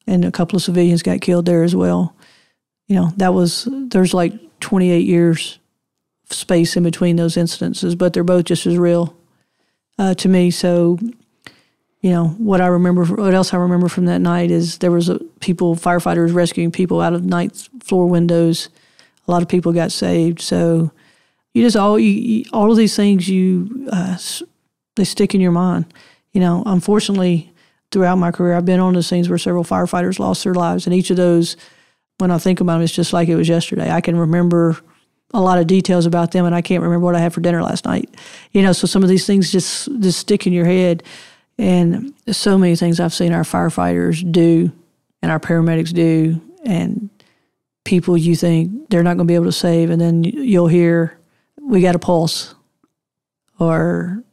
and 0.06 0.24
a 0.24 0.32
couple 0.32 0.56
of 0.56 0.62
civilians 0.62 1.02
got 1.02 1.22
killed 1.22 1.48
there 1.48 1.64
as 1.64 1.76
well. 1.76 2.16
You 2.86 2.96
know, 2.98 3.12
that 3.18 3.34
was, 3.34 3.68
there's 3.72 4.14
like 4.14 4.60
28 4.60 5.00
years 5.00 5.58
space 6.30 6.78
in 6.78 6.84
between 6.84 7.16
those 7.16 7.38
incidences, 7.38 7.98
but 7.98 8.14
they're 8.14 8.24
both 8.24 8.46
just 8.46 8.68
as 8.68 8.78
real 8.78 9.18
uh, 9.98 10.14
to 10.16 10.30
me. 10.30 10.52
So, 10.52 11.00
you 12.02 12.12
know, 12.12 12.28
what 12.38 12.62
I 12.62 12.68
remember, 12.68 13.06
what 13.06 13.34
else 13.34 13.54
I 13.54 13.58
remember 13.58 13.90
from 13.90 14.06
that 14.06 14.20
night 14.20 14.52
is 14.52 14.78
there 14.80 14.92
was 14.92 15.10
a, 15.10 15.20
people, 15.40 15.76
firefighters 15.76 16.34
rescuing 16.34 16.72
people 16.72 17.02
out 17.02 17.14
of 17.14 17.24
ninth 17.24 17.70
floor 17.84 18.08
windows. 18.08 18.70
A 19.28 19.32
lot 19.32 19.42
of 19.42 19.50
people 19.50 19.74
got 19.74 19.92
saved. 19.92 20.42
So, 20.42 20.92
you 21.58 21.64
just 21.64 21.76
all 21.76 21.98
you, 21.98 22.46
all 22.54 22.70
of 22.70 22.78
these 22.78 22.96
things 22.96 23.28
you 23.28 23.88
uh, 23.92 24.16
they 24.96 25.04
stick 25.04 25.34
in 25.34 25.42
your 25.42 25.52
mind. 25.52 25.92
You 26.32 26.40
know, 26.40 26.62
unfortunately, 26.68 27.52
throughout 27.92 28.20
my 28.20 28.32
career, 28.32 28.54
I've 28.54 28.66
been 28.66 28.80
on 28.80 28.94
the 28.94 29.02
scenes 29.02 29.28
where 29.28 29.40
several 29.40 29.64
firefighters 29.64 30.20
lost 30.20 30.44
their 30.44 30.54
lives, 30.54 30.86
and 30.86 30.94
each 30.94 31.10
of 31.10 31.18
those, 31.18 31.58
when 32.20 32.30
I 32.30 32.38
think 32.38 32.62
about 32.62 32.74
them, 32.74 32.84
it's 32.84 32.94
just 32.94 33.12
like 33.12 33.28
it 33.28 33.36
was 33.36 33.50
yesterday. 33.50 33.90
I 33.90 34.02
can 34.02 34.18
remember 34.18 34.78
a 35.34 35.42
lot 35.42 35.60
of 35.60 35.68
details 35.68 36.06
about 36.06 36.32
them 36.32 36.46
and 36.46 36.56
I 36.56 36.62
can't 36.62 36.82
remember 36.82 37.04
what 37.06 37.16
I 37.16 37.20
had 37.20 37.34
for 37.34 37.42
dinner 37.42 37.62
last 37.62 37.86
night. 37.86 38.14
You 38.52 38.62
know, 38.62 38.72
so 38.74 38.88
some 38.88 39.04
of 39.04 39.10
these 39.10 39.26
things 39.26 39.52
just 39.52 39.90
just 40.00 40.20
stick 40.20 40.48
in 40.48 40.54
your 40.54 40.66
head. 40.66 41.04
And 41.58 42.14
so 42.30 42.58
many 42.58 42.76
things 42.76 43.00
I've 43.00 43.14
seen 43.14 43.34
our 43.34 43.44
firefighters 43.44 44.30
do 44.32 44.72
and 45.22 45.32
our 45.32 45.40
paramedics 45.40 45.94
do 45.94 46.40
and 46.66 47.10
people 47.84 48.18
you 48.18 48.36
think 48.36 48.90
they're 48.90 49.04
not 49.04 49.16
going 49.16 49.28
to 49.28 49.32
be 49.32 49.36
able 49.36 49.46
to 49.46 49.52
save 49.52 49.90
and 49.90 50.00
then 50.00 50.24
you'll 50.24 50.68
hear 50.68 51.18
we 51.62 51.82
got 51.82 51.96
a 51.96 52.00
pulse 52.00 52.54
or 53.60 54.24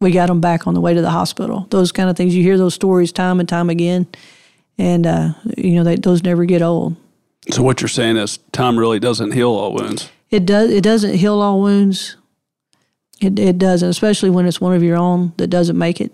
we 0.00 0.10
got 0.10 0.26
them 0.26 0.40
back 0.40 0.66
on 0.66 0.74
the 0.74 0.80
way 0.80 0.92
to 0.92 1.00
the 1.00 1.10
hospital. 1.10 1.66
Those 1.70 1.92
kind 1.92 2.10
of 2.10 2.16
things 2.16 2.34
you 2.34 2.42
hear 2.42 2.58
those 2.58 2.74
stories 2.74 3.12
time 3.12 3.40
and 3.40 3.48
time 3.48 3.70
again 3.70 4.08
and 4.78 5.06
uh, 5.06 5.34
you 5.56 5.76
know 5.76 5.84
they, 5.84 5.96
those 5.96 6.22
never 6.22 6.44
get 6.44 6.62
old. 6.62 6.96
So 7.50 7.62
what 7.62 7.80
you're 7.80 7.88
saying 7.88 8.16
is 8.16 8.38
time 8.52 8.78
really 8.78 8.98
doesn't 8.98 9.32
heal 9.32 9.50
all 9.50 9.72
wounds. 9.74 10.10
It 10.34 10.46
does. 10.46 10.68
It 10.68 10.82
doesn't 10.82 11.14
heal 11.14 11.40
all 11.40 11.60
wounds. 11.60 12.16
It 13.20 13.38
it 13.38 13.56
doesn't, 13.56 13.88
especially 13.88 14.30
when 14.30 14.46
it's 14.46 14.60
one 14.60 14.74
of 14.74 14.82
your 14.82 14.96
own 14.96 15.32
that 15.36 15.46
doesn't 15.46 15.78
make 15.78 16.00
it. 16.00 16.10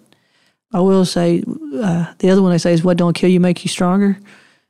I 0.75 0.81
will 0.81 1.07
say 1.07 1.43
uh, 1.75 2.13
the 2.19 2.29
other 2.29 2.43
one 2.43 2.53
they 2.53 2.59
say 2.59 2.75
is 2.75 2.85
what 2.85 2.99
don't 2.99 3.15
kill 3.15 3.31
you 3.31 3.41
make 3.41 3.65
you 3.65 3.71
stronger. 3.71 4.19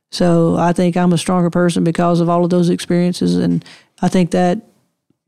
So 0.09 0.55
I 0.55 0.71
think 0.71 0.95
I'm 0.95 1.11
a 1.11 1.17
stronger 1.17 1.49
person 1.49 1.83
because 1.83 2.21
of 2.21 2.29
all 2.29 2.45
of 2.45 2.49
those 2.49 2.69
experiences, 2.69 3.35
and 3.35 3.65
I 4.01 4.07
think 4.07 4.31
that 4.31 4.61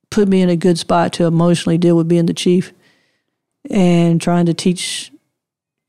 put 0.09 0.29
me 0.29 0.41
in 0.41 0.47
a 0.47 0.55
good 0.55 0.77
spot 0.77 1.11
to 1.13 1.25
emotionally 1.25 1.77
deal 1.77 1.97
with 1.97 2.07
being 2.07 2.25
the 2.25 2.33
chief 2.33 2.71
and 3.69 4.21
trying 4.21 4.45
to 4.45 4.53
teach. 4.53 5.11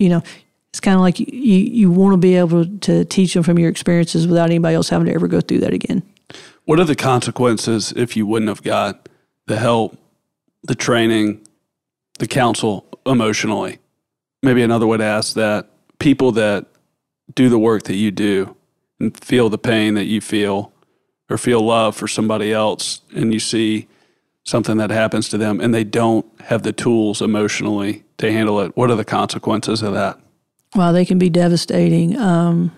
You 0.00 0.08
know, 0.08 0.22
it's 0.70 0.80
kind 0.80 0.96
of 0.96 1.02
like 1.02 1.20
you 1.20 1.26
you 1.28 1.88
want 1.88 2.14
to 2.14 2.16
be 2.16 2.34
able 2.34 2.66
to 2.78 3.04
teach 3.04 3.34
them 3.34 3.44
from 3.44 3.60
your 3.60 3.70
experiences 3.70 4.26
without 4.26 4.46
anybody 4.46 4.74
else 4.74 4.88
having 4.88 5.06
to 5.06 5.14
ever 5.14 5.28
go 5.28 5.40
through 5.40 5.60
that 5.60 5.72
again. 5.72 6.02
What 6.64 6.80
are 6.80 6.84
the 6.84 6.96
consequences 6.96 7.92
if 7.94 8.16
you 8.16 8.26
wouldn't 8.26 8.48
have 8.48 8.62
got 8.62 9.08
the 9.46 9.58
help, 9.58 9.98
the 10.62 10.74
training, 10.74 11.46
the 12.18 12.26
counsel 12.26 12.86
emotionally? 13.04 13.78
Maybe 14.42 14.62
another 14.62 14.86
way 14.86 14.96
to 14.96 15.04
ask 15.04 15.34
that 15.34 15.68
people 15.98 16.32
that 16.32 16.66
do 17.34 17.48
the 17.48 17.58
work 17.58 17.84
that 17.84 17.96
you 17.96 18.10
do 18.10 18.56
and 18.98 19.16
feel 19.18 19.48
the 19.48 19.58
pain 19.58 19.94
that 19.94 20.04
you 20.04 20.20
feel 20.20 20.72
or 21.28 21.38
feel 21.38 21.60
love 21.60 21.96
for 21.96 22.08
somebody 22.08 22.52
else 22.52 23.00
and 23.14 23.32
you 23.32 23.40
see 23.40 23.88
something 24.44 24.76
that 24.76 24.90
happens 24.90 25.28
to 25.30 25.38
them 25.38 25.60
and 25.60 25.74
they 25.74 25.84
don't 25.84 26.26
have 26.42 26.62
the 26.62 26.72
tools 26.72 27.22
emotionally 27.22 28.04
to 28.18 28.30
handle 28.30 28.60
it, 28.60 28.76
what 28.76 28.90
are 28.90 28.96
the 28.96 29.04
consequences 29.04 29.82
of 29.82 29.94
that? 29.94 30.18
Well, 30.74 30.92
they 30.92 31.04
can 31.04 31.18
be 31.18 31.30
devastating. 31.30 32.16
Um, 32.18 32.72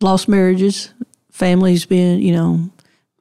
lost 0.00 0.28
marriages, 0.28 0.92
families 1.30 1.84
being, 1.86 2.20
you 2.20 2.32
know, 2.32 2.70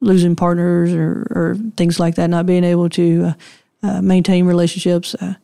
losing 0.02 0.36
partners 0.36 0.94
or, 0.94 1.28
or 1.30 1.58
things 1.78 2.00
like 2.00 2.16
that, 2.16 2.30
not 2.30 2.46
being 2.46 2.64
able 2.64 2.90
to 2.90 3.26
uh, 3.26 3.34
uh, 3.84 4.02
maintain 4.02 4.46
relationships, 4.46 5.16
uh, 5.16 5.36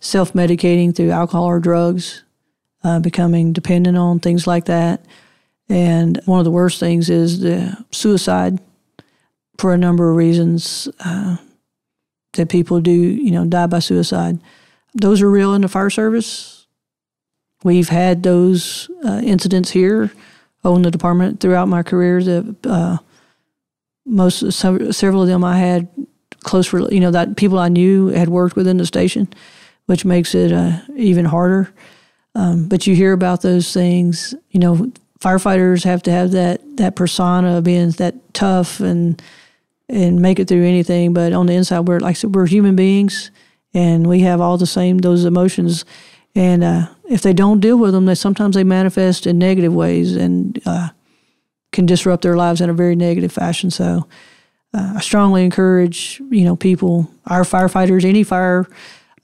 self 0.00 0.32
medicating 0.32 0.94
through 0.94 1.10
alcohol 1.10 1.44
or 1.44 1.60
drugs, 1.60 2.22
uh, 2.84 3.00
becoming 3.00 3.52
dependent 3.52 3.98
on 3.98 4.20
things 4.20 4.46
like 4.46 4.66
that. 4.66 5.04
And 5.68 6.20
one 6.24 6.38
of 6.38 6.44
the 6.44 6.50
worst 6.50 6.78
things 6.78 7.10
is 7.10 7.40
the 7.40 7.76
suicide 7.90 8.60
for 9.58 9.74
a 9.74 9.78
number 9.78 10.08
of 10.08 10.16
reasons 10.16 10.88
uh, 11.04 11.36
that 12.34 12.48
people 12.48 12.80
do, 12.80 12.92
you 12.92 13.32
know, 13.32 13.44
die 13.44 13.66
by 13.66 13.80
suicide. 13.80 14.38
Those 14.94 15.22
are 15.22 15.30
real 15.30 15.54
in 15.54 15.62
the 15.62 15.68
fire 15.68 15.90
service. 15.90 16.66
We've 17.64 17.88
had 17.88 18.22
those 18.22 18.88
uh, 19.04 19.20
incidents 19.24 19.70
here 19.70 20.12
on 20.62 20.82
the 20.82 20.90
department 20.90 21.40
throughout 21.40 21.68
my 21.68 21.82
career 21.82 22.22
that 22.22 23.00
most 24.06 24.52
several 24.52 25.22
of 25.22 25.28
them 25.28 25.44
I 25.44 25.58
had 25.58 25.88
close, 26.40 26.72
you 26.72 27.00
know, 27.00 27.10
that 27.10 27.36
people 27.36 27.58
I 27.58 27.68
knew 27.68 28.08
had 28.08 28.28
worked 28.28 28.56
within 28.56 28.76
the 28.76 28.86
station, 28.86 29.28
which 29.86 30.04
makes 30.04 30.34
it 30.34 30.52
uh, 30.52 30.80
even 30.96 31.24
harder. 31.24 31.72
Um, 32.34 32.68
but 32.68 32.86
you 32.86 32.94
hear 32.94 33.12
about 33.12 33.42
those 33.42 33.72
things, 33.72 34.34
you 34.50 34.60
know, 34.60 34.92
firefighters 35.20 35.84
have 35.84 36.02
to 36.02 36.10
have 36.10 36.32
that 36.32 36.60
that 36.76 36.94
persona 36.94 37.58
of 37.58 37.64
being 37.64 37.90
that 37.92 38.14
tough 38.34 38.80
and 38.80 39.20
and 39.88 40.20
make 40.20 40.38
it 40.38 40.48
through 40.48 40.64
anything. 40.64 41.12
But 41.12 41.32
on 41.32 41.46
the 41.46 41.54
inside, 41.54 41.80
we're 41.80 42.00
like 42.00 42.10
I 42.10 42.14
said, 42.14 42.34
we're 42.34 42.46
human 42.46 42.76
beings, 42.76 43.30
and 43.74 44.06
we 44.06 44.20
have 44.20 44.40
all 44.40 44.58
the 44.58 44.66
same 44.66 44.98
those 44.98 45.24
emotions. 45.24 45.84
And 46.34 46.62
uh, 46.62 46.88
if 47.08 47.22
they 47.22 47.32
don't 47.32 47.60
deal 47.60 47.78
with 47.78 47.92
them, 47.92 48.04
they 48.04 48.14
sometimes 48.14 48.54
they 48.54 48.64
manifest 48.64 49.26
in 49.26 49.38
negative 49.38 49.72
ways, 49.72 50.14
and 50.14 50.60
uh, 50.66 50.90
can 51.72 51.86
disrupt 51.86 52.22
their 52.22 52.36
lives 52.36 52.60
in 52.60 52.70
a 52.70 52.74
very 52.74 52.96
negative 52.96 53.32
fashion. 53.32 53.70
So 53.70 54.06
uh, 54.74 54.94
I 54.96 55.00
strongly 55.00 55.44
encourage, 55.44 56.20
you 56.30 56.44
know, 56.44 56.56
people, 56.56 57.10
our 57.26 57.42
firefighters, 57.42 58.04
any 58.04 58.22
fire, 58.22 58.68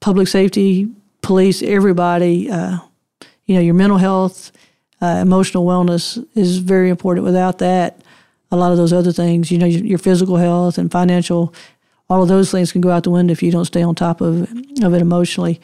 public 0.01 0.29
safety, 0.29 0.89
police, 1.21 1.63
everybody, 1.63 2.51
uh, 2.51 2.79
you 3.47 3.55
know, 3.55 3.61
your 3.61 3.75
mental 3.75 3.99
health, 3.99 4.53
uh, 5.01 5.19
emotional 5.21 5.65
wellness 5.65 6.25
is 6.35 6.59
very 6.59 6.89
important. 6.89 7.25
Without 7.25 7.59
that, 7.59 8.01
a 8.51 8.57
lot 8.57 8.71
of 8.71 8.77
those 8.77 8.93
other 8.93 9.13
things, 9.13 9.51
you 9.51 9.59
know, 9.59 9.67
your, 9.67 9.85
your, 9.85 9.99
physical 9.99 10.37
health 10.37 10.79
and 10.79 10.93
financial, 10.93 11.55
all 12.09 12.23
of 12.23 12.29
those 12.29 12.51
things 12.51 12.71
can 12.71 12.81
go 12.81 12.91
out 12.91 13.03
the 13.03 13.11
window 13.11 13.33
if 13.33 13.43
you 13.43 13.51
don't 13.51 13.65
stay 13.65 13.83
on 13.83 13.95
top 13.95 14.21
of, 14.21 14.43
of 14.83 14.95
it 14.95 15.01
emotionally. 15.01 15.61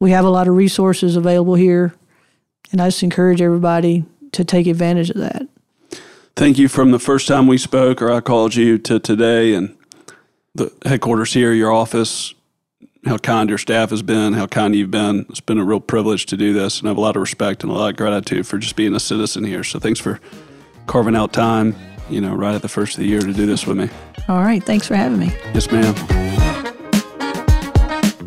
We 0.00 0.10
have 0.12 0.24
a 0.24 0.30
lot 0.30 0.48
of 0.48 0.56
resources 0.56 1.16
available 1.16 1.54
here, 1.54 1.94
and 2.72 2.80
I 2.80 2.88
just 2.88 3.02
encourage 3.02 3.42
everybody 3.42 4.04
to 4.32 4.44
take 4.44 4.66
advantage 4.66 5.10
of 5.10 5.18
that 5.18 5.46
thank 6.40 6.56
you 6.56 6.68
from 6.68 6.90
the 6.90 6.98
first 6.98 7.28
time 7.28 7.46
we 7.46 7.58
spoke 7.58 8.00
or 8.00 8.10
I 8.10 8.20
called 8.20 8.54
you 8.54 8.78
to 8.78 8.98
today 8.98 9.52
and 9.52 9.76
the 10.54 10.72
headquarters 10.86 11.34
here, 11.34 11.52
your 11.52 11.70
office, 11.70 12.32
how 13.04 13.18
kind 13.18 13.50
your 13.50 13.58
staff 13.58 13.90
has 13.90 14.00
been, 14.00 14.32
how 14.32 14.46
kind 14.46 14.74
you've 14.74 14.90
been. 14.90 15.26
It's 15.28 15.40
been 15.40 15.58
a 15.58 15.64
real 15.64 15.80
privilege 15.80 16.24
to 16.26 16.38
do 16.38 16.54
this, 16.54 16.78
and 16.78 16.88
I 16.88 16.92
have 16.92 16.96
a 16.96 17.00
lot 17.02 17.14
of 17.14 17.20
respect 17.20 17.62
and 17.62 17.70
a 17.70 17.74
lot 17.74 17.90
of 17.90 17.96
gratitude 17.96 18.46
for 18.46 18.56
just 18.56 18.74
being 18.74 18.94
a 18.94 19.00
citizen 19.00 19.44
here. 19.44 19.62
So 19.62 19.78
thanks 19.78 20.00
for 20.00 20.18
carving 20.86 21.14
out 21.14 21.34
time, 21.34 21.76
you 22.08 22.22
know, 22.22 22.34
right 22.34 22.54
at 22.54 22.62
the 22.62 22.68
first 22.68 22.96
of 22.96 23.02
the 23.02 23.06
year 23.06 23.20
to 23.20 23.34
do 23.34 23.44
this 23.44 23.66
with 23.66 23.76
me. 23.76 23.90
All 24.26 24.40
right. 24.40 24.64
Thanks 24.64 24.86
for 24.86 24.94
having 24.94 25.18
me. 25.18 25.34
Yes, 25.52 25.70
ma'am. 25.70 26.29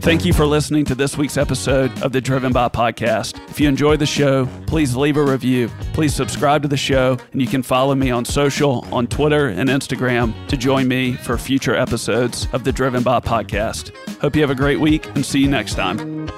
Thank 0.04 0.26
you 0.26 0.34
for 0.34 0.46
listening 0.46 0.84
to 0.86 0.96
this 0.96 1.18
week's 1.18 1.38
episode 1.38 2.04
of 2.04 2.12
the 2.12 2.20
Driven 2.20 2.52
By 2.52 2.68
podcast. 2.68 3.40
If 3.50 3.58
you 3.62 3.70
enjoy 3.70 3.96
the 3.96 4.06
show, 4.06 4.50
please 4.68 4.98
leave 4.98 5.16
a 5.16 5.24
review. 5.24 5.70
Please 5.94 6.14
subscribe 6.14 6.62
to 6.64 6.68
the 6.68 6.76
show, 6.76 7.18
and 7.32 7.42
you 7.42 7.48
can 7.48 7.64
follow 7.64 7.96
me 7.96 8.12
on 8.12 8.26
social, 8.26 8.86
on 8.94 9.08
Twitter 9.08 9.48
and 9.48 9.70
Instagram 9.70 10.34
to 10.50 10.58
join 10.58 10.90
me 10.90 11.14
for 11.14 11.38
future 11.38 11.74
episodes 11.74 12.50
of 12.52 12.66
the 12.66 12.72
Driven 12.74 13.02
By 13.02 13.22
podcast. 13.22 13.96
Hope 14.20 14.36
you 14.36 14.42
have 14.42 14.52
a 14.52 14.56
great 14.56 14.82
week 14.82 15.08
and 15.16 15.26
see 15.26 15.40
you 15.40 15.48
next 15.48 15.76
time. 15.76 16.30